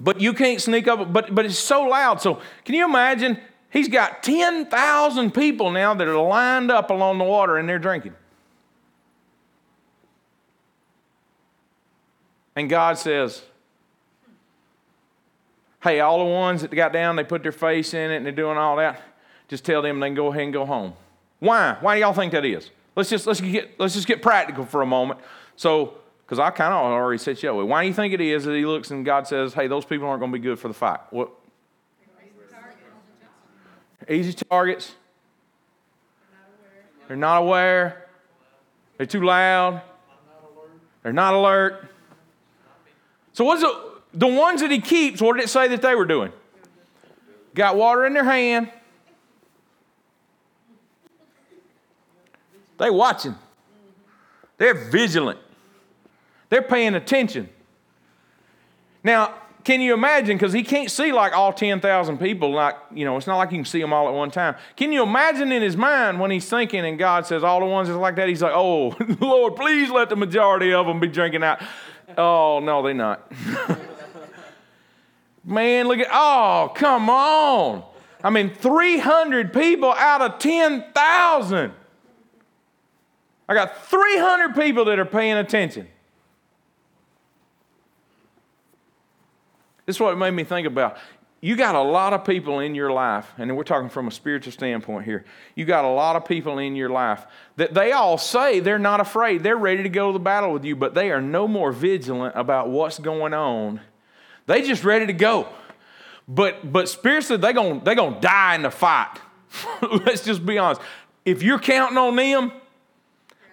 but 0.00 0.20
you 0.20 0.32
can't 0.32 0.60
sneak 0.60 0.86
up, 0.88 1.12
but 1.12 1.34
but 1.34 1.44
it's 1.44 1.58
so 1.58 1.82
loud. 1.82 2.20
So 2.20 2.40
can 2.64 2.74
you 2.74 2.84
imagine? 2.84 3.38
He's 3.70 3.88
got 3.88 4.22
10,000 4.22 5.34
people 5.34 5.70
now 5.70 5.92
that 5.92 6.08
are 6.08 6.16
lined 6.16 6.70
up 6.70 6.90
along 6.90 7.18
the 7.18 7.24
water 7.24 7.58
and 7.58 7.68
they're 7.68 7.78
drinking. 7.78 8.14
And 12.56 12.68
God 12.68 12.98
says, 12.98 13.42
Hey, 15.80 16.00
all 16.00 16.18
the 16.18 16.24
ones 16.32 16.62
that 16.62 16.70
got 16.72 16.92
down, 16.92 17.14
they 17.16 17.24
put 17.24 17.42
their 17.42 17.52
face 17.52 17.94
in 17.94 18.10
it 18.10 18.16
and 18.16 18.26
they're 18.26 18.32
doing 18.32 18.58
all 18.58 18.76
that, 18.76 19.00
just 19.46 19.64
tell 19.64 19.80
them 19.80 20.00
they 20.00 20.08
can 20.08 20.14
go 20.14 20.28
ahead 20.28 20.42
and 20.42 20.52
go 20.52 20.66
home. 20.66 20.94
Why? 21.38 21.76
Why 21.80 21.94
do 21.94 22.00
y'all 22.00 22.12
think 22.12 22.32
that 22.32 22.44
is? 22.44 22.70
Let's 22.96 23.10
just, 23.10 23.28
let's 23.28 23.40
get, 23.40 23.78
let's 23.78 23.94
just 23.94 24.08
get 24.08 24.22
practical 24.22 24.64
for 24.64 24.82
a 24.82 24.86
moment. 24.86 25.20
So, 25.58 25.94
because 26.24 26.38
I 26.38 26.50
kind 26.50 26.72
of 26.72 26.80
already 26.80 27.18
said 27.18 27.42
you. 27.42 27.52
Why 27.66 27.82
do 27.82 27.88
you 27.88 27.94
think 27.94 28.14
it 28.14 28.20
is 28.20 28.44
that 28.44 28.54
he 28.54 28.64
looks 28.64 28.92
and 28.92 29.04
God 29.04 29.26
says, 29.26 29.54
hey, 29.54 29.66
those 29.66 29.84
people 29.84 30.06
aren't 30.06 30.20
going 30.20 30.30
to 30.30 30.38
be 30.38 30.42
good 30.42 30.56
for 30.56 30.68
the 30.68 30.74
fight? 30.74 31.00
What? 31.10 31.30
Easy 34.08 34.32
targets. 34.32 34.94
They're 37.08 37.16
not 37.16 37.42
aware. 37.42 38.06
They're 38.98 39.06
too 39.06 39.24
loud. 39.24 39.82
They're 41.02 41.12
not 41.12 41.34
alert. 41.34 41.90
So 43.32 43.44
what's 43.44 43.62
the, 43.62 43.94
the 44.14 44.28
ones 44.28 44.60
that 44.60 44.70
he 44.70 44.80
keeps, 44.80 45.20
what 45.20 45.34
did 45.34 45.44
it 45.44 45.48
say 45.48 45.66
that 45.66 45.82
they 45.82 45.96
were 45.96 46.06
doing? 46.06 46.32
Got 47.56 47.76
water 47.76 48.06
in 48.06 48.14
their 48.14 48.22
hand. 48.22 48.70
They 52.78 52.90
watching. 52.90 53.34
They're 54.58 54.74
vigilant. 54.74 55.38
They're 56.50 56.62
paying 56.62 56.94
attention. 56.94 57.48
Now, 59.04 59.34
can 59.64 59.80
you 59.80 59.92
imagine? 59.92 60.36
Because 60.36 60.52
he 60.52 60.62
can't 60.62 60.90
see 60.90 61.12
like 61.12 61.34
all 61.34 61.52
10,000 61.52 62.18
people, 62.18 62.52
like, 62.52 62.76
you 62.90 63.04
know, 63.04 63.16
it's 63.16 63.26
not 63.26 63.36
like 63.36 63.50
you 63.50 63.58
can 63.58 63.64
see 63.64 63.80
them 63.80 63.92
all 63.92 64.08
at 64.08 64.14
one 64.14 64.30
time. 64.30 64.56
Can 64.76 64.92
you 64.92 65.02
imagine 65.02 65.52
in 65.52 65.60
his 65.60 65.76
mind 65.76 66.18
when 66.18 66.30
he's 66.30 66.48
thinking 66.48 66.86
and 66.86 66.98
God 66.98 67.26
says 67.26 67.44
all 67.44 67.60
the 67.60 67.66
ones 67.66 67.88
that's 67.88 68.00
like 68.00 68.16
that, 68.16 68.28
he's 68.28 68.40
like, 68.40 68.54
oh, 68.54 68.96
Lord, 69.20 69.56
please 69.56 69.90
let 69.90 70.08
the 70.08 70.16
majority 70.16 70.72
of 70.72 70.86
them 70.86 71.00
be 71.00 71.08
drinking 71.08 71.42
out. 71.42 71.60
Oh, 72.16 72.60
no, 72.60 72.82
they're 72.82 72.94
not. 72.94 73.30
Man, 75.44 75.86
look 75.86 75.98
at, 75.98 76.08
oh, 76.10 76.72
come 76.74 77.10
on. 77.10 77.84
I 78.22 78.30
mean, 78.30 78.54
300 78.54 79.52
people 79.52 79.92
out 79.92 80.22
of 80.22 80.38
10,000. 80.38 81.72
I 83.48 83.54
got 83.54 83.86
300 83.86 84.54
people 84.54 84.86
that 84.86 84.98
are 84.98 85.04
paying 85.04 85.36
attention. 85.36 85.88
This 89.88 89.96
is 89.96 90.00
what 90.00 90.12
it 90.12 90.16
made 90.16 90.32
me 90.32 90.44
think 90.44 90.66
about. 90.66 90.98
You 91.40 91.56
got 91.56 91.74
a 91.74 91.80
lot 91.80 92.12
of 92.12 92.22
people 92.22 92.58
in 92.58 92.74
your 92.74 92.92
life, 92.92 93.32
and 93.38 93.56
we're 93.56 93.64
talking 93.64 93.88
from 93.88 94.06
a 94.06 94.10
spiritual 94.10 94.52
standpoint 94.52 95.06
here. 95.06 95.24
You 95.54 95.64
got 95.64 95.86
a 95.86 95.88
lot 95.88 96.14
of 96.14 96.26
people 96.26 96.58
in 96.58 96.76
your 96.76 96.90
life 96.90 97.24
that 97.56 97.72
they 97.72 97.92
all 97.92 98.18
say 98.18 98.60
they're 98.60 98.78
not 98.78 99.00
afraid. 99.00 99.42
They're 99.42 99.56
ready 99.56 99.82
to 99.82 99.88
go 99.88 100.08
to 100.08 100.12
the 100.12 100.22
battle 100.22 100.52
with 100.52 100.66
you, 100.66 100.76
but 100.76 100.92
they 100.92 101.10
are 101.10 101.22
no 101.22 101.48
more 101.48 101.72
vigilant 101.72 102.34
about 102.36 102.68
what's 102.68 102.98
going 102.98 103.32
on. 103.32 103.80
They 104.44 104.60
just 104.60 104.84
ready 104.84 105.06
to 105.06 105.14
go. 105.14 105.48
But 106.28 106.70
but 106.70 106.90
spiritually, 106.90 107.40
they're 107.40 107.54
gonna 107.54 107.80
they 107.82 107.94
gonna 107.94 108.20
die 108.20 108.56
in 108.56 108.60
the 108.60 108.70
fight. 108.70 109.16
Let's 110.04 110.22
just 110.22 110.44
be 110.44 110.58
honest. 110.58 110.82
If 111.24 111.42
you're 111.42 111.58
counting 111.58 111.96
on 111.96 112.14
them, 112.14 112.52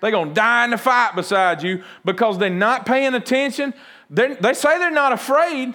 they're 0.01 0.11
gonna 0.11 0.33
die 0.33 0.65
in 0.65 0.71
the 0.71 0.77
fight 0.77 1.15
beside 1.15 1.63
you 1.63 1.81
because 2.03 2.37
they're 2.37 2.49
not 2.49 2.85
paying 2.85 3.13
attention. 3.13 3.73
They're, 4.09 4.35
they 4.35 4.53
say 4.53 4.77
they're 4.79 4.91
not 4.91 5.13
afraid 5.13 5.73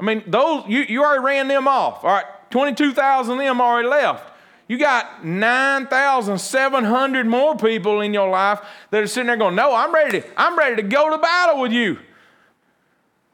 I 0.00 0.04
mean, 0.04 0.22
those 0.26 0.64
you, 0.68 0.80
you 0.80 1.02
already 1.02 1.24
ran 1.24 1.48
them 1.48 1.66
off. 1.66 2.04
All 2.04 2.10
right, 2.10 2.26
22,000 2.50 3.32
of 3.32 3.38
them 3.38 3.60
already 3.60 3.88
left. 3.88 4.34
You 4.68 4.78
got 4.78 5.24
9,700 5.24 7.26
more 7.26 7.56
people 7.56 8.02
in 8.02 8.12
your 8.12 8.28
life 8.28 8.60
that 8.90 9.02
are 9.02 9.06
sitting 9.06 9.28
there 9.28 9.36
going, 9.36 9.54
No, 9.54 9.74
I'm 9.74 9.94
ready 9.94 10.20
to, 10.20 10.40
I'm 10.40 10.58
ready 10.58 10.76
to 10.76 10.82
go 10.82 11.10
to 11.10 11.18
battle 11.18 11.60
with 11.60 11.72
you. 11.72 11.98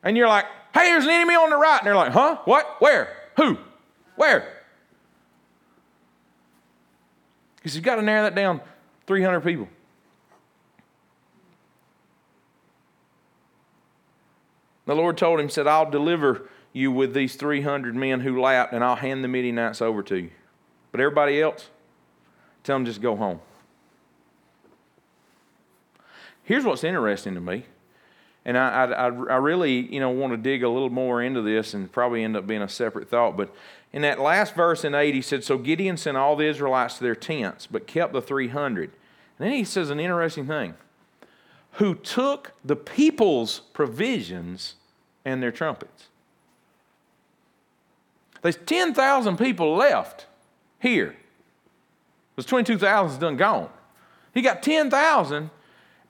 And 0.03 0.17
you're 0.17 0.29
like, 0.29 0.47
Hey, 0.73 0.87
there's 0.87 1.05
an 1.05 1.11
enemy 1.11 1.35
on 1.35 1.51
the 1.51 1.57
right. 1.57 1.79
And 1.79 1.87
they're 1.87 1.97
like, 1.97 2.13
Huh? 2.13 2.39
What? 2.45 2.81
Where? 2.81 3.17
Who? 3.37 3.59
Where? 4.15 4.63
Because 7.57 7.75
you've 7.75 7.85
got 7.85 7.97
to 7.97 8.03
narrow 8.03 8.23
that 8.23 8.37
down 8.37 8.61
300 9.07 9.41
people. 9.41 9.69
The 14.87 14.95
Lord 14.95 15.17
told 15.17 15.41
him, 15.41 15.49
said, 15.49 15.67
I'll 15.67 15.91
deliver 15.91 16.49
you 16.75 16.91
with 16.91 17.15
these 17.15 17.37
300 17.37 17.95
men 17.95 18.21
who 18.21 18.39
lapped, 18.39 18.75
and 18.75 18.85
I'll 18.85 18.97
hand 18.97 19.25
the 19.25 19.29
Midianites 19.29 19.81
over 19.81 20.03
to 20.03 20.17
you. 20.17 20.31
But 20.93 21.01
everybody 21.01 21.41
else, 21.41 21.71
tell 22.65 22.77
them 22.77 22.85
just 22.85 23.01
go 23.01 23.17
home. 23.17 23.41
Here's 26.43 26.65
what's 26.65 26.85
interesting 26.85 27.35
to 27.35 27.41
me, 27.41 27.65
and 28.45 28.59
I, 28.59 28.85
I, 28.85 29.07
I 29.07 29.09
really 29.09 29.81
you 29.93 30.01
know, 30.01 30.11
want 30.11 30.35
to 30.35 30.37
dig 30.37 30.63
a 30.63 30.69
little 30.69 30.91
more 30.91 31.23
into 31.23 31.41
this 31.41 31.73
and 31.73 31.91
probably 31.91 32.23
end 32.23 32.37
up 32.37 32.47
being 32.47 32.61
a 32.61 32.69
separate 32.69 33.09
thought. 33.09 33.37
But 33.37 33.55
in 33.93 34.03
that 34.03 34.21
last 34.21 34.55
verse 34.55 34.85
in 34.85 34.95
8, 34.95 35.15
he 35.15 35.23
said, 35.23 35.45
So 35.45 35.57
Gideon 35.57 35.97
sent 35.97 36.17
all 36.17 36.37
the 36.37 36.47
Israelites 36.47 36.99
to 36.99 37.05
their 37.05 37.15
tents, 37.15 37.67
but 37.67 37.87
kept 37.87 38.13
the 38.13 38.21
300. 38.21 38.91
And 39.39 39.49
then 39.49 39.53
he 39.53 39.65
says 39.65 39.89
an 39.89 40.01
interesting 40.01 40.47
thing 40.47 40.75
who 41.75 41.95
took 41.95 42.53
the 42.65 42.77
people's 42.77 43.61
provisions 43.73 44.75
and 45.25 45.43
their 45.43 45.53
trumpets. 45.53 46.09
There's 48.45 48.59
10,000 48.59 49.39
people 49.39 49.75
left 49.75 50.27
here. 50.79 51.17
There's 52.37 52.45
22,000 52.45 53.15
is 53.15 53.19
done 53.19 53.39
gone. 53.39 53.71
He 54.35 54.43
got 54.43 54.63
10,000 54.63 55.49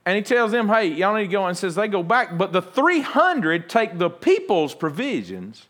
and 0.04 0.16
he 0.16 0.20
tells 0.20 0.50
them, 0.50 0.66
hey, 0.66 0.88
y'all 0.88 1.14
need 1.14 1.26
to 1.26 1.28
go 1.28 1.46
and 1.46 1.56
says 1.56 1.76
they 1.76 1.86
go 1.86 2.02
back, 2.02 2.36
but 2.36 2.52
the 2.52 2.60
300 2.60 3.70
take 3.70 3.98
the 3.98 4.10
people's 4.10 4.74
provisions. 4.74 5.66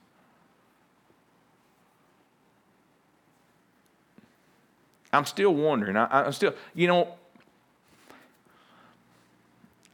I'm 5.13 5.27
still 5.27 5.55
wondering. 5.55 5.99
I, 5.99 6.25
am 6.25 6.33
still, 6.33 6.55
you 6.75 6.89
know, 6.89 7.15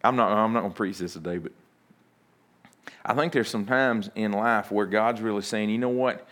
I'm 0.05 0.15
not, 0.15 0.31
I'm 0.31 0.53
not 0.53 0.61
going 0.61 0.73
to 0.73 0.77
preach 0.77 0.99
this 0.99 1.15
today, 1.15 1.39
but 1.39 1.51
I 3.05 3.15
think 3.15 3.33
there's 3.33 3.51
some 3.51 3.67
times 3.67 4.09
in 4.15 4.31
life 4.31 4.71
where 4.71 4.87
God's 4.87 5.21
really 5.21 5.43
saying, 5.43 5.69
you 5.69 5.79
know 5.79 5.89
what? 5.89 6.29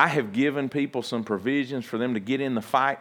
I 0.00 0.06
have 0.06 0.32
given 0.32 0.70
people 0.70 1.02
some 1.02 1.24
provisions 1.24 1.84
for 1.84 1.98
them 1.98 2.14
to 2.14 2.20
get 2.20 2.40
in 2.40 2.54
the 2.54 2.62
fight, 2.62 3.00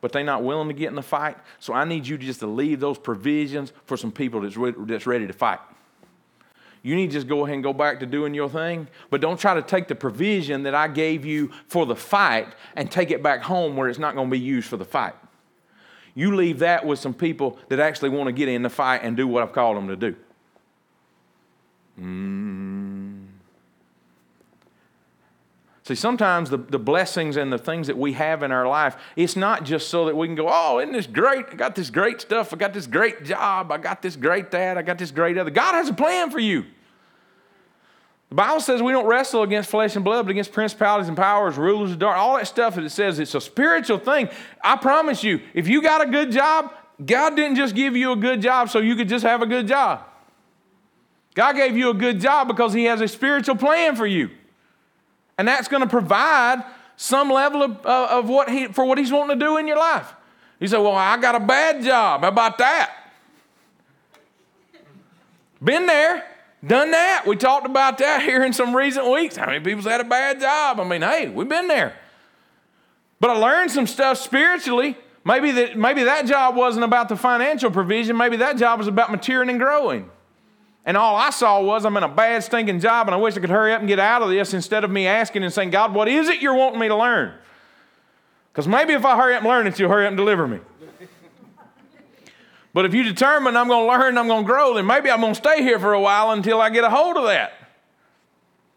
but 0.00 0.10
they're 0.10 0.24
not 0.24 0.42
willing 0.42 0.66
to 0.66 0.74
get 0.74 0.88
in 0.88 0.96
the 0.96 1.00
fight. 1.00 1.36
So 1.60 1.72
I 1.72 1.84
need 1.84 2.04
you 2.04 2.18
just 2.18 2.40
to 2.40 2.48
leave 2.48 2.80
those 2.80 2.98
provisions 2.98 3.72
for 3.84 3.96
some 3.96 4.10
people 4.10 4.40
that's, 4.40 4.56
re- 4.56 4.74
that's 4.76 5.06
ready 5.06 5.28
to 5.28 5.32
fight. 5.32 5.60
You 6.82 6.96
need 6.96 7.10
to 7.10 7.12
just 7.12 7.28
go 7.28 7.44
ahead 7.44 7.54
and 7.54 7.62
go 7.62 7.72
back 7.72 8.00
to 8.00 8.06
doing 8.06 8.34
your 8.34 8.48
thing, 8.48 8.88
but 9.08 9.20
don't 9.20 9.38
try 9.38 9.54
to 9.54 9.62
take 9.62 9.86
the 9.86 9.94
provision 9.94 10.64
that 10.64 10.74
I 10.74 10.88
gave 10.88 11.24
you 11.24 11.52
for 11.68 11.86
the 11.86 11.94
fight 11.94 12.48
and 12.74 12.90
take 12.90 13.12
it 13.12 13.22
back 13.22 13.42
home 13.42 13.76
where 13.76 13.88
it's 13.88 14.00
not 14.00 14.16
going 14.16 14.26
to 14.26 14.32
be 14.32 14.40
used 14.40 14.66
for 14.66 14.76
the 14.76 14.84
fight. 14.84 15.14
You 16.16 16.34
leave 16.34 16.58
that 16.58 16.84
with 16.84 16.98
some 16.98 17.14
people 17.14 17.56
that 17.68 17.78
actually 17.78 18.08
want 18.08 18.26
to 18.26 18.32
get 18.32 18.48
in 18.48 18.62
the 18.62 18.68
fight 18.68 19.02
and 19.04 19.16
do 19.16 19.28
what 19.28 19.44
I've 19.44 19.52
called 19.52 19.76
them 19.76 19.86
to 19.86 19.96
do. 19.96 20.16
Mm. 22.00 22.81
See, 25.92 26.00
sometimes 26.00 26.48
the, 26.48 26.56
the 26.56 26.78
blessings 26.78 27.36
and 27.36 27.52
the 27.52 27.58
things 27.58 27.86
that 27.86 27.98
we 27.98 28.14
have 28.14 28.42
in 28.42 28.50
our 28.50 28.66
life, 28.66 28.96
it's 29.14 29.36
not 29.36 29.64
just 29.64 29.90
so 29.90 30.06
that 30.06 30.16
we 30.16 30.26
can 30.26 30.34
go, 30.34 30.48
oh, 30.50 30.78
isn't 30.78 30.94
this 30.94 31.06
great? 31.06 31.44
I 31.52 31.54
got 31.54 31.74
this 31.74 31.90
great 31.90 32.18
stuff. 32.18 32.54
I 32.54 32.56
got 32.56 32.72
this 32.72 32.86
great 32.86 33.24
job. 33.24 33.70
I 33.70 33.76
got 33.76 34.00
this 34.00 34.16
great 34.16 34.50
that. 34.52 34.78
I 34.78 34.82
got 34.82 34.96
this 34.96 35.10
great 35.10 35.36
other. 35.36 35.50
God 35.50 35.74
has 35.74 35.90
a 35.90 35.92
plan 35.92 36.30
for 36.30 36.38
you. 36.38 36.64
The 38.30 38.36
Bible 38.36 38.60
says 38.60 38.80
we 38.80 38.92
don't 38.92 39.04
wrestle 39.04 39.42
against 39.42 39.68
flesh 39.68 39.94
and 39.94 40.02
blood, 40.02 40.24
but 40.24 40.30
against 40.30 40.52
principalities 40.52 41.08
and 41.08 41.16
powers, 41.16 41.58
rulers 41.58 41.90
of 41.90 41.98
dark, 41.98 42.16
all 42.16 42.36
that 42.36 42.46
stuff. 42.46 42.78
It 42.78 42.88
says 42.88 43.18
it's 43.18 43.34
a 43.34 43.40
spiritual 43.40 43.98
thing. 43.98 44.30
I 44.64 44.76
promise 44.76 45.22
you, 45.22 45.42
if 45.52 45.68
you 45.68 45.82
got 45.82 46.00
a 46.00 46.10
good 46.10 46.32
job, 46.32 46.72
God 47.04 47.36
didn't 47.36 47.56
just 47.56 47.74
give 47.74 47.96
you 47.96 48.12
a 48.12 48.16
good 48.16 48.40
job 48.40 48.70
so 48.70 48.78
you 48.78 48.96
could 48.96 49.10
just 49.10 49.26
have 49.26 49.42
a 49.42 49.46
good 49.46 49.68
job. 49.68 50.06
God 51.34 51.54
gave 51.54 51.76
you 51.76 51.90
a 51.90 51.94
good 51.94 52.18
job 52.18 52.48
because 52.48 52.72
He 52.72 52.84
has 52.84 53.02
a 53.02 53.08
spiritual 53.08 53.56
plan 53.56 53.94
for 53.94 54.06
you. 54.06 54.30
And 55.42 55.48
that's 55.48 55.66
going 55.66 55.82
to 55.82 55.88
provide 55.88 56.62
some 56.94 57.28
level 57.28 57.64
of, 57.64 57.84
of 57.84 58.28
what 58.28 58.48
he, 58.48 58.68
for 58.68 58.84
what 58.84 58.96
He's 58.96 59.10
wanting 59.10 59.40
to 59.40 59.44
do 59.44 59.56
in 59.56 59.66
your 59.66 59.76
life. 59.76 60.14
You 60.60 60.68
say, 60.68 60.78
Well, 60.78 60.94
I 60.94 61.16
got 61.16 61.34
a 61.34 61.40
bad 61.40 61.82
job. 61.82 62.20
How 62.20 62.28
about 62.28 62.58
that? 62.58 62.92
Been 65.60 65.86
there, 65.86 66.24
done 66.64 66.92
that. 66.92 67.24
We 67.26 67.34
talked 67.34 67.66
about 67.66 67.98
that 67.98 68.22
here 68.28 68.44
in 68.44 68.52
some 68.52 68.72
recent 68.72 69.10
weeks. 69.10 69.34
How 69.34 69.46
many 69.46 69.58
people's 69.58 69.86
had 69.86 70.00
a 70.00 70.04
bad 70.04 70.40
job? 70.40 70.78
I 70.78 70.84
mean, 70.84 71.02
hey, 71.02 71.28
we've 71.28 71.48
been 71.48 71.66
there. 71.66 71.96
But 73.18 73.30
I 73.30 73.34
learned 73.34 73.72
some 73.72 73.88
stuff 73.88 74.18
spiritually. 74.18 74.96
Maybe 75.24 75.50
that, 75.50 75.76
maybe 75.76 76.04
that 76.04 76.26
job 76.26 76.54
wasn't 76.54 76.84
about 76.84 77.08
the 77.08 77.16
financial 77.16 77.72
provision. 77.72 78.16
Maybe 78.16 78.36
that 78.36 78.58
job 78.58 78.78
was 78.78 78.86
about 78.86 79.10
maturing 79.10 79.48
and 79.50 79.58
growing. 79.58 80.08
And 80.84 80.96
all 80.96 81.14
I 81.14 81.30
saw 81.30 81.60
was 81.62 81.84
I'm 81.84 81.96
in 81.96 82.02
a 82.02 82.08
bad, 82.08 82.42
stinking 82.42 82.80
job, 82.80 83.06
and 83.06 83.14
I 83.14 83.18
wish 83.18 83.36
I 83.36 83.40
could 83.40 83.50
hurry 83.50 83.72
up 83.72 83.80
and 83.80 83.88
get 83.88 84.00
out 84.00 84.22
of 84.22 84.30
this 84.30 84.52
instead 84.52 84.82
of 84.82 84.90
me 84.90 85.06
asking 85.06 85.44
and 85.44 85.52
saying, 85.52 85.70
God, 85.70 85.94
what 85.94 86.08
is 86.08 86.28
it 86.28 86.42
you're 86.42 86.54
wanting 86.54 86.80
me 86.80 86.88
to 86.88 86.96
learn? 86.96 87.34
Because 88.52 88.66
maybe 88.66 88.92
if 88.92 89.04
I 89.04 89.16
hurry 89.16 89.34
up 89.34 89.42
and 89.42 89.48
learn 89.48 89.66
it, 89.66 89.78
you'll 89.78 89.90
hurry 89.90 90.06
up 90.06 90.10
and 90.10 90.16
deliver 90.16 90.46
me. 90.48 90.58
but 92.74 92.84
if 92.84 92.94
you 92.94 93.04
determine 93.04 93.56
I'm 93.56 93.68
going 93.68 93.86
to 93.86 93.92
learn, 93.92 94.18
I'm 94.18 94.26
going 94.26 94.44
to 94.44 94.46
grow, 94.46 94.74
then 94.74 94.86
maybe 94.86 95.10
I'm 95.10 95.20
going 95.20 95.34
to 95.34 95.40
stay 95.40 95.62
here 95.62 95.78
for 95.78 95.92
a 95.92 96.00
while 96.00 96.32
until 96.32 96.60
I 96.60 96.68
get 96.70 96.84
a 96.84 96.90
hold 96.90 97.16
of 97.16 97.24
that. 97.24 97.52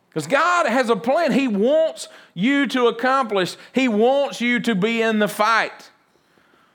Because 0.09 0.27
God 0.27 0.65
has 0.67 0.89
a 0.89 0.95
plan. 0.95 1.33
He 1.33 1.49
wants 1.49 2.07
you 2.33 2.67
to 2.67 2.87
accomplish, 2.87 3.57
He 3.73 3.89
wants 3.89 4.39
you 4.39 4.61
to 4.61 4.75
be 4.75 5.01
in 5.01 5.19
the 5.19 5.27
fight. 5.27 5.91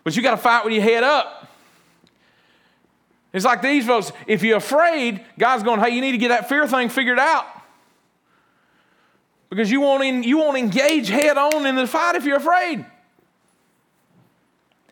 But 0.05 0.14
you 0.14 0.22
got 0.22 0.33
to 0.33 0.37
fight 0.37 0.64
with 0.64 0.74
your 0.74 0.83
head 0.83 1.05
up. 1.05 1.39
It's 3.33 3.45
like 3.45 3.62
these 3.62 3.87
folks, 3.87 4.12
if 4.26 4.43
you're 4.43 4.57
afraid, 4.57 5.24
God's 5.39 5.62
going, 5.62 5.81
hey, 5.81 5.91
you 5.91 6.01
need 6.01 6.12
to 6.12 6.18
get 6.18 6.28
that 6.28 6.49
fear 6.49 6.66
thing 6.66 6.89
figured 6.89 7.18
out. 7.18 7.47
Because 9.49 9.70
you 9.70 9.81
won't, 9.81 10.05
in, 10.05 10.22
you 10.22 10.39
won't 10.39 10.59
engage 10.59 11.09
head 11.09 11.37
on 11.37 11.66
in 11.66 11.76
the 11.76 11.87
fight 11.87 12.16
if 12.16 12.24
you're 12.24 12.39
afraid. 12.39 12.85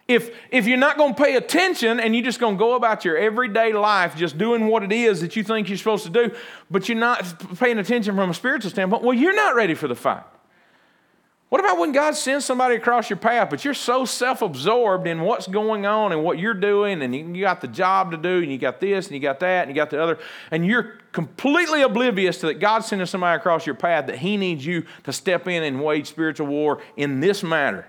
If, 0.06 0.34
if 0.50 0.66
you're 0.66 0.78
not 0.78 0.96
going 0.96 1.14
to 1.14 1.22
pay 1.22 1.36
attention 1.36 2.00
and 2.00 2.14
you're 2.14 2.24
just 2.24 2.40
going 2.40 2.54
to 2.54 2.58
go 2.58 2.74
about 2.74 3.04
your 3.04 3.18
everyday 3.18 3.72
life 3.72 4.16
just 4.16 4.38
doing 4.38 4.66
what 4.66 4.82
it 4.82 4.90
is 4.90 5.20
that 5.20 5.36
you 5.36 5.42
think 5.42 5.68
you're 5.68 5.76
supposed 5.76 6.04
to 6.04 6.10
do, 6.10 6.34
but 6.70 6.88
you're 6.88 6.96
not 6.96 7.58
paying 7.58 7.78
attention 7.78 8.16
from 8.16 8.30
a 8.30 8.34
spiritual 8.34 8.70
standpoint, 8.70 9.02
well, 9.02 9.12
you're 9.12 9.36
not 9.36 9.54
ready 9.54 9.74
for 9.74 9.86
the 9.86 9.94
fight. 9.94 10.24
What 11.48 11.62
about 11.62 11.78
when 11.78 11.92
God 11.92 12.14
sends 12.14 12.44
somebody 12.44 12.74
across 12.74 13.08
your 13.08 13.16
path, 13.16 13.48
but 13.48 13.64
you're 13.64 13.72
so 13.72 14.04
self 14.04 14.42
absorbed 14.42 15.06
in 15.06 15.22
what's 15.22 15.46
going 15.46 15.86
on 15.86 16.12
and 16.12 16.22
what 16.22 16.38
you're 16.38 16.52
doing, 16.52 17.00
and 17.00 17.14
you 17.14 17.40
got 17.40 17.62
the 17.62 17.68
job 17.68 18.10
to 18.10 18.18
do, 18.18 18.42
and 18.42 18.52
you 18.52 18.58
got 18.58 18.80
this, 18.80 19.06
and 19.06 19.14
you 19.14 19.20
got 19.20 19.40
that, 19.40 19.66
and 19.66 19.70
you 19.70 19.74
got 19.74 19.88
the 19.88 20.02
other, 20.02 20.18
and 20.50 20.66
you're 20.66 20.98
completely 21.12 21.80
oblivious 21.80 22.38
to 22.40 22.46
that 22.46 22.60
God's 22.60 22.86
sending 22.86 23.06
somebody 23.06 23.38
across 23.38 23.64
your 23.64 23.74
path 23.74 24.06
that 24.08 24.18
He 24.18 24.36
needs 24.36 24.64
you 24.66 24.84
to 25.04 25.12
step 25.12 25.48
in 25.48 25.62
and 25.62 25.82
wage 25.82 26.06
spiritual 26.08 26.48
war 26.48 26.82
in 26.96 27.20
this 27.20 27.42
matter? 27.42 27.86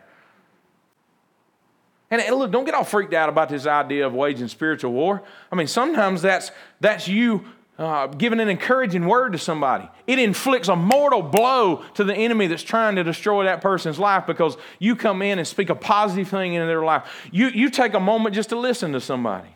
And 2.12 2.36
look, 2.36 2.52
don't 2.52 2.66
get 2.66 2.74
all 2.74 2.86
freaked 2.86 3.14
out 3.14 3.30
about 3.30 3.50
this 3.50 3.68
idea 3.68 4.08
of 4.08 4.14
waging 4.14 4.48
spiritual 4.48 4.94
war. 4.94 5.22
I 5.52 5.56
mean, 5.56 5.68
sometimes 5.68 6.22
that's, 6.22 6.50
that's 6.80 7.08
you 7.08 7.46
uh, 7.80 8.08
giving 8.08 8.42
an 8.42 8.50
encouraging 8.50 9.06
word 9.06 9.32
to 9.32 9.38
somebody. 9.40 9.88
It 10.06 10.20
inflicts 10.20 10.68
a 10.68 10.76
mortal 10.76 11.22
blow 11.22 11.78
to 11.94 12.04
the 12.04 12.14
enemy 12.14 12.48
that's 12.48 12.62
trying 12.62 12.98
to 12.98 13.06
destroy 13.06 13.46
that 13.46 13.62
person's 13.62 13.98
life 13.98 14.28
because 14.28 14.58
you 14.80 14.98
come 14.98 15.22
in 15.22 15.40
and 15.40 15.48
speak 15.48 15.70
a 15.70 15.76
positive 15.76 16.28
thing 16.28 16.54
into 16.54 16.68
their 16.68 16.84
life. 16.84 17.30
You, 17.32 17.48
you 17.48 17.70
take 17.70 17.94
a 17.94 18.00
moment 18.00 18.36
just 18.36 18.50
to 18.50 18.60
listen 18.60 18.92
to 18.92 19.00
somebody. 19.00 19.48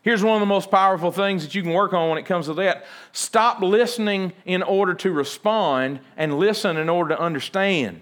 Here's 0.00 0.24
one 0.24 0.34
of 0.34 0.40
the 0.40 0.46
most 0.46 0.70
powerful 0.70 1.12
things 1.12 1.44
that 1.44 1.54
you 1.54 1.62
can 1.62 1.72
work 1.72 1.92
on 1.92 2.08
when 2.08 2.18
it 2.18 2.24
comes 2.24 2.46
to 2.46 2.54
that. 2.54 2.86
Stop 3.12 3.60
listening 3.60 4.32
in 4.46 4.62
order 4.62 4.94
to 4.94 5.12
respond 5.12 6.00
and 6.16 6.38
listen 6.38 6.78
in 6.78 6.88
order 6.88 7.14
to 7.14 7.20
understand. 7.20 8.00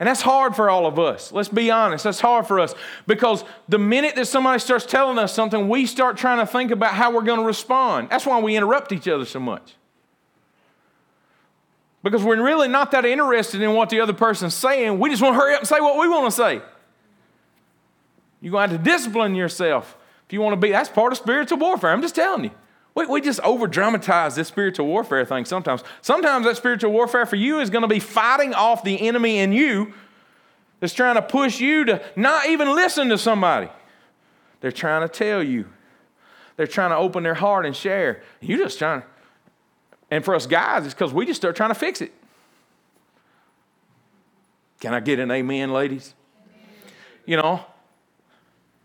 And 0.00 0.08
that's 0.08 0.22
hard 0.22 0.56
for 0.56 0.68
all 0.68 0.86
of 0.86 0.98
us. 0.98 1.30
Let's 1.30 1.48
be 1.48 1.70
honest. 1.70 2.04
That's 2.04 2.20
hard 2.20 2.46
for 2.46 2.58
us 2.58 2.74
because 3.06 3.44
the 3.68 3.78
minute 3.78 4.16
that 4.16 4.26
somebody 4.26 4.58
starts 4.58 4.84
telling 4.84 5.18
us 5.18 5.32
something, 5.32 5.68
we 5.68 5.86
start 5.86 6.16
trying 6.16 6.38
to 6.38 6.46
think 6.46 6.72
about 6.72 6.94
how 6.94 7.12
we're 7.12 7.22
going 7.22 7.38
to 7.38 7.46
respond. 7.46 8.10
That's 8.10 8.26
why 8.26 8.40
we 8.40 8.56
interrupt 8.56 8.90
each 8.90 9.06
other 9.06 9.24
so 9.24 9.38
much. 9.38 9.74
Because 12.02 12.22
we're 12.22 12.42
really 12.42 12.68
not 12.68 12.90
that 12.90 13.04
interested 13.06 13.62
in 13.62 13.72
what 13.72 13.88
the 13.88 14.00
other 14.00 14.12
person's 14.12 14.54
saying. 14.54 14.98
We 14.98 15.10
just 15.10 15.22
want 15.22 15.36
to 15.36 15.40
hurry 15.40 15.54
up 15.54 15.60
and 15.60 15.68
say 15.68 15.80
what 15.80 15.98
we 15.98 16.08
want 16.08 16.26
to 16.26 16.36
say. 16.36 16.60
You're 18.40 18.50
going 18.50 18.68
to 18.68 18.76
have 18.76 18.84
to 18.84 18.90
discipline 18.90 19.34
yourself 19.34 19.96
if 20.26 20.32
you 20.32 20.40
want 20.40 20.52
to 20.52 20.58
be. 20.58 20.72
That's 20.72 20.90
part 20.90 21.12
of 21.12 21.18
spiritual 21.18 21.58
warfare. 21.58 21.92
I'm 21.92 22.02
just 22.02 22.14
telling 22.14 22.44
you. 22.44 22.50
We, 22.94 23.06
we 23.06 23.20
just 23.20 23.40
over 23.40 23.66
dramatize 23.66 24.36
this 24.36 24.48
spiritual 24.48 24.86
warfare 24.86 25.24
thing 25.24 25.44
sometimes. 25.44 25.82
Sometimes 26.00 26.46
that 26.46 26.56
spiritual 26.56 26.92
warfare 26.92 27.26
for 27.26 27.36
you 27.36 27.60
is 27.60 27.70
going 27.70 27.82
to 27.82 27.88
be 27.88 27.98
fighting 27.98 28.54
off 28.54 28.84
the 28.84 29.06
enemy 29.06 29.38
in 29.38 29.52
you 29.52 29.92
that's 30.80 30.92
trying 30.92 31.16
to 31.16 31.22
push 31.22 31.60
you 31.60 31.84
to 31.86 32.02
not 32.14 32.48
even 32.48 32.74
listen 32.74 33.08
to 33.08 33.18
somebody. 33.18 33.68
They're 34.60 34.72
trying 34.72 35.06
to 35.06 35.08
tell 35.08 35.42
you, 35.42 35.68
they're 36.56 36.66
trying 36.66 36.90
to 36.90 36.96
open 36.96 37.22
their 37.22 37.34
heart 37.34 37.66
and 37.66 37.74
share. 37.74 38.22
You're 38.40 38.58
just 38.58 38.78
trying 38.78 39.00
to, 39.00 39.06
and 40.10 40.24
for 40.24 40.34
us 40.34 40.46
guys, 40.46 40.84
it's 40.84 40.94
because 40.94 41.12
we 41.12 41.26
just 41.26 41.40
start 41.40 41.56
trying 41.56 41.70
to 41.70 41.74
fix 41.74 42.00
it. 42.00 42.12
Can 44.80 44.94
I 44.94 45.00
get 45.00 45.18
an 45.18 45.30
amen, 45.30 45.72
ladies? 45.72 46.14
You 47.26 47.38
know, 47.38 47.64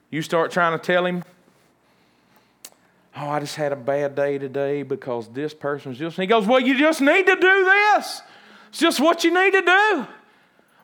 you 0.09 0.21
start 0.21 0.51
trying 0.51 0.77
to 0.77 0.83
tell 0.83 1.05
him 1.05 1.23
Oh, 3.21 3.29
I 3.29 3.41
just 3.41 3.57
had 3.57 3.73
a 3.73 3.75
bad 3.75 4.15
day 4.15 4.37
today 4.37 4.83
because 4.83 5.27
this 5.27 5.53
person's 5.53 5.97
just. 5.97 6.15
he 6.15 6.25
goes, 6.25 6.47
Well, 6.47 6.61
you 6.61 6.77
just 6.77 7.01
need 7.01 7.25
to 7.25 7.35
do 7.35 7.65
this. 7.65 8.21
It's 8.69 8.79
just 8.79 8.99
what 9.01 9.25
you 9.25 9.33
need 9.33 9.51
to 9.51 9.61
do. 9.61 10.07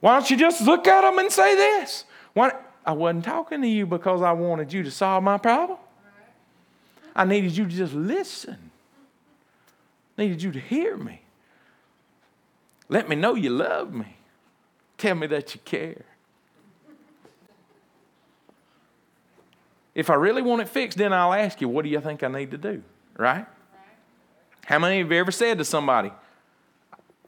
Why 0.02 0.18
don't 0.18 0.30
you 0.30 0.36
just 0.36 0.62
look 0.62 0.86
at 0.86 1.02
them 1.02 1.18
and 1.18 1.32
say 1.32 1.56
this? 1.56 2.04
Why, 2.34 2.52
I 2.86 2.92
wasn't 2.92 3.24
talking 3.24 3.62
to 3.62 3.68
you 3.68 3.86
because 3.86 4.22
I 4.22 4.34
wanted 4.34 4.74
you 4.74 4.84
to 4.84 4.92
solve 4.92 5.24
my 5.24 5.38
problem. 5.38 5.80
I 7.16 7.24
needed 7.24 7.56
you 7.56 7.66
to 7.66 7.74
just 7.74 7.94
listen. 7.94 8.72
I 10.18 10.24
needed 10.24 10.44
you 10.44 10.52
to 10.52 10.60
hear 10.60 10.98
me. 10.98 11.22
Let 12.90 13.08
me 13.08 13.16
know 13.16 13.36
you 13.36 13.52
love 13.52 13.94
me. 13.94 14.18
Tell 14.98 15.16
me 15.16 15.28
that 15.28 15.56
you 15.56 15.62
care. 15.64 16.04
If 19.96 20.10
I 20.10 20.16
really 20.16 20.42
want 20.42 20.62
it 20.62 20.68
fixed, 20.68 20.98
then 20.98 21.14
I'll 21.14 21.34
ask 21.34 21.62
you, 21.62 21.70
what 21.70 21.84
do 21.84 21.90
you 21.90 22.02
think 22.02 22.22
I 22.22 22.28
need 22.28 22.52
to 22.52 22.58
do? 22.58 22.84
Right? 23.18 23.46
How 24.66 24.78
many 24.78 25.00
of 25.00 25.10
you 25.10 25.18
ever 25.18 25.32
said 25.32 25.58
to 25.60 25.66
somebody, 25.66 26.12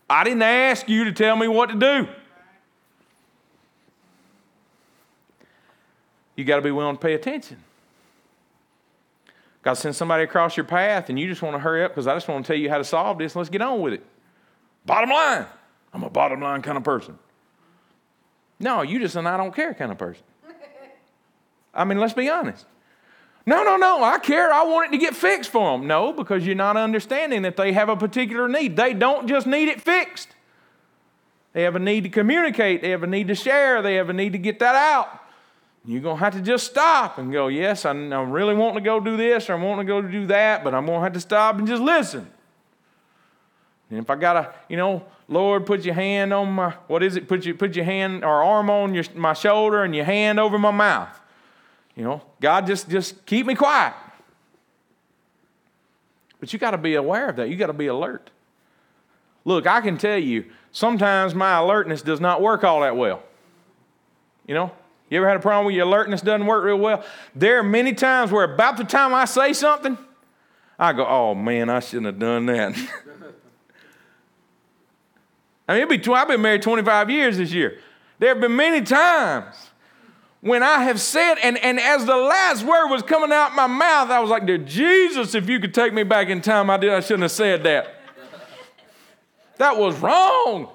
I 0.10 0.24
didn't 0.26 0.42
ask 0.42 0.90
you 0.90 1.06
to 1.06 1.14
tell 1.14 1.36
me 1.36 1.48
what 1.48 1.70
to 1.70 1.76
do? 1.76 2.08
You 6.36 6.44
got 6.44 6.58
to 6.58 6.62
be 6.62 6.72
willing 6.72 6.96
to 6.96 7.02
pay 7.02 7.14
attention. 7.14 7.58
God 9.64 9.74
send 9.74 9.96
somebody 9.96 10.24
across 10.24 10.56
your 10.56 10.66
path 10.66 11.10
and 11.10 11.20
you 11.20 11.28
just 11.28 11.42
want 11.42 11.56
to 11.56 11.60
hurry 11.60 11.84
up 11.84 11.92
because 11.92 12.08
I 12.08 12.14
just 12.14 12.28
want 12.28 12.46
to 12.46 12.54
tell 12.54 12.60
you 12.60 12.70
how 12.70 12.78
to 12.78 12.84
solve 12.84 13.18
this. 13.18 13.34
and 13.34 13.40
Let's 13.40 13.50
get 13.50 13.62
on 13.62 13.82
with 13.82 13.94
it. 13.94 14.06
Bottom 14.86 15.10
line, 15.10 15.46
I'm 15.94 16.04
a 16.04 16.10
bottom 16.10 16.42
line 16.42 16.62
kind 16.62 16.78
of 16.78 16.84
person. 16.84 17.18
No, 18.60 18.82
you 18.82 19.00
just 19.00 19.16
an 19.16 19.28
I 19.28 19.38
don't 19.38 19.54
care 19.54 19.74
kind 19.74 19.92
of 19.92 19.98
person. 19.98 20.24
I 21.78 21.86
mean, 21.86 22.00
let's 22.00 22.14
be 22.14 22.30
honest. 22.30 22.66
No, 23.46 23.64
no, 23.64 23.78
no, 23.78 24.04
I 24.04 24.20
care. 24.20 24.52
I 24.52 24.64
want 24.64 24.90
it 24.90 24.98
to 24.98 24.98
get 24.98 25.16
fixed 25.16 25.50
for 25.50 25.78
them. 25.78 25.88
No, 25.88 26.12
because 26.12 26.46
you're 26.46 26.56
not 26.56 26.76
understanding 26.76 27.44
that 27.44 27.56
they 27.56 27.72
have 27.72 27.88
a 27.88 27.96
particular 27.96 28.50
need. 28.50 28.76
They 28.76 28.94
don't 28.94 29.28
just 29.28 29.48
need 29.48 29.70
it 29.70 29.80
fixed, 29.80 30.30
they 31.54 31.64
have 31.64 31.76
a 31.76 31.80
need 31.80 32.04
to 32.04 32.10
communicate, 32.10 32.82
they 32.82 32.90
have 32.90 33.04
a 33.04 33.08
need 33.08 33.30
to 33.30 33.36
share, 33.36 33.82
they 33.82 33.96
have 33.96 34.10
a 34.10 34.14
need 34.14 34.34
to 34.34 34.38
get 34.38 34.60
that 34.60 34.76
out. 34.76 35.22
You're 35.86 36.02
going 36.02 36.18
to 36.18 36.24
have 36.24 36.34
to 36.34 36.42
just 36.42 36.70
stop 36.70 37.18
and 37.18 37.32
go, 37.32 37.48
Yes, 37.48 37.86
I'm 37.86 38.12
really 38.32 38.54
wanting 38.54 38.84
to 38.84 38.86
go 38.86 39.00
do 39.00 39.16
this 39.16 39.50
or 39.50 39.54
I'm 39.54 39.62
wanting 39.62 39.88
to 39.88 39.94
go 39.94 40.02
do 40.02 40.28
that, 40.28 40.66
but 40.66 40.76
I'm 40.76 40.86
going 40.86 41.00
to 41.00 41.04
have 41.04 41.14
to 41.14 41.22
stop 41.22 41.58
and 41.58 41.66
just 41.66 41.82
listen. 41.82 42.30
And 43.90 44.00
if 44.00 44.10
I 44.10 44.16
got 44.16 44.34
to, 44.34 44.54
you 44.68 44.76
know, 44.76 45.06
Lord, 45.30 45.66
put 45.66 45.86
your 45.86 45.94
hand 45.94 46.34
on 46.34 46.52
my, 46.52 46.72
what 46.88 47.04
is 47.04 47.16
it? 47.16 47.30
Put 47.30 47.46
your, 47.46 47.56
put 47.56 47.78
your 47.78 47.86
hand 47.86 48.26
or 48.26 48.44
arm 48.44 48.70
on 48.70 48.94
your, 48.94 49.06
my 49.16 49.32
shoulder 49.32 49.84
and 49.84 49.96
your 49.96 50.04
hand 50.04 50.42
over 50.42 50.60
my 50.60 50.72
mouth. 50.72 51.18
You 51.98 52.04
know, 52.04 52.22
God 52.40 52.68
just 52.68 52.88
just 52.88 53.26
keep 53.26 53.48
me 53.48 53.56
quiet. 53.56 53.94
But 56.40 56.54
you 56.54 56.60
got 56.60 56.72
to 56.72 56.78
be 56.78 56.94
aware 56.94 57.30
of 57.30 57.38
that. 57.38 57.50
You 57.50 57.58
got 57.58 57.68
to 57.68 57.74
be 57.74 57.88
alert. 57.88 58.30
Look, 59.44 59.66
I 59.66 59.82
can 59.82 59.98
tell 59.98 60.20
you, 60.20 60.46
sometimes 60.72 61.34
my 61.34 61.58
alertness 61.58 62.04
does 62.04 62.22
not 62.22 62.40
work 62.42 62.64
all 62.64 62.82
that 62.82 62.96
well. 62.96 63.24
You 64.46 64.54
know, 64.54 64.72
you 65.10 65.18
ever 65.18 65.28
had 65.28 65.38
a 65.38 65.40
problem 65.40 65.66
where 65.66 65.74
your 65.74 65.88
alertness 65.88 66.22
doesn't 66.22 66.46
work 66.46 66.64
real 66.64 66.78
well? 66.78 67.04
There 67.34 67.58
are 67.58 67.64
many 67.64 67.94
times 67.94 68.32
where 68.32 68.44
about 68.44 68.78
the 68.78 68.84
time 68.84 69.16
I 69.16 69.26
say 69.26 69.52
something, 69.54 69.98
I 70.78 70.94
go, 70.94 71.04
oh 71.08 71.34
man, 71.34 71.72
I 71.72 71.80
shouldn't 71.80 72.06
have 72.06 72.20
done 72.20 72.46
that. 72.46 72.78
I 75.68 75.74
mean, 75.74 75.84
it'd 75.84 76.04
be, 76.04 76.14
I've 76.14 76.28
been 76.28 76.42
married 76.42 76.62
25 76.62 77.10
years 77.10 77.38
this 77.38 77.52
year. 77.52 77.80
There 78.20 78.30
have 78.30 78.40
been 78.40 78.56
many 78.56 78.82
times 78.82 79.56
when 80.48 80.64
I 80.64 80.84
have 80.84 81.02
said, 81.02 81.36
and, 81.44 81.58
and 81.58 81.80
as 81.80 82.06
the 82.06 82.16
last 82.16 82.64
word 82.64 82.88
was 82.88 83.04
coming 83.04 83.32
out 83.32 83.54
my 83.54 83.68
mouth, 83.68 84.10
I 84.10 84.20
was 84.20 84.30
like, 84.30 84.46
Dear 84.46 84.58
Jesus, 84.58 85.36
if 85.36 85.50
you 85.50 85.60
could 85.60 85.74
take 85.74 85.94
me 85.94 86.04
back 86.04 86.30
in 86.30 86.42
time, 86.42 86.70
I 86.70 86.78
did 86.78 86.92
I 86.92 87.02
shouldn't 87.02 87.24
have 87.24 87.32
said 87.32 87.64
that. 87.64 87.96
that 89.58 89.78
was 89.78 89.98
wrong. 90.00 90.70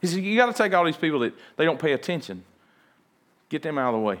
He 0.00 0.06
said, 0.06 0.22
You 0.22 0.36
got 0.36 0.46
to 0.46 0.52
take 0.52 0.72
all 0.72 0.84
these 0.84 0.96
people 0.96 1.18
that 1.20 1.34
they 1.56 1.64
don't 1.64 1.80
pay 1.80 1.92
attention, 1.92 2.44
get 3.48 3.62
them 3.62 3.78
out 3.78 3.94
of 3.94 4.00
the 4.00 4.04
way. 4.04 4.20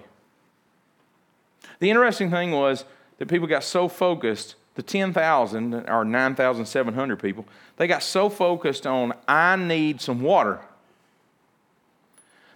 The 1.78 1.90
interesting 1.90 2.30
thing 2.30 2.50
was 2.50 2.84
that 3.18 3.26
people 3.26 3.46
got 3.46 3.62
so 3.64 3.88
focused, 3.88 4.56
the 4.76 4.82
10,000 4.82 5.74
or 5.88 6.04
9,700 6.04 7.16
people, 7.18 7.46
they 7.76 7.86
got 7.86 8.02
so 8.02 8.28
focused 8.28 8.86
on, 8.86 9.14
I 9.26 9.56
need 9.56 10.00
some 10.00 10.20
water, 10.20 10.60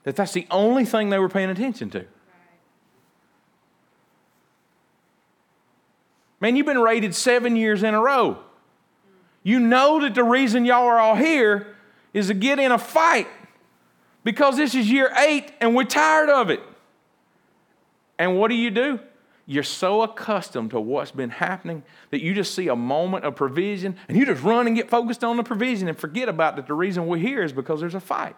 that 0.04 0.16
that's 0.16 0.32
the 0.32 0.46
only 0.50 0.84
thing 0.84 1.10
they 1.10 1.18
were 1.18 1.28
paying 1.28 1.50
attention 1.50 1.90
to. 1.90 2.04
Man, 6.40 6.56
you've 6.56 6.66
been 6.66 6.80
raided 6.80 7.14
seven 7.14 7.56
years 7.56 7.82
in 7.82 7.94
a 7.94 8.00
row. 8.00 8.38
You 9.42 9.58
know 9.58 10.00
that 10.00 10.14
the 10.14 10.24
reason 10.24 10.64
y'all 10.64 10.86
are 10.86 10.98
all 10.98 11.14
here 11.14 11.74
is 12.12 12.28
to 12.28 12.34
get 12.34 12.58
in 12.58 12.72
a 12.72 12.78
fight 12.78 13.28
because 14.24 14.56
this 14.56 14.74
is 14.74 14.90
year 14.90 15.12
eight 15.16 15.52
and 15.60 15.74
we're 15.74 15.84
tired 15.84 16.28
of 16.28 16.50
it. 16.50 16.62
And 18.18 18.38
what 18.38 18.48
do 18.48 18.54
you 18.54 18.70
do? 18.70 19.00
You're 19.46 19.62
so 19.62 20.02
accustomed 20.02 20.70
to 20.70 20.80
what's 20.80 21.10
been 21.10 21.30
happening 21.30 21.82
that 22.10 22.22
you 22.22 22.34
just 22.34 22.54
see 22.54 22.68
a 22.68 22.76
moment 22.76 23.24
of 23.24 23.34
provision 23.34 23.96
and 24.08 24.16
you 24.16 24.24
just 24.24 24.42
run 24.42 24.66
and 24.66 24.76
get 24.76 24.88
focused 24.88 25.24
on 25.24 25.36
the 25.36 25.42
provision 25.42 25.88
and 25.88 25.98
forget 25.98 26.28
about 26.28 26.56
that 26.56 26.66
the 26.66 26.74
reason 26.74 27.06
we're 27.06 27.18
here 27.18 27.42
is 27.42 27.52
because 27.52 27.80
there's 27.80 27.94
a 27.94 28.00
fight. 28.00 28.36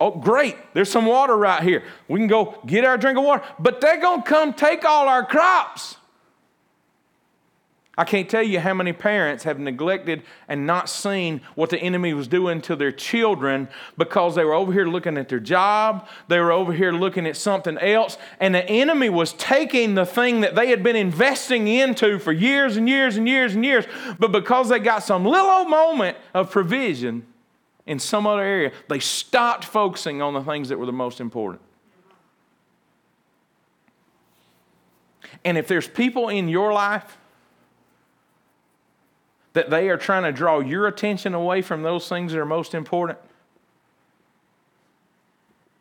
Oh, 0.00 0.12
great, 0.12 0.56
there's 0.74 0.90
some 0.90 1.06
water 1.06 1.36
right 1.36 1.62
here. 1.62 1.82
We 2.08 2.20
can 2.20 2.28
go 2.28 2.60
get 2.66 2.84
our 2.84 2.96
drink 2.96 3.18
of 3.18 3.24
water, 3.24 3.42
but 3.58 3.80
they're 3.80 4.00
going 4.00 4.22
to 4.22 4.28
come 4.28 4.52
take 4.52 4.84
all 4.84 5.08
our 5.08 5.24
crops. 5.24 5.96
I 7.98 8.04
can't 8.04 8.28
tell 8.28 8.42
you 8.42 8.60
how 8.60 8.74
many 8.74 8.92
parents 8.92 9.44
have 9.44 9.58
neglected 9.58 10.22
and 10.48 10.66
not 10.66 10.90
seen 10.90 11.40
what 11.54 11.70
the 11.70 11.78
enemy 11.78 12.12
was 12.12 12.28
doing 12.28 12.60
to 12.62 12.76
their 12.76 12.92
children 12.92 13.68
because 13.96 14.34
they 14.34 14.44
were 14.44 14.52
over 14.52 14.70
here 14.70 14.86
looking 14.86 15.16
at 15.16 15.30
their 15.30 15.40
job, 15.40 16.06
they 16.28 16.38
were 16.38 16.52
over 16.52 16.74
here 16.74 16.92
looking 16.92 17.26
at 17.26 17.38
something 17.38 17.78
else, 17.78 18.18
and 18.38 18.54
the 18.54 18.68
enemy 18.68 19.08
was 19.08 19.32
taking 19.34 19.94
the 19.94 20.04
thing 20.04 20.42
that 20.42 20.54
they 20.54 20.68
had 20.68 20.82
been 20.82 20.96
investing 20.96 21.68
into 21.68 22.18
for 22.18 22.32
years 22.32 22.76
and 22.76 22.86
years 22.86 23.16
and 23.16 23.26
years 23.26 23.54
and 23.54 23.64
years, 23.64 23.86
but 24.18 24.30
because 24.30 24.68
they 24.68 24.78
got 24.78 25.02
some 25.02 25.24
little 25.24 25.48
old 25.48 25.70
moment 25.70 26.18
of 26.34 26.50
provision 26.50 27.24
in 27.86 27.98
some 27.98 28.26
other 28.26 28.42
area, 28.42 28.72
they 28.88 28.98
stopped 28.98 29.64
focusing 29.64 30.20
on 30.20 30.34
the 30.34 30.42
things 30.42 30.68
that 30.68 30.78
were 30.78 30.86
the 30.86 30.92
most 30.92 31.18
important. 31.18 31.62
And 35.46 35.56
if 35.56 35.66
there's 35.66 35.88
people 35.88 36.28
in 36.28 36.48
your 36.48 36.74
life, 36.74 37.16
that 39.56 39.70
they 39.70 39.88
are 39.88 39.96
trying 39.96 40.22
to 40.24 40.32
draw 40.32 40.60
your 40.60 40.86
attention 40.86 41.32
away 41.32 41.62
from 41.62 41.82
those 41.82 42.06
things 42.10 42.32
that 42.32 42.38
are 42.38 42.44
most 42.44 42.74
important? 42.74 43.18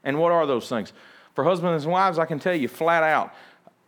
And 0.01 0.17
what 0.17 0.31
are 0.31 0.47
those 0.47 0.69
things? 0.69 0.93
For 1.33 1.43
husbands 1.43 1.83
and 1.83 1.91
wives, 1.91 2.17
I 2.17 2.25
can 2.25 2.39
tell 2.39 2.55
you 2.55 2.69
flat 2.69 3.03
out 3.03 3.33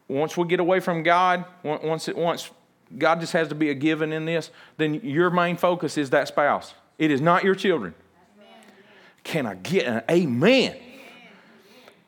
once 0.10 0.36
we 0.36 0.46
get 0.46 0.60
away 0.60 0.82
from 0.82 1.04
God, 1.04 1.46
once, 1.64 2.10
it, 2.10 2.18
once 2.18 2.52
God 2.98 3.22
just 3.22 3.32
has 3.32 3.48
to 3.48 3.56
be 3.56 3.70
a 3.70 3.74
given 3.74 4.12
in 4.12 4.26
this, 4.26 4.52
then 4.76 4.96
your 4.96 5.30
main 5.30 5.56
focus 5.56 5.98
is 5.98 6.10
that 6.10 6.28
spouse. 6.28 6.74
It 7.00 7.10
is 7.10 7.22
not 7.22 7.46
your 7.46 7.56
children. 7.56 7.94
Can 9.24 9.46
I 9.46 9.56
get 9.56 9.86
an 9.86 10.04
amen? 10.12 10.76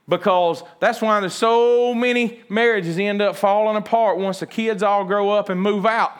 Because 0.05 0.63
that's 0.81 1.01
why 1.01 1.21
there's 1.21 1.33
so 1.33 1.93
many 1.93 2.41
marriages 2.49 2.97
end 2.97 3.21
up 3.21 3.37
falling 3.37 3.77
apart 3.77 4.17
once 4.17 4.41
the 4.41 4.47
kids 4.47 4.83
all 4.83 5.05
grow 5.05 5.29
up 5.29 5.47
and 5.47 5.61
move 5.61 5.85
out 5.85 6.11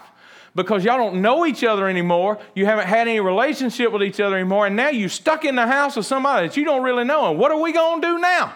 because 0.56 0.84
y'all 0.84 0.98
don't 0.98 1.22
know 1.22 1.46
each 1.46 1.64
other 1.64 1.88
anymore. 1.88 2.40
You 2.56 2.66
haven't 2.66 2.88
had 2.88 3.08
any 3.08 3.20
relationship 3.20 3.92
with 3.92 4.04
each 4.04 4.20
other 4.20 4.36
anymore. 4.36 4.68
And 4.68 4.76
now 4.76 4.90
you're 4.90 5.10
stuck 5.10 5.46
in 5.46 5.56
the 5.56 5.68
house 5.68 5.96
with 5.96 6.06
somebody 6.06 6.48
that 6.48 6.58
you 6.58 6.66
don't 6.66 6.84
really 6.84 7.04
know. 7.04 7.30
And 7.30 7.40
what 7.40 7.52
are 7.52 7.60
we 7.60 7.72
going 7.72 8.02
to 8.02 8.08
do 8.08 8.20
now? 8.20 8.54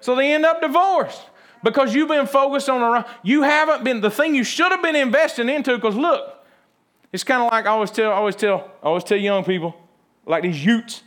So 0.00 0.14
they 0.14 0.34
end 0.34 0.44
up 0.44 0.60
divorced 0.60 1.22
because 1.62 1.94
you've 1.94 2.08
been 2.08 2.26
focused 2.26 2.68
on 2.68 2.80
the 2.80 3.06
you 3.22 3.42
haven't 3.42 3.84
been 3.84 4.00
the 4.00 4.10
thing 4.10 4.34
you 4.34 4.44
should 4.44 4.72
have 4.72 4.82
been 4.82 4.96
investing 4.96 5.48
into. 5.48 5.76
Because 5.76 5.94
look, 5.94 6.44
it's 7.12 7.24
kind 7.24 7.42
of 7.42 7.52
like 7.52 7.66
I 7.66 7.70
always 7.70 7.90
tell, 7.90 8.10
I 8.10 8.16
always 8.16 8.36
tell, 8.36 8.70
I 8.82 8.86
always 8.86 9.04
tell 9.04 9.18
young 9.18 9.44
people, 9.44 9.74
like 10.26 10.42
these 10.42 10.64
utes, 10.64 11.02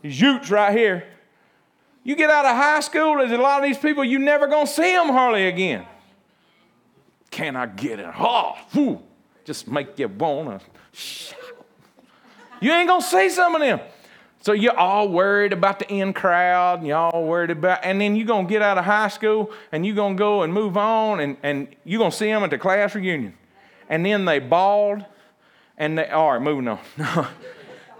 these 0.00 0.20
utes 0.20 0.50
right 0.50 0.76
here. 0.76 1.04
You 2.02 2.16
get 2.16 2.30
out 2.30 2.44
of 2.44 2.56
high 2.56 2.80
school, 2.80 3.18
there's 3.18 3.32
a 3.32 3.38
lot 3.38 3.62
of 3.62 3.64
these 3.68 3.78
people 3.78 4.04
you 4.04 4.18
never 4.18 4.46
gonna 4.46 4.66
see 4.66 4.92
them 4.92 5.08
hardly 5.08 5.46
again. 5.46 5.86
Can 7.34 7.56
I 7.56 7.66
get 7.66 7.98
it? 7.98 8.06
Oh, 8.16 9.02
just 9.44 9.66
make 9.66 9.98
you 9.98 10.06
wanna 10.06 10.60
shout. 10.92 11.36
You 12.60 12.70
ain't 12.70 12.86
gonna 12.86 13.02
see 13.02 13.28
some 13.28 13.56
of 13.56 13.60
them. 13.60 13.80
So 14.40 14.52
you're 14.52 14.78
all 14.78 15.08
worried 15.08 15.52
about 15.52 15.80
the 15.80 15.92
in 15.92 16.12
crowd, 16.12 16.78
and 16.78 16.86
y'all 16.86 17.26
worried 17.26 17.50
about, 17.50 17.80
and 17.82 18.00
then 18.00 18.14
you're 18.14 18.28
gonna 18.28 18.46
get 18.46 18.62
out 18.62 18.78
of 18.78 18.84
high 18.84 19.08
school 19.08 19.50
and 19.72 19.84
you're 19.84 19.96
gonna 19.96 20.14
go 20.14 20.44
and 20.44 20.54
move 20.54 20.76
on, 20.76 21.18
and, 21.18 21.36
and 21.42 21.74
you're 21.82 21.98
gonna 21.98 22.12
see 22.12 22.26
them 22.26 22.44
at 22.44 22.50
the 22.50 22.58
class 22.58 22.94
reunion. 22.94 23.34
And 23.88 24.06
then 24.06 24.26
they 24.26 24.38
bald, 24.38 25.04
and 25.76 25.98
they, 25.98 26.06
all 26.10 26.34
right, 26.34 26.40
moving 26.40 26.68
on. 26.68 26.78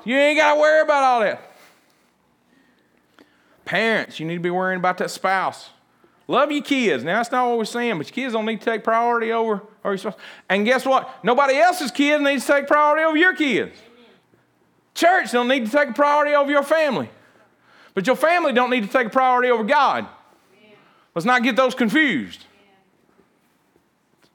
you 0.04 0.16
ain't 0.16 0.38
gotta 0.38 0.60
worry 0.60 0.82
about 0.82 1.02
all 1.02 1.20
that. 1.22 1.42
Parents, 3.64 4.20
you 4.20 4.26
need 4.26 4.34
to 4.34 4.40
be 4.40 4.50
worrying 4.50 4.78
about 4.78 4.98
that 4.98 5.10
spouse. 5.10 5.70
Love 6.26 6.50
your 6.50 6.62
kids. 6.62 7.04
Now, 7.04 7.18
that's 7.18 7.30
not 7.30 7.48
what 7.48 7.58
we're 7.58 7.64
saying, 7.64 7.98
but 7.98 8.08
your 8.08 8.14
kids 8.14 8.32
don't 8.32 8.46
need 8.46 8.60
to 8.60 8.64
take 8.64 8.82
priority 8.82 9.32
over, 9.32 9.62
your 9.84 10.14
And 10.48 10.64
guess 10.64 10.86
what? 10.86 11.22
Nobody 11.22 11.56
else's 11.56 11.90
kids 11.90 12.22
needs 12.22 12.46
to 12.46 12.52
take 12.52 12.66
priority 12.66 13.04
over 13.04 13.16
your 13.16 13.36
kids. 13.36 13.78
Church 14.94 15.32
don't 15.32 15.48
need 15.48 15.66
to 15.66 15.72
take 15.72 15.94
priority 15.94 16.34
over 16.34 16.50
your 16.50 16.62
family. 16.62 17.10
But 17.92 18.06
your 18.06 18.16
family 18.16 18.52
don't 18.52 18.70
need 18.70 18.84
to 18.84 18.88
take 18.88 19.12
priority 19.12 19.50
over 19.50 19.64
God. 19.64 20.06
Let's 21.14 21.26
not 21.26 21.42
get 21.42 21.56
those 21.56 21.74
confused. 21.74 22.46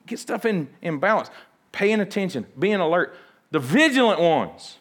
Get 0.06 0.20
stuff 0.20 0.46
in, 0.46 0.70
in 0.82 1.00
balance. 1.00 1.30
Paying 1.72 2.00
attention, 2.00 2.46
being 2.58 2.76
alert. 2.76 3.16
The 3.52 3.60
vigilant 3.60 4.20
ones, 4.20 4.78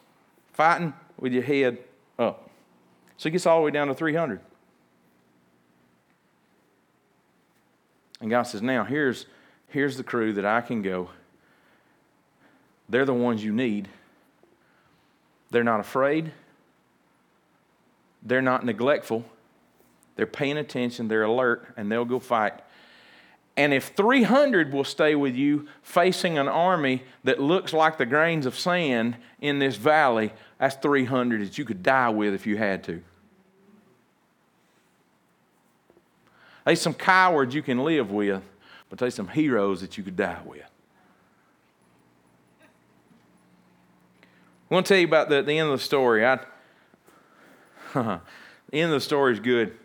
fighting 0.52 0.92
with 1.18 1.32
your 1.32 1.42
head 1.42 1.78
up. 2.18 2.50
So 3.16 3.28
it 3.28 3.32
gets 3.32 3.46
all 3.46 3.60
the 3.60 3.64
way 3.64 3.70
down 3.70 3.88
to 3.88 3.94
300. 3.94 4.40
And 8.20 8.30
God 8.30 8.42
says, 8.42 8.62
Now 8.62 8.84
here's, 8.84 9.26
here's 9.68 9.96
the 9.96 10.04
crew 10.04 10.32
that 10.34 10.44
I 10.44 10.60
can 10.60 10.82
go. 10.82 11.10
They're 12.88 13.04
the 13.04 13.14
ones 13.14 13.44
you 13.44 13.52
need. 13.52 13.88
They're 15.50 15.64
not 15.64 15.80
afraid. 15.80 16.32
They're 18.22 18.42
not 18.42 18.64
neglectful. 18.64 19.24
They're 20.16 20.26
paying 20.26 20.58
attention. 20.58 21.08
They're 21.08 21.22
alert, 21.22 21.72
and 21.76 21.90
they'll 21.90 22.04
go 22.04 22.18
fight. 22.18 22.54
And 23.56 23.74
if 23.74 23.88
300 23.88 24.72
will 24.72 24.84
stay 24.84 25.14
with 25.14 25.34
you 25.34 25.66
facing 25.82 26.38
an 26.38 26.48
army 26.48 27.02
that 27.24 27.40
looks 27.40 27.72
like 27.72 27.98
the 27.98 28.06
grains 28.06 28.46
of 28.46 28.56
sand 28.56 29.16
in 29.40 29.58
this 29.58 29.76
valley, 29.76 30.32
that's 30.58 30.76
300 30.76 31.40
that 31.40 31.58
you 31.58 31.64
could 31.64 31.82
die 31.82 32.08
with 32.08 32.34
if 32.34 32.46
you 32.46 32.56
had 32.56 32.84
to. 32.84 33.02
There's 36.68 36.82
some 36.82 36.92
cowards 36.92 37.54
you 37.54 37.62
can 37.62 37.82
live 37.82 38.10
with, 38.10 38.42
but 38.90 38.98
there's 38.98 39.14
some 39.14 39.28
heroes 39.28 39.80
that 39.80 39.96
you 39.96 40.04
could 40.04 40.16
die 40.16 40.42
with. 40.44 40.60
I 44.70 44.74
want 44.74 44.84
to 44.84 44.92
tell 44.92 45.00
you 45.00 45.06
about 45.06 45.30
the, 45.30 45.40
the 45.40 45.58
end 45.58 45.70
of 45.70 45.78
the 45.78 45.82
story. 45.82 46.26
I, 46.26 46.40
the 47.94 48.20
end 48.70 48.84
of 48.84 48.90
the 48.90 49.00
story 49.00 49.32
is 49.32 49.40
good. 49.40 49.78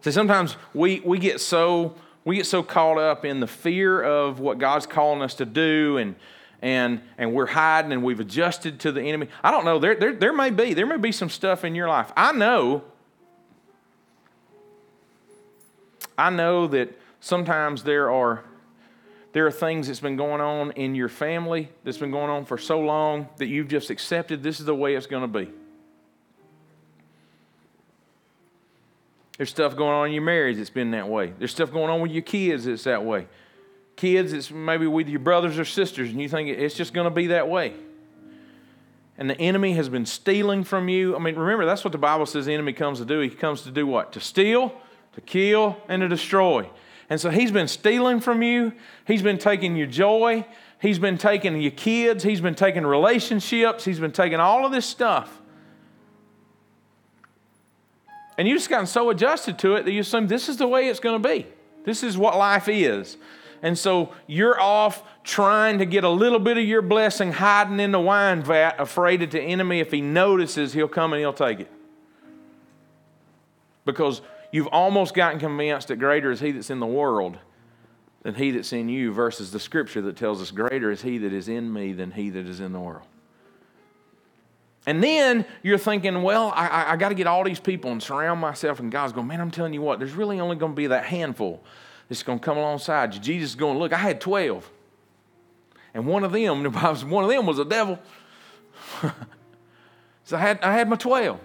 See, 0.00 0.10
sometimes 0.10 0.56
we, 0.74 0.98
we 0.98 1.20
get 1.20 1.40
so 1.40 1.94
we 2.24 2.34
get 2.34 2.46
so 2.46 2.64
caught 2.64 2.98
up 2.98 3.24
in 3.24 3.38
the 3.38 3.46
fear 3.46 4.02
of 4.02 4.40
what 4.40 4.58
God's 4.58 4.88
calling 4.88 5.22
us 5.22 5.34
to 5.34 5.44
do 5.44 5.96
and 5.98 6.16
and 6.60 7.02
and 7.18 7.32
we're 7.34 7.46
hiding 7.46 7.92
and 7.92 8.02
we've 8.02 8.18
adjusted 8.18 8.80
to 8.80 8.90
the 8.90 9.02
enemy. 9.02 9.28
I 9.44 9.52
don't 9.52 9.64
know. 9.64 9.78
There, 9.78 9.94
there, 9.94 10.12
there 10.12 10.32
may 10.32 10.50
be 10.50 10.74
there 10.74 10.86
may 10.86 10.96
be 10.96 11.12
some 11.12 11.30
stuff 11.30 11.64
in 11.64 11.76
your 11.76 11.86
life. 11.86 12.10
I 12.16 12.32
know 12.32 12.82
I 16.20 16.28
know 16.28 16.66
that 16.66 16.98
sometimes 17.20 17.82
there 17.82 18.10
are 18.10 18.44
there 19.32 19.46
are 19.46 19.50
things 19.50 19.86
that's 19.86 20.00
been 20.00 20.16
going 20.16 20.40
on 20.40 20.72
in 20.72 20.94
your 20.94 21.08
family 21.08 21.70
that's 21.82 21.96
been 21.96 22.10
going 22.10 22.28
on 22.28 22.44
for 22.44 22.58
so 22.58 22.80
long 22.80 23.28
that 23.36 23.46
you've 23.46 23.68
just 23.68 23.88
accepted 23.88 24.42
this 24.42 24.60
is 24.60 24.66
the 24.66 24.74
way 24.74 24.96
it's 24.96 25.06
going 25.06 25.22
to 25.22 25.28
be. 25.28 25.50
There's 29.38 29.50
stuff 29.50 29.76
going 29.76 29.94
on 29.94 30.08
in 30.08 30.12
your 30.12 30.22
marriage 30.22 30.58
that's 30.58 30.68
been 30.68 30.90
that 30.90 31.08
way. 31.08 31.32
There's 31.38 31.52
stuff 31.52 31.72
going 31.72 31.88
on 31.88 32.02
with 32.02 32.10
your 32.10 32.22
kids 32.22 32.66
that's 32.66 32.84
that 32.84 33.02
way. 33.04 33.26
Kids, 33.96 34.34
it's 34.34 34.50
maybe 34.50 34.86
with 34.86 35.08
your 35.08 35.20
brothers 35.20 35.58
or 35.58 35.64
sisters, 35.64 36.10
and 36.10 36.20
you 36.20 36.28
think 36.28 36.48
it's 36.50 36.74
just 36.74 36.92
going 36.92 37.06
to 37.06 37.14
be 37.14 37.28
that 37.28 37.48
way. 37.48 37.72
and 39.16 39.30
the 39.30 39.40
enemy 39.40 39.72
has 39.74 39.88
been 39.88 40.04
stealing 40.06 40.64
from 40.64 40.88
you. 40.88 41.16
I 41.16 41.18
mean, 41.18 41.36
remember, 41.36 41.64
that's 41.64 41.84
what 41.84 41.92
the 41.92 41.98
Bible 41.98 42.26
says 42.26 42.46
the 42.46 42.52
enemy 42.52 42.72
comes 42.72 42.98
to 42.98 43.04
do. 43.04 43.20
He 43.20 43.30
comes 43.30 43.62
to 43.62 43.70
do 43.70 43.86
what? 43.86 44.12
To 44.12 44.20
steal, 44.20 44.74
to 45.20 45.26
kill, 45.26 45.76
and 45.88 46.00
to 46.00 46.08
destroy. 46.08 46.68
And 47.08 47.20
so 47.20 47.30
he's 47.30 47.50
been 47.50 47.68
stealing 47.68 48.20
from 48.20 48.42
you. 48.42 48.72
He's 49.06 49.22
been 49.22 49.38
taking 49.38 49.76
your 49.76 49.88
joy. 49.88 50.46
He's 50.80 50.98
been 50.98 51.18
taking 51.18 51.60
your 51.60 51.72
kids. 51.72 52.22
He's 52.22 52.40
been 52.40 52.54
taking 52.54 52.86
relationships. 52.86 53.84
He's 53.84 53.98
been 53.98 54.12
taking 54.12 54.38
all 54.38 54.64
of 54.64 54.72
this 54.72 54.86
stuff. 54.86 55.40
And 58.38 58.48
you 58.48 58.54
just 58.54 58.70
gotten 58.70 58.86
so 58.86 59.10
adjusted 59.10 59.58
to 59.58 59.74
it 59.74 59.84
that 59.84 59.92
you 59.92 60.00
assume 60.00 60.28
this 60.28 60.48
is 60.48 60.56
the 60.56 60.68
way 60.68 60.88
it's 60.88 61.00
going 61.00 61.22
to 61.22 61.28
be. 61.28 61.46
This 61.84 62.02
is 62.02 62.16
what 62.16 62.38
life 62.38 62.68
is. 62.68 63.16
And 63.62 63.76
so 63.76 64.14
you're 64.26 64.58
off 64.58 65.02
trying 65.22 65.78
to 65.80 65.84
get 65.84 66.04
a 66.04 66.08
little 66.08 66.38
bit 66.38 66.56
of 66.56 66.64
your 66.64 66.80
blessing 66.80 67.32
hiding 67.32 67.80
in 67.80 67.92
the 67.92 68.00
wine 68.00 68.42
vat, 68.42 68.76
afraid 68.78 69.20
that 69.20 69.32
the 69.32 69.42
enemy, 69.42 69.80
if 69.80 69.90
he 69.90 70.00
notices, 70.00 70.72
he'll 70.72 70.88
come 70.88 71.12
and 71.12 71.20
he'll 71.20 71.34
take 71.34 71.60
it. 71.60 71.70
Because 73.84 74.22
you've 74.50 74.68
almost 74.68 75.14
gotten 75.14 75.38
convinced 75.38 75.88
that 75.88 75.96
greater 75.96 76.30
is 76.30 76.40
he 76.40 76.52
that's 76.52 76.70
in 76.70 76.80
the 76.80 76.86
world 76.86 77.38
than 78.22 78.34
he 78.34 78.50
that's 78.50 78.72
in 78.72 78.88
you, 78.88 79.12
versus 79.12 79.50
the 79.50 79.60
scripture 79.60 80.02
that 80.02 80.16
tells 80.16 80.42
us, 80.42 80.50
greater 80.50 80.90
is 80.90 81.00
he 81.02 81.18
that 81.18 81.32
is 81.32 81.48
in 81.48 81.72
me 81.72 81.92
than 81.92 82.10
he 82.10 82.28
that 82.30 82.46
is 82.46 82.60
in 82.60 82.72
the 82.72 82.80
world. 82.80 83.06
And 84.86 85.02
then 85.02 85.44
you're 85.62 85.78
thinking, 85.78 86.22
well, 86.22 86.52
I, 86.54 86.66
I, 86.66 86.92
I 86.92 86.96
got 86.96 87.10
to 87.10 87.14
get 87.14 87.26
all 87.26 87.44
these 87.44 87.60
people 87.60 87.92
and 87.92 88.02
surround 88.02 88.40
myself. 88.40 88.80
And 88.80 88.90
God's 88.90 89.12
going, 89.12 89.26
man, 89.26 89.40
I'm 89.40 89.50
telling 89.50 89.74
you 89.74 89.82
what, 89.82 89.98
there's 89.98 90.12
really 90.12 90.40
only 90.40 90.56
going 90.56 90.72
to 90.72 90.76
be 90.76 90.88
that 90.88 91.04
handful 91.04 91.62
that's 92.08 92.22
going 92.22 92.38
to 92.38 92.44
come 92.44 92.58
alongside 92.58 93.14
you. 93.14 93.20
Jesus 93.20 93.50
is 93.50 93.56
going, 93.56 93.78
look, 93.78 93.92
I 93.92 93.98
had 93.98 94.20
12. 94.20 94.68
And 95.94 96.06
one 96.06 96.24
of 96.24 96.32
them, 96.32 96.64
one 97.10 97.24
of 97.24 97.30
them 97.30 97.46
was 97.46 97.58
a 97.58 97.64
devil. 97.64 97.98
so 100.24 100.36
I 100.36 100.40
had, 100.40 100.60
I 100.62 100.72
had 100.72 100.88
my 100.88 100.96
12. 100.96 101.38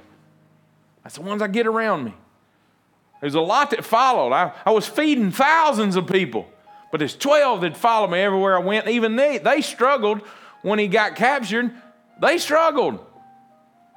That's 1.04 1.16
the 1.16 1.22
ones 1.22 1.42
I 1.42 1.48
get 1.48 1.68
around 1.68 2.06
me. 2.06 2.14
There's 3.22 3.36
a 3.36 3.42
lot 3.42 3.72
that 3.72 3.84
followed. 3.86 4.34
I, 4.34 4.52
I 4.66 4.72
was 4.72 4.88
feeding 4.88 5.32
thousands 5.32 5.96
of 5.96 6.08
people, 6.08 6.48
but 6.92 7.00
there's 7.00 7.16
12 7.16 7.62
that 7.62 7.78
followed 7.78 8.12
me 8.12 8.20
everywhere 8.20 8.58
I 8.58 8.62
went. 8.62 8.88
Even 8.88 9.16
they, 9.16 9.38
they 9.38 9.62
struggled 9.62 10.22
when 10.62 10.80
he 10.80 10.88
got 10.88 11.16
captured. 11.16 11.72
They 12.22 12.38
struggled. 12.38 13.06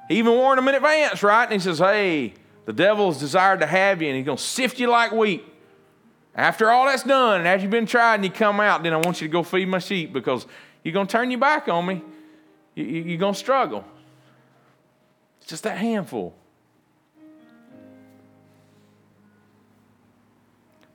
He 0.07 0.17
even 0.17 0.33
warned 0.33 0.57
them 0.57 0.67
in 0.67 0.75
advance, 0.75 1.21
right? 1.21 1.43
And 1.43 1.53
he 1.53 1.59
says, 1.59 1.79
Hey, 1.79 2.33
the 2.65 2.73
devil's 2.73 3.19
desired 3.19 3.59
to 3.61 3.65
have 3.65 4.01
you, 4.01 4.07
and 4.09 4.17
he's 4.17 4.25
going 4.25 4.37
to 4.37 4.43
sift 4.43 4.79
you 4.79 4.87
like 4.87 5.11
wheat. 5.11 5.43
After 6.35 6.69
all 6.71 6.85
that's 6.85 7.03
done, 7.03 7.39
and 7.39 7.47
after 7.47 7.63
you've 7.63 7.71
been 7.71 7.85
tried 7.85 8.15
and 8.15 8.23
you 8.23 8.31
come 8.31 8.59
out, 8.59 8.83
then 8.83 8.93
I 8.93 8.97
want 8.97 9.21
you 9.21 9.27
to 9.27 9.31
go 9.31 9.43
feed 9.43 9.67
my 9.67 9.79
sheep 9.79 10.13
because 10.13 10.45
you're 10.83 10.93
going 10.93 11.07
to 11.07 11.11
turn 11.11 11.31
your 11.31 11.39
back 11.39 11.67
on 11.67 11.85
me. 11.85 12.01
You're 12.75 13.17
going 13.17 13.33
to 13.33 13.39
struggle. 13.39 13.83
It's 15.39 15.49
just 15.49 15.63
that 15.63 15.77
handful. 15.77 16.33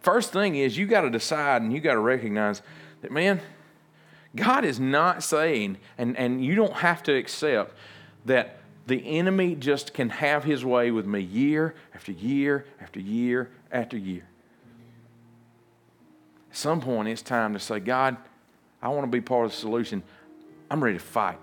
First 0.05 0.33
thing 0.35 0.55
is, 0.57 0.77
you 0.77 0.87
got 0.87 1.01
to 1.01 1.11
decide 1.11 1.63
and 1.63 1.73
you 1.73 1.81
got 1.81 1.95
to 1.95 1.99
recognize 1.99 2.61
that, 3.01 3.11
man, 3.11 3.41
God 4.37 4.67
is 4.67 4.79
not 4.79 5.23
saying, 5.23 5.79
and, 5.97 6.15
and 6.19 6.45
you 6.45 6.55
don't 6.55 6.75
have 6.75 7.03
to 7.05 7.15
accept 7.15 7.75
that 8.27 8.59
the 8.87 9.19
enemy 9.19 9.55
just 9.55 9.95
can 9.95 10.11
have 10.11 10.45
his 10.45 10.63
way 10.63 10.91
with 10.91 11.07
me 11.07 11.21
year 11.21 11.75
after 11.95 12.13
year 12.13 12.67
after 12.83 13.01
year 13.01 13.49
after 13.73 13.97
year. 13.97 14.27
At 16.51 16.57
some 16.57 16.83
point, 16.83 17.09
it's 17.09 17.23
time 17.23 17.55
to 17.55 17.59
say, 17.59 17.81
God, 17.81 18.19
I 18.83 18.91
want 18.91 19.05
to 19.05 19.11
be 19.11 19.23
part 19.23 19.47
of 19.47 19.53
the 19.53 19.57
solution. 19.57 20.03
I'm 20.71 20.85
ready 20.85 20.99
to 20.99 21.03
fight. 21.03 21.39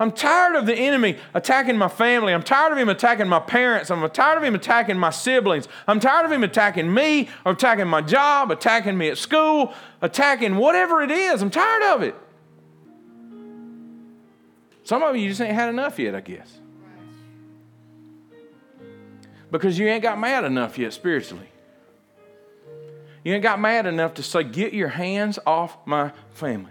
I'm 0.00 0.12
tired 0.12 0.54
of 0.54 0.66
the 0.66 0.74
enemy 0.74 1.18
attacking 1.34 1.76
my 1.76 1.88
family. 1.88 2.32
I'm 2.32 2.42
tired 2.42 2.72
of 2.72 2.78
him 2.78 2.88
attacking 2.88 3.28
my 3.28 3.40
parents. 3.40 3.90
I'm 3.90 4.08
tired 4.10 4.38
of 4.38 4.44
him 4.44 4.54
attacking 4.54 4.96
my 4.96 5.10
siblings. 5.10 5.66
I'm 5.88 5.98
tired 5.98 6.24
of 6.24 6.30
him 6.30 6.44
attacking 6.44 6.92
me 6.92 7.28
or 7.44 7.52
attacking 7.52 7.88
my 7.88 8.00
job, 8.00 8.52
attacking 8.52 8.96
me 8.96 9.08
at 9.08 9.18
school, 9.18 9.74
attacking 10.00 10.56
whatever 10.56 11.02
it 11.02 11.10
is. 11.10 11.42
I'm 11.42 11.50
tired 11.50 11.82
of 11.94 12.02
it. 12.02 12.14
Some 14.84 15.02
of 15.02 15.16
you 15.16 15.28
just 15.28 15.40
ain't 15.40 15.54
had 15.54 15.68
enough 15.68 15.98
yet, 15.98 16.14
I 16.14 16.20
guess. 16.20 16.60
Because 19.50 19.78
you 19.78 19.88
ain't 19.88 20.02
got 20.02 20.18
mad 20.18 20.44
enough 20.44 20.78
yet 20.78 20.92
spiritually. 20.92 21.48
You 23.24 23.34
ain't 23.34 23.42
got 23.42 23.60
mad 23.60 23.86
enough 23.86 24.14
to 24.14 24.22
say, 24.22 24.44
Get 24.44 24.72
your 24.72 24.88
hands 24.88 25.38
off 25.44 25.76
my 25.84 26.12
family. 26.30 26.70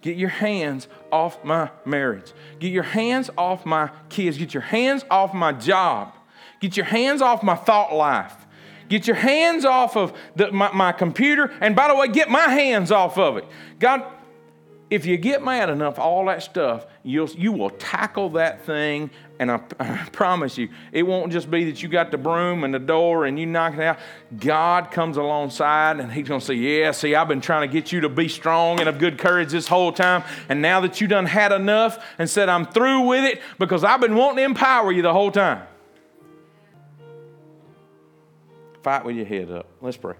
Get 0.00 0.16
your 0.18 0.28
hands 0.28 0.86
off 1.14 1.44
my 1.44 1.70
marriage. 1.84 2.32
Get 2.58 2.72
your 2.72 2.82
hands 2.82 3.30
off 3.38 3.64
my 3.64 3.88
kids. 4.08 4.36
Get 4.36 4.52
your 4.52 4.64
hands 4.64 5.04
off 5.08 5.32
my 5.32 5.52
job. 5.52 6.12
Get 6.60 6.76
your 6.76 6.86
hands 6.86 7.22
off 7.22 7.44
my 7.44 7.54
thought 7.54 7.94
life. 7.94 8.34
Get 8.88 9.06
your 9.06 9.16
hands 9.16 9.64
off 9.64 9.96
of 9.96 10.12
the, 10.34 10.50
my, 10.50 10.72
my 10.72 10.90
computer. 10.90 11.52
And 11.60 11.76
by 11.76 11.86
the 11.86 11.94
way, 11.94 12.08
get 12.08 12.28
my 12.28 12.48
hands 12.48 12.90
off 12.90 13.16
of 13.16 13.36
it. 13.36 13.44
God, 13.78 14.02
if 14.90 15.06
you 15.06 15.16
get 15.16 15.42
mad 15.42 15.70
enough, 15.70 16.00
all 16.00 16.26
that 16.26 16.42
stuff, 16.42 16.84
you'll, 17.04 17.30
you 17.30 17.52
will 17.52 17.70
tackle 17.70 18.30
that 18.30 18.66
thing. 18.66 19.10
And 19.38 19.50
I, 19.50 19.60
I, 19.80 20.08
promise 20.12 20.56
you, 20.56 20.68
it 20.92 21.02
won't 21.02 21.32
just 21.32 21.50
be 21.50 21.64
that 21.64 21.82
you 21.82 21.88
got 21.88 22.12
the 22.12 22.18
broom 22.18 22.62
and 22.62 22.72
the 22.72 22.78
door 22.78 23.26
and 23.26 23.38
you 23.38 23.46
knock 23.46 23.74
it 23.74 23.80
out. 23.80 23.98
God 24.38 24.92
comes 24.92 25.16
alongside 25.16 25.98
and 25.98 26.12
He's 26.12 26.28
going 26.28 26.40
to 26.40 26.46
say, 26.46 26.54
Yeah, 26.54 26.92
see, 26.92 27.14
I've 27.16 27.26
been 27.26 27.40
trying 27.40 27.68
to 27.68 27.72
get 27.72 27.90
you 27.90 28.02
to 28.02 28.08
be 28.08 28.28
strong 28.28 28.78
and 28.78 28.88
of 28.88 28.98
good 28.98 29.18
courage 29.18 29.50
this 29.50 29.66
whole 29.66 29.92
time. 29.92 30.22
And 30.48 30.62
now 30.62 30.80
that 30.80 31.00
you 31.00 31.08
done 31.08 31.26
had 31.26 31.50
enough 31.50 32.04
and 32.18 32.30
said, 32.30 32.48
I'm 32.48 32.66
through 32.66 33.00
with 33.08 33.24
it 33.24 33.42
because 33.58 33.82
I've 33.82 34.00
been 34.00 34.14
wanting 34.14 34.36
to 34.36 34.44
empower 34.44 34.92
you 34.92 35.02
the 35.02 35.12
whole 35.12 35.32
time. 35.32 35.66
Fight 38.82 39.04
with 39.04 39.16
your 39.16 39.26
head 39.26 39.50
up. 39.50 39.66
Let's 39.80 39.96
pray. 39.96 40.14